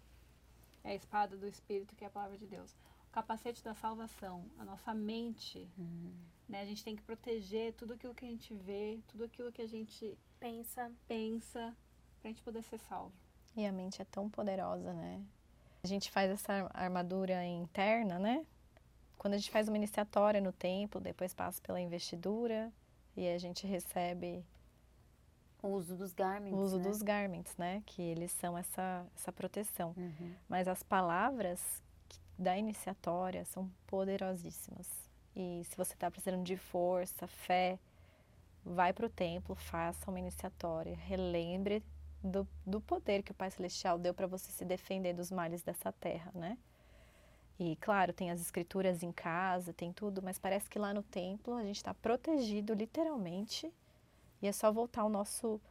É 0.86 0.92
a 0.92 0.96
espada 0.96 1.36
do 1.36 1.48
Espírito, 1.48 1.96
que 1.96 2.04
é 2.04 2.08
a 2.08 2.12
palavra 2.12 2.38
de 2.38 2.46
Deus. 2.46 2.72
O 3.10 3.12
capacete 3.12 3.64
da 3.64 3.74
salvação, 3.74 4.46
a 4.58 4.64
nossa 4.64 4.94
mente. 4.94 5.68
Uhum. 5.78 6.14
Né? 6.48 6.62
A 6.62 6.66
gente 6.66 6.84
tem 6.84 6.96
que 6.96 7.02
proteger 7.02 7.74
tudo 7.74 7.94
aquilo 7.94 8.14
que 8.14 8.24
a 8.24 8.30
gente 8.30 8.54
vê, 8.54 9.00
tudo 9.08 9.24
aquilo 9.24 9.52
que 9.52 9.64
a 9.64 9.68
gente 9.68 10.18
pensa, 10.40 10.92
pensa 11.08 11.76
para 12.22 12.30
a 12.30 12.32
gente 12.32 12.44
poder 12.44 12.62
ser 12.62 12.78
salvo. 12.78 13.12
E 13.58 13.66
a 13.66 13.72
mente 13.72 14.02
é 14.02 14.06
tão 14.06 14.30
poderosa, 14.30 14.94
né? 14.94 15.26
A 15.84 15.88
gente 15.88 16.12
faz 16.12 16.30
essa 16.30 16.70
armadura 16.74 17.44
interna, 17.46 18.20
né? 18.20 18.46
Quando 19.18 19.34
a 19.34 19.38
gente 19.38 19.50
faz 19.50 19.68
uma 19.68 19.78
iniciatória 19.78 20.40
no 20.40 20.52
templo, 20.52 21.02
depois 21.02 21.34
passa 21.34 21.60
pela 21.62 21.82
investidura, 21.82 22.72
e 23.18 23.28
a 23.28 23.38
gente 23.38 23.66
recebe 23.66 24.46
o 25.66 25.74
uso 25.74 25.95
dos 25.95 26.13
garments. 26.13 26.57
O 26.57 26.61
uso 26.61 26.78
né? 26.78 26.84
dos 26.84 27.01
garments, 27.01 27.57
né? 27.57 27.82
Que 27.86 28.01
eles 28.01 28.32
são 28.32 28.57
essa, 28.57 29.05
essa 29.16 29.32
proteção. 29.32 29.93
Uhum. 29.97 30.34
Mas 30.47 30.68
as 30.68 30.84
palavras 30.84 31.61
da 32.38 32.57
iniciatória 32.57 33.45
são 33.45 33.70
poderosíssimas. 33.88 34.88
E 35.36 35.63
se 35.66 35.76
você 35.76 35.93
está 35.93 36.09
precisando 36.09 36.43
de 36.43 36.55
força, 36.55 37.28
fé, 37.28 37.80
vai 38.63 38.93
para 38.93 39.05
o 39.05 39.09
templo, 39.09 39.55
faça 39.55 40.09
uma 40.09 40.20
iniciatória, 40.20 40.95
relembre 40.95 41.84
do, 42.24 42.47
do 42.66 42.82
poder 42.82 43.22
que 43.22 43.32
o 43.32 43.36
Pai 43.36 43.51
Celestial 43.51 43.99
deu 43.99 44.13
para 44.13 44.28
você 44.28 44.51
se 44.51 44.66
defender 44.66 45.13
dos 45.13 45.30
males 45.30 45.61
dessa 45.61 45.91
terra, 45.91 46.32
né? 46.34 46.57
E 47.57 47.76
claro, 47.78 48.11
tem 48.11 48.32
as 48.32 48.41
escrituras 48.41 49.01
em 49.01 49.11
casa, 49.11 49.72
tem 49.72 49.93
tudo, 49.93 50.22
mas 50.22 50.38
parece 50.38 50.70
que 50.70 50.78
lá 50.78 50.93
no 50.93 51.03
templo 51.03 51.53
a 51.53 51.63
gente 51.63 51.78
está 51.78 51.93
protegido 51.93 52.74
literalmente 52.74 53.72
e 54.42 54.48
é 54.48 54.52
só 54.52 54.72
voltar 54.72 55.04
o 55.06 55.10
nosso, 55.10 55.62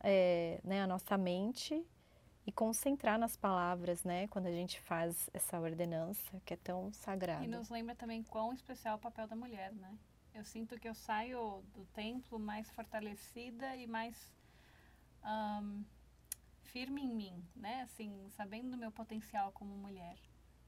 é, 0.00 0.60
né, 0.64 0.82
a 0.82 0.86
nossa 0.86 1.16
mente 1.16 1.84
e 2.46 2.52
concentrar 2.52 3.18
nas 3.18 3.36
palavras, 3.36 4.04
né, 4.04 4.26
quando 4.28 4.46
a 4.46 4.50
gente 4.50 4.80
faz 4.80 5.28
essa 5.32 5.60
ordenança 5.60 6.40
que 6.44 6.54
é 6.54 6.56
tão 6.56 6.92
sagrada. 6.92 7.44
E 7.44 7.48
nos 7.48 7.68
lembra 7.68 7.94
também 7.94 8.22
quão 8.22 8.52
especial 8.52 8.94
é 8.94 8.96
o 8.96 9.00
papel 9.00 9.26
da 9.26 9.36
mulher, 9.36 9.72
né? 9.72 9.98
Eu 10.34 10.44
sinto 10.44 10.78
que 10.78 10.88
eu 10.88 10.94
saio 10.94 11.62
do 11.74 11.84
templo 11.86 12.38
mais 12.38 12.70
fortalecida 12.70 13.74
e 13.76 13.86
mais 13.86 14.14
um, 15.24 15.84
firme 16.62 17.02
em 17.02 17.14
mim, 17.14 17.44
né? 17.56 17.82
Assim, 17.82 18.28
sabendo 18.30 18.70
do 18.70 18.76
meu 18.76 18.92
potencial 18.92 19.50
como 19.52 19.76
mulher 19.76 20.16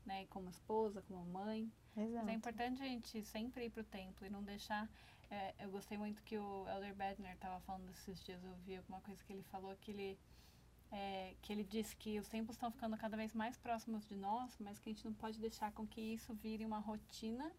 né? 0.04 0.26
Como 0.30 0.50
esposa, 0.50 1.02
como 1.02 1.24
mãe. 1.24 1.70
Exato. 1.96 2.24
Mas 2.24 2.28
é 2.28 2.32
importante 2.32 2.82
a 2.82 2.86
gente 2.86 3.22
sempre 3.24 3.66
ir 3.66 3.70
para 3.70 3.82
o 3.82 3.84
templo 3.84 4.26
e 4.26 4.30
não 4.30 4.42
deixar. 4.42 4.88
É, 5.30 5.54
eu 5.60 5.70
gostei 5.70 5.96
muito 5.96 6.22
que 6.24 6.36
o 6.36 6.68
Elder 6.68 6.94
Bedner 6.94 7.34
estava 7.34 7.60
falando 7.60 7.88
esses 7.90 8.22
dias. 8.24 8.42
Eu 8.42 8.54
vi 8.66 8.76
alguma 8.76 9.00
coisa 9.00 9.22
que 9.24 9.32
ele 9.32 9.42
falou 9.44 9.74
que 9.76 9.92
ele 9.92 10.18
é, 10.90 11.36
que 11.40 11.52
ele 11.52 11.62
disse 11.62 11.94
que 11.94 12.18
os 12.18 12.28
templos 12.28 12.56
estão 12.56 12.70
ficando 12.72 12.96
cada 12.96 13.16
vez 13.16 13.32
mais 13.32 13.56
próximos 13.56 14.04
de 14.08 14.16
nós, 14.16 14.56
mas 14.58 14.80
que 14.80 14.90
a 14.90 14.92
gente 14.92 15.04
não 15.04 15.14
pode 15.14 15.38
deixar 15.38 15.70
com 15.72 15.86
que 15.86 16.00
isso 16.00 16.34
vire 16.34 16.64
uma 16.64 16.80
rotina 16.80 17.52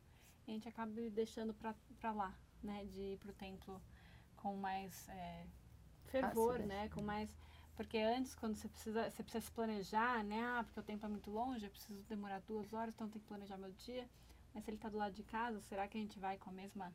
e 0.45 0.51
a 0.51 0.53
gente 0.53 0.67
acabe 0.67 1.09
deixando 1.09 1.53
para 1.53 2.11
lá, 2.11 2.37
né? 2.61 2.85
De 2.85 2.99
ir 3.13 3.17
para 3.17 3.31
o 3.31 3.33
templo 3.33 3.81
com 4.35 4.57
mais 4.57 5.07
é, 5.07 5.45
fervor, 6.07 6.59
né? 6.59 6.89
Com 6.89 7.01
mais 7.01 7.33
porque 7.75 7.97
antes, 7.97 8.35
quando 8.35 8.55
você 8.55 8.67
precisa, 8.67 9.09
você 9.09 9.23
precisa 9.23 9.43
se 9.43 9.51
planejar, 9.51 10.23
né? 10.23 10.39
Ah, 10.43 10.63
porque 10.63 10.79
o 10.79 10.83
tempo 10.83 11.05
é 11.05 11.09
muito 11.09 11.31
longe, 11.31 11.65
eu 11.65 11.71
preciso 11.71 12.03
demorar 12.03 12.39
duas 12.41 12.71
horas, 12.73 12.93
então 12.93 13.07
eu 13.07 13.11
tenho 13.11 13.23
que 13.23 13.27
planejar 13.27 13.57
meu 13.57 13.71
dia. 13.71 14.07
Mas 14.53 14.63
se 14.63 14.69
ele 14.69 14.77
está 14.77 14.89
do 14.89 14.97
lado 14.97 15.13
de 15.13 15.23
casa, 15.23 15.59
será 15.61 15.87
que 15.87 15.97
a 15.97 16.01
gente 16.01 16.19
vai 16.19 16.37
com 16.37 16.49
a 16.49 16.53
mesma 16.53 16.93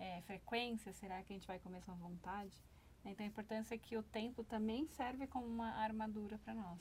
é, 0.00 0.20
frequência? 0.22 0.92
Será 0.94 1.22
que 1.22 1.32
a 1.32 1.36
gente 1.36 1.46
vai 1.46 1.58
com 1.60 1.68
a 1.68 1.72
mesma 1.72 1.94
vontade? 1.94 2.56
Então 3.04 3.24
a 3.24 3.28
importância 3.28 3.74
é 3.74 3.78
que 3.78 3.96
o 3.96 4.02
templo 4.02 4.42
também 4.44 4.86
serve 4.88 5.26
como 5.26 5.46
uma 5.46 5.70
armadura 5.76 6.38
para 6.38 6.54
nós. 6.54 6.78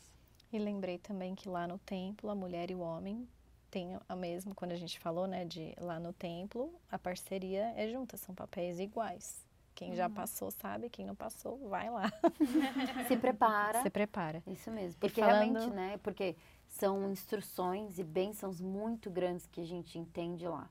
E 0.51 0.57
lembrei 0.57 0.97
também 0.97 1.35
que 1.35 1.47
lá 1.47 1.67
no 1.67 1.77
templo, 1.77 2.29
a 2.29 2.35
mulher 2.35 2.71
e 2.71 2.75
o 2.75 2.79
homem 2.79 3.27
têm 3.69 3.99
a 4.07 4.15
mesma, 4.15 4.55
quando 4.55 4.71
a 4.71 4.75
gente 4.75 4.99
falou, 4.99 5.27
né, 5.27 5.45
de 5.45 5.75
lá 5.79 5.99
no 5.99 6.11
templo, 6.11 6.73
a 6.91 6.97
parceria 6.97 7.71
é 7.75 7.87
junta, 7.87 8.17
são 8.17 8.33
papéis 8.33 8.79
iguais. 8.79 9.47
Quem 9.75 9.95
já 9.95 10.07
uhum. 10.07 10.13
passou 10.13 10.51
sabe, 10.51 10.89
quem 10.89 11.05
não 11.05 11.15
passou, 11.15 11.69
vai 11.69 11.89
lá. 11.89 12.11
Se 13.07 13.15
prepara. 13.15 13.81
Se 13.81 13.89
prepara. 13.89 14.43
Isso 14.45 14.69
mesmo. 14.71 14.99
Porque 14.99 15.21
falando... 15.21 15.53
realmente, 15.53 15.73
né? 15.73 15.97
Porque 15.99 16.35
são 16.67 17.09
instruções 17.09 17.97
e 17.97 18.03
bênçãos 18.03 18.59
muito 18.59 19.09
grandes 19.09 19.47
que 19.47 19.61
a 19.61 19.65
gente 19.65 19.97
entende 19.97 20.45
lá. 20.45 20.69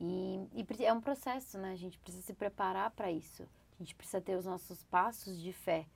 E, 0.00 0.48
e 0.54 0.84
é 0.84 0.92
um 0.92 1.00
processo, 1.00 1.58
né? 1.58 1.72
A 1.72 1.76
gente 1.76 1.98
precisa 1.98 2.24
se 2.24 2.32
preparar 2.32 2.90
para 2.90 3.12
isso. 3.12 3.42
A 3.78 3.82
gente 3.82 3.94
precisa 3.94 4.20
ter 4.20 4.36
os 4.36 4.46
nossos 4.46 4.82
passos 4.84 5.38
de 5.38 5.52
fé 5.52 5.86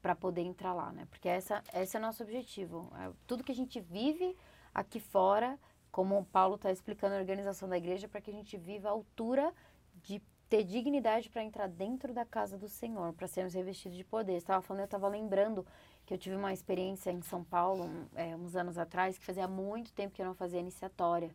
para 0.00 0.14
poder 0.16 0.40
entrar 0.40 0.72
lá, 0.72 0.90
né? 0.90 1.06
Porque 1.10 1.28
essa, 1.28 1.62
esse 1.74 1.96
é 1.96 2.00
o 2.00 2.02
nosso 2.02 2.22
objetivo. 2.22 2.90
É 2.98 3.10
tudo 3.26 3.44
que 3.44 3.52
a 3.52 3.54
gente 3.54 3.78
vive 3.78 4.36
aqui 4.74 4.98
fora, 4.98 5.58
como 5.90 6.18
o 6.18 6.24
Paulo 6.24 6.56
está 6.56 6.72
explicando 6.72 7.14
a 7.14 7.18
organização 7.18 7.68
da 7.68 7.76
igreja, 7.76 8.08
para 8.08 8.20
que 8.20 8.30
a 8.30 8.34
gente 8.34 8.56
viva 8.56 8.88
a 8.88 8.92
altura 8.92 9.52
de 10.02 10.20
ter 10.48 10.64
dignidade 10.64 11.30
para 11.30 11.42
entrar 11.42 11.66
dentro 11.68 12.12
da 12.12 12.24
casa 12.24 12.58
do 12.58 12.68
Senhor, 12.68 13.12
para 13.12 13.26
sermos 13.26 13.54
revestidos 13.54 13.96
de 13.96 14.04
poder. 14.04 14.36
Estava 14.36 14.60
falando, 14.60 14.80
eu 14.80 14.86
estava 14.86 15.08
lembrando 15.08 15.66
que 16.04 16.12
eu 16.12 16.18
tive 16.18 16.36
uma 16.36 16.52
experiência 16.52 17.10
em 17.10 17.22
São 17.22 17.44
Paulo, 17.44 17.88
é, 18.14 18.34
uns 18.36 18.56
anos 18.56 18.76
atrás, 18.76 19.16
que 19.16 19.24
fazia 19.24 19.46
muito 19.46 19.92
tempo 19.92 20.14
que 20.14 20.20
eu 20.20 20.26
não 20.26 20.34
fazia 20.34 20.60
iniciatória. 20.60 21.30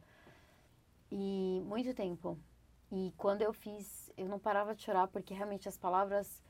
E 1.12 1.62
muito 1.66 1.94
tempo. 1.94 2.38
E 2.92 3.14
quando 3.18 3.42
eu 3.42 3.54
fiz, 3.54 4.12
eu 4.18 4.28
não 4.28 4.40
parava 4.40 4.74
de 4.76 4.84
chorar, 4.84 5.08
porque 5.08 5.34
realmente 5.34 5.68
as 5.68 5.78
palavras, 5.78 6.42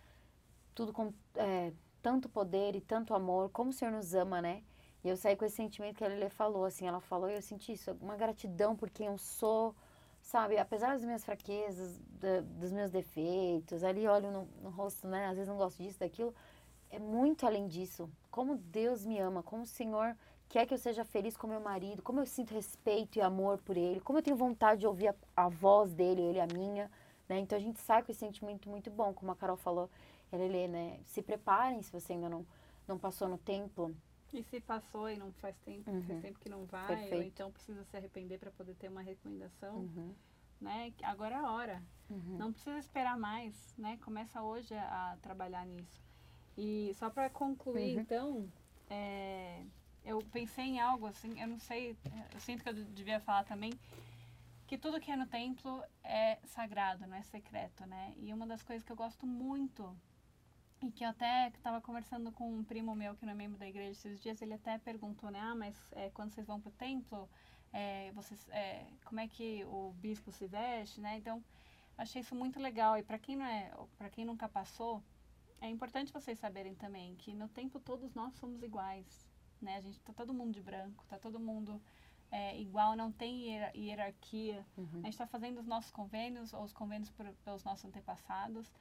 tudo 0.75 0.93
com 0.93 1.13
é, 1.35 1.73
tanto 2.01 2.29
poder 2.29 2.75
e 2.75 2.81
tanto 2.81 3.13
amor, 3.13 3.49
como 3.49 3.71
o 3.71 3.73
Senhor 3.73 3.91
nos 3.91 4.13
ama, 4.13 4.41
né? 4.41 4.63
E 5.03 5.09
eu 5.09 5.17
saí 5.17 5.35
com 5.35 5.45
esse 5.45 5.55
sentimento 5.55 5.97
que 5.97 6.03
a 6.03 6.07
Lele 6.07 6.29
falou, 6.29 6.65
assim, 6.65 6.87
ela 6.87 6.99
falou, 6.99 7.29
e 7.29 7.35
eu 7.35 7.41
senti 7.41 7.73
isso, 7.73 7.95
uma 8.01 8.15
gratidão 8.15 8.75
por 8.75 8.89
quem 8.89 9.07
eu 9.07 9.17
sou, 9.17 9.75
sabe, 10.21 10.57
apesar 10.57 10.93
das 10.93 11.05
minhas 11.05 11.23
fraquezas, 11.23 11.99
da, 12.19 12.41
dos 12.41 12.71
meus 12.71 12.91
defeitos, 12.91 13.83
ali 13.83 14.07
olho 14.07 14.31
no, 14.31 14.45
no, 14.61 14.69
rosto, 14.69 15.07
né, 15.07 15.27
às 15.27 15.35
vezes 15.35 15.47
não 15.47 15.57
gosto 15.57 15.81
disso, 15.81 15.99
daquilo, 15.99 16.33
é 16.89 16.99
muito 16.99 17.45
além 17.45 17.67
disso. 17.67 18.09
Como 18.29 18.57
Deus 18.57 19.05
me 19.05 19.19
ama, 19.19 19.43
como 19.43 19.63
o 19.63 19.67
Senhor 19.67 20.15
quer 20.49 20.65
que 20.65 20.73
eu 20.73 20.77
seja 20.77 21.03
feliz 21.03 21.35
com 21.35 21.47
meu 21.47 21.59
marido, 21.59 22.01
como 22.01 22.19
eu 22.19 22.25
sinto 22.25 22.53
respeito 22.53 23.17
e 23.17 23.21
amor 23.21 23.57
por 23.59 23.75
ele, 23.77 23.99
como 24.01 24.19
eu 24.19 24.23
tenho 24.23 24.37
vontade 24.37 24.81
de 24.81 24.87
ouvir 24.87 25.09
a, 25.09 25.15
a 25.35 25.49
voz 25.49 25.93
dele, 25.93 26.21
ele 26.21 26.39
a 26.39 26.47
minha, 26.47 26.89
né? 27.27 27.39
Então 27.39 27.57
a 27.57 27.61
gente 27.61 27.79
sai 27.79 28.03
com 28.03 28.11
esse 28.11 28.19
sentimento 28.19 28.69
muito 28.69 28.89
bom, 28.89 29.13
como 29.13 29.31
a 29.31 29.35
Carol 29.35 29.57
falou, 29.57 29.89
Lelê, 30.31 30.67
né? 30.67 30.99
Se 31.05 31.21
preparem 31.21 31.81
se 31.81 31.91
você 31.91 32.13
ainda 32.13 32.29
não, 32.29 32.45
não 32.87 32.97
passou 32.97 33.27
no 33.27 33.37
templo. 33.37 33.95
E 34.33 34.43
se 34.43 34.59
passou 34.59 35.09
e 35.09 35.17
não 35.17 35.31
faz 35.33 35.57
tempo, 35.59 35.89
uhum. 35.89 36.01
faz 36.03 36.21
tempo 36.21 36.39
que 36.39 36.49
não 36.49 36.65
vai, 36.65 36.87
Perfeito. 36.87 37.15
ou 37.15 37.21
então 37.23 37.51
precisa 37.51 37.83
se 37.85 37.95
arrepender 37.95 38.37
para 38.37 38.51
poder 38.51 38.75
ter 38.75 38.89
uma 38.89 39.01
recomendação, 39.01 39.75
uhum. 39.75 40.13
né? 40.59 40.93
Agora 41.03 41.35
é 41.35 41.39
a 41.39 41.51
hora. 41.51 41.83
Uhum. 42.09 42.37
Não 42.37 42.51
precisa 42.51 42.77
esperar 42.77 43.17
mais, 43.17 43.73
né? 43.77 43.97
Começa 44.03 44.41
hoje 44.41 44.73
a, 44.73 45.17
trabalhar 45.21 45.65
nisso. 45.65 46.01
E 46.57 46.93
só 46.95 47.09
para 47.09 47.29
concluir, 47.29 47.95
uhum. 47.95 48.01
então, 48.01 48.49
é, 48.89 49.63
eu 50.07 50.19
pensei 50.31 50.63
em 50.65 50.79
algo 50.79 51.05
assim, 51.05 51.39
eu 51.39 51.47
não 51.47 51.59
sei, 51.59 51.95
eu 52.33 52.39
sinto 52.39 52.63
que 52.63 52.69
eu 52.69 52.73
devia 52.73 53.19
falar 53.19 53.43
também 53.43 53.73
que 54.65 54.77
tudo 54.77 54.99
que 54.99 55.11
é 55.11 55.15
no 55.15 55.27
templo 55.27 55.83
é 56.03 56.39
sagrado, 56.45 57.05
não 57.05 57.17
é 57.17 57.23
secreto, 57.23 57.85
né? 57.85 58.13
E 58.17 58.33
uma 58.33 58.47
das 58.47 58.63
coisas 58.63 58.83
que 58.83 58.91
eu 58.91 58.95
gosto 58.95 59.25
muito 59.25 59.95
e 60.81 60.91
que 60.91 61.03
eu 61.03 61.09
até 61.09 61.49
estava 61.49 61.81
conversando 61.81 62.31
com 62.31 62.49
um 62.53 62.63
primo 62.63 62.95
meu 62.95 63.15
que 63.15 63.25
não 63.25 63.33
é 63.33 63.35
membro 63.35 63.57
da 63.57 63.67
igreja 63.67 63.91
esses 63.91 64.21
dias, 64.21 64.41
ele 64.41 64.53
até 64.53 64.77
perguntou, 64.77 65.29
né? 65.29 65.39
Ah, 65.41 65.55
mas 65.55 65.75
é, 65.91 66.09
quando 66.11 66.31
vocês 66.31 66.47
vão 66.47 66.59
para 66.59 66.69
o 66.69 66.73
templo, 66.73 67.29
é, 67.73 68.11
vocês, 68.13 68.47
é, 68.49 68.85
como 69.05 69.19
é 69.19 69.27
que 69.27 69.65
o 69.65 69.91
bispo 69.97 70.31
se 70.31 70.47
veste, 70.47 71.01
né? 71.01 71.17
Então, 71.17 71.43
achei 71.97 72.21
isso 72.21 72.35
muito 72.35 72.59
legal. 72.59 72.97
E 72.97 73.03
para 73.03 73.19
quem 73.19 73.35
não 73.35 73.45
é, 73.45 73.71
para 73.97 74.09
quem 74.09 74.25
nunca 74.25 74.47
passou, 74.47 75.03
é 75.59 75.69
importante 75.69 76.13
vocês 76.13 76.39
saberem 76.39 76.75
também 76.75 77.15
que 77.15 77.33
no 77.33 77.47
templo 77.49 77.79
todos 77.79 78.13
nós 78.13 78.33
somos 78.35 78.61
iguais, 78.61 79.26
né? 79.61 79.77
A 79.77 79.81
gente 79.81 79.99
tá 80.01 80.13
todo 80.13 80.33
mundo 80.33 80.53
de 80.53 80.61
branco, 80.61 81.05
tá 81.07 81.17
todo 81.17 81.39
mundo 81.39 81.81
é, 82.31 82.59
igual, 82.59 82.95
não 82.95 83.11
tem 83.11 83.59
hierarquia. 83.75 84.65
Uhum. 84.77 84.99
A 84.99 85.05
gente 85.05 85.13
está 85.13 85.27
fazendo 85.27 85.59
os 85.59 85.67
nossos 85.67 85.91
convênios 85.91 86.53
ou 86.53 86.63
os 86.63 86.73
convênios 86.73 87.09
por, 87.09 87.25
pelos 87.43 87.63
nossos 87.63 87.85
antepassados 87.85 88.71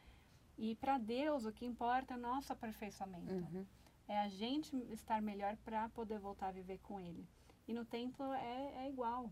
e 0.59 0.75
para 0.77 0.99
Deus, 0.99 1.45
o 1.45 1.53
que 1.53 1.67
importa 1.67 2.15
é 2.15 2.17
o 2.17 2.21
nosso 2.21 2.53
aperfeiçoamento. 2.53 3.33
Uhum. 3.33 3.67
É 4.09 4.19
a 4.21 4.29
gente 4.29 4.77
estar 4.93 5.21
melhor 5.21 5.57
para 5.59 5.89
poder 5.91 6.19
voltar 6.19 6.49
a 6.49 6.53
viver 6.53 6.79
com 6.79 6.99
Ele. 7.01 7.29
E 7.69 7.75
no 7.75 7.85
templo 7.85 8.33
é, 8.33 8.85
é 8.85 8.89
igual. 8.89 9.31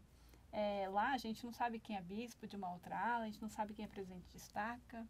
É, 0.52 0.88
lá 0.88 1.12
a 1.12 1.18
gente 1.18 1.44
não 1.44 1.52
sabe 1.52 1.80
quem 1.80 1.96
é 1.96 2.02
bispo 2.02 2.46
de 2.46 2.56
uma 2.56 2.72
outra 2.72 2.96
ala, 2.96 3.24
a 3.24 3.26
gente 3.26 3.40
não 3.40 3.48
sabe 3.48 3.74
quem 3.74 3.84
é 3.84 3.88
presidente 3.88 4.28
de 4.28 4.36
estaca, 4.36 5.06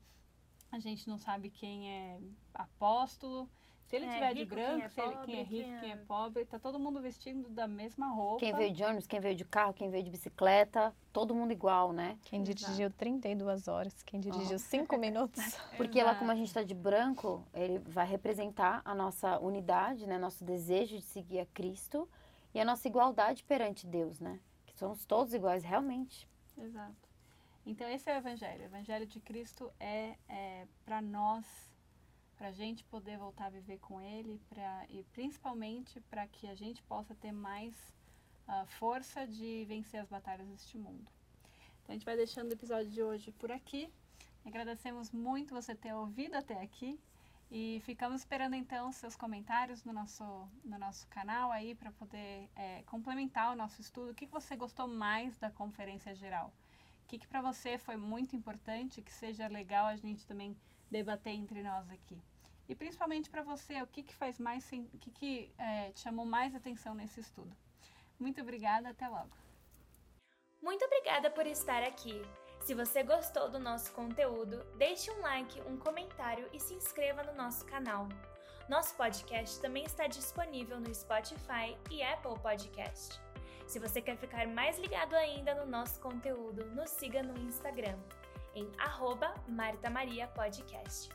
a 0.71 0.79
gente 0.79 1.09
não 1.09 1.19
sabe 1.19 1.51
quem 1.51 1.91
é 1.91 2.21
apóstolo, 2.55 3.51
se 3.87 3.97
ele 3.97 4.07
é, 4.07 4.13
tiver 4.13 4.35
de 4.35 4.45
branco, 4.45 4.77
quem 4.77 4.85
é, 4.85 4.89
pobre, 4.89 5.27
quem 5.27 5.41
é 5.41 5.43
rico, 5.43 5.65
quem 5.65 5.75
é... 5.77 5.81
quem 5.81 5.93
é 5.93 5.97
pobre, 5.97 6.45
tá 6.47 6.59
todo 6.59 6.79
mundo 6.79 7.01
vestindo 7.01 7.49
da 7.51 7.69
mesma 7.69 8.09
roupa. 8.09 8.41
Quem 8.41 8.55
veio 8.55 8.73
de 8.73 8.83
ônibus, 8.83 9.07
quem 9.07 9.21
veio 9.21 9.35
de 9.35 9.45
carro, 9.45 9.75
quem 9.75 9.91
veio 9.91 10.03
de 10.03 10.11
bicicleta, 10.11 10.95
todo 11.13 11.35
mundo 11.35 11.53
igual, 11.53 11.93
né? 11.93 12.19
Quem 12.23 12.43
dirigiu 12.43 12.91
32 12.91 13.69
horas, 13.69 14.03
quem 14.03 14.21
dirigiu 14.21 14.59
5 14.59 14.95
oh. 14.95 14.99
minutos. 14.99 15.43
Porque 15.77 16.03
lá, 16.03 16.15
como 16.15 16.31
a 16.31 16.35
gente 16.35 16.49
está 16.49 16.63
de 16.63 16.75
branco, 16.75 17.47
ele 17.53 17.79
vai 17.79 18.07
representar 18.07 18.81
a 18.85 18.95
nossa 18.95 19.39
unidade, 19.39 20.07
né? 20.07 20.19
Nosso 20.19 20.43
desejo 20.45 20.97
de 20.97 21.03
seguir 21.03 21.41
a 21.41 21.47
Cristo 21.47 22.09
e 22.55 22.61
a 22.61 22.65
nossa 22.65 22.89
igualdade 22.89 23.45
perante 23.45 23.87
Deus, 23.87 24.19
né? 24.19 24.41
Que 24.65 24.79
somos 24.79 25.05
todos 25.05 25.35
iguais, 25.35 25.63
realmente. 25.63 26.29
Exato. 26.57 27.05
Então, 27.67 27.89
esse 27.89 28.11
é 28.11 28.15
o 28.15 28.19
Evangelho. 28.19 28.63
O 28.63 28.65
Evangelho 28.65 29.07
de 29.07 29.21
Cristo 29.21 29.71
é, 29.79 30.17
é 30.29 30.67
para 30.85 31.01
nós 31.01 31.74
para 32.37 32.49
a 32.49 32.53
gente 32.53 32.85
poder 32.85 33.17
voltar 33.19 33.47
a 33.47 33.51
viver 33.51 33.79
com 33.79 34.01
Ele 34.01 34.41
pra, 34.49 34.87
e 34.89 35.03
principalmente 35.13 36.01
para 36.11 36.27
que 36.27 36.47
a 36.47 36.55
gente 36.55 36.83
possa 36.83 37.15
ter 37.15 37.33
mais 37.33 37.75
uh, 38.49 38.67
força 38.67 39.27
de 39.27 39.65
vencer 39.67 40.01
as 40.01 40.09
batalhas 40.09 40.47
deste 40.49 40.77
mundo. 40.77 41.07
Então 41.83 41.91
a 41.91 41.93
gente 41.93 42.05
vai 42.05 42.17
deixando 42.17 42.51
o 42.51 42.55
episódio 42.55 42.91
de 42.91 43.03
hoje 43.03 43.31
por 43.33 43.53
aqui. 43.53 43.91
Agradecemos 44.45 45.11
muito 45.11 45.55
você 45.55 45.75
ter 45.75 45.95
ouvido 45.95 46.35
até 46.35 46.61
aqui 46.61 46.99
e 47.51 47.81
ficamos 47.85 48.21
esperando 48.21 48.55
então 48.55 48.91
seus 48.91 49.15
comentários 49.15 49.85
no 49.85 49.93
nosso, 49.93 50.25
no 50.65 50.79
nosso 50.79 51.07
canal 51.09 51.53
aí 51.53 51.75
para 51.75 51.93
poder 51.93 52.49
é, 52.57 52.83
complementar 52.87 53.53
o 53.53 53.57
nosso 53.57 53.81
estudo. 53.81 54.11
O 54.11 54.15
que, 54.15 54.27
você 54.27 54.57
gostou 54.57 54.89
mais 54.89 55.37
da 55.39 55.51
conferência 55.51 56.15
geral? 56.15 56.53
O 57.05 57.07
que, 57.07 57.19
que 57.19 57.27
para 57.27 57.41
você 57.41 57.79
foi 57.79 57.97
muito 57.97 58.35
importante, 58.35 59.03
que 59.03 59.13
seja 59.13 59.47
legal 59.47 59.87
a 59.87 59.97
gente 59.97 60.27
também 60.27 60.57
debater 60.91 61.33
entre 61.33 61.63
nós 61.63 61.89
aqui. 61.91 62.21
E 62.69 62.75
principalmente 62.75 63.29
para 63.29 63.43
você, 63.43 63.83
o 63.83 63.87
que, 63.87 64.03
que 64.03 64.15
faz 64.15 64.39
mais, 64.39 64.67
o 64.73 64.99
que, 64.99 65.11
que 65.11 65.55
é, 65.59 65.91
te 65.93 66.01
chamou 66.01 66.25
mais 66.25 66.55
atenção 66.55 66.95
nesse 66.95 67.21
estudo. 67.21 67.55
Muito 68.19 68.41
obrigada, 68.41 68.89
até 68.89 69.07
logo. 69.07 69.37
Muito 70.63 70.85
obrigada 70.85 71.31
por 71.31 71.47
estar 71.47 71.83
aqui. 71.83 72.23
Se 72.61 72.73
você 72.73 73.03
gostou 73.03 73.51
do 73.51 73.59
nosso 73.59 73.93
conteúdo, 73.93 74.65
deixe 74.79 75.11
um 75.11 75.21
like, 75.21 75.61
um 75.63 75.77
comentário 75.77 76.49
e 76.55 76.59
se 76.59 76.73
inscreva 76.73 77.23
no 77.23 77.35
nosso 77.35 77.67
canal. 77.67 78.09
Nosso 78.67 78.95
podcast 78.95 79.61
também 79.61 79.85
está 79.85 80.07
disponível 80.07 80.81
no 80.81 80.95
Spotify 80.95 81.77
e 81.91 82.03
Apple 82.03 82.39
Podcast. 82.41 83.21
Se 83.67 83.79
você 83.79 84.01
quer 84.01 84.17
ficar 84.17 84.47
mais 84.47 84.79
ligado 84.79 85.15
ainda 85.15 85.55
no 85.55 85.67
nosso 85.67 86.01
conteúdo, 86.01 86.65
nos 86.71 86.89
siga 86.89 87.23
no 87.23 87.39
Instagram 87.39 87.99
em 88.55 88.71
arroba 88.79 89.35
Marta 89.49 89.91
Maria 89.91 90.27
Podcast. 90.29 91.09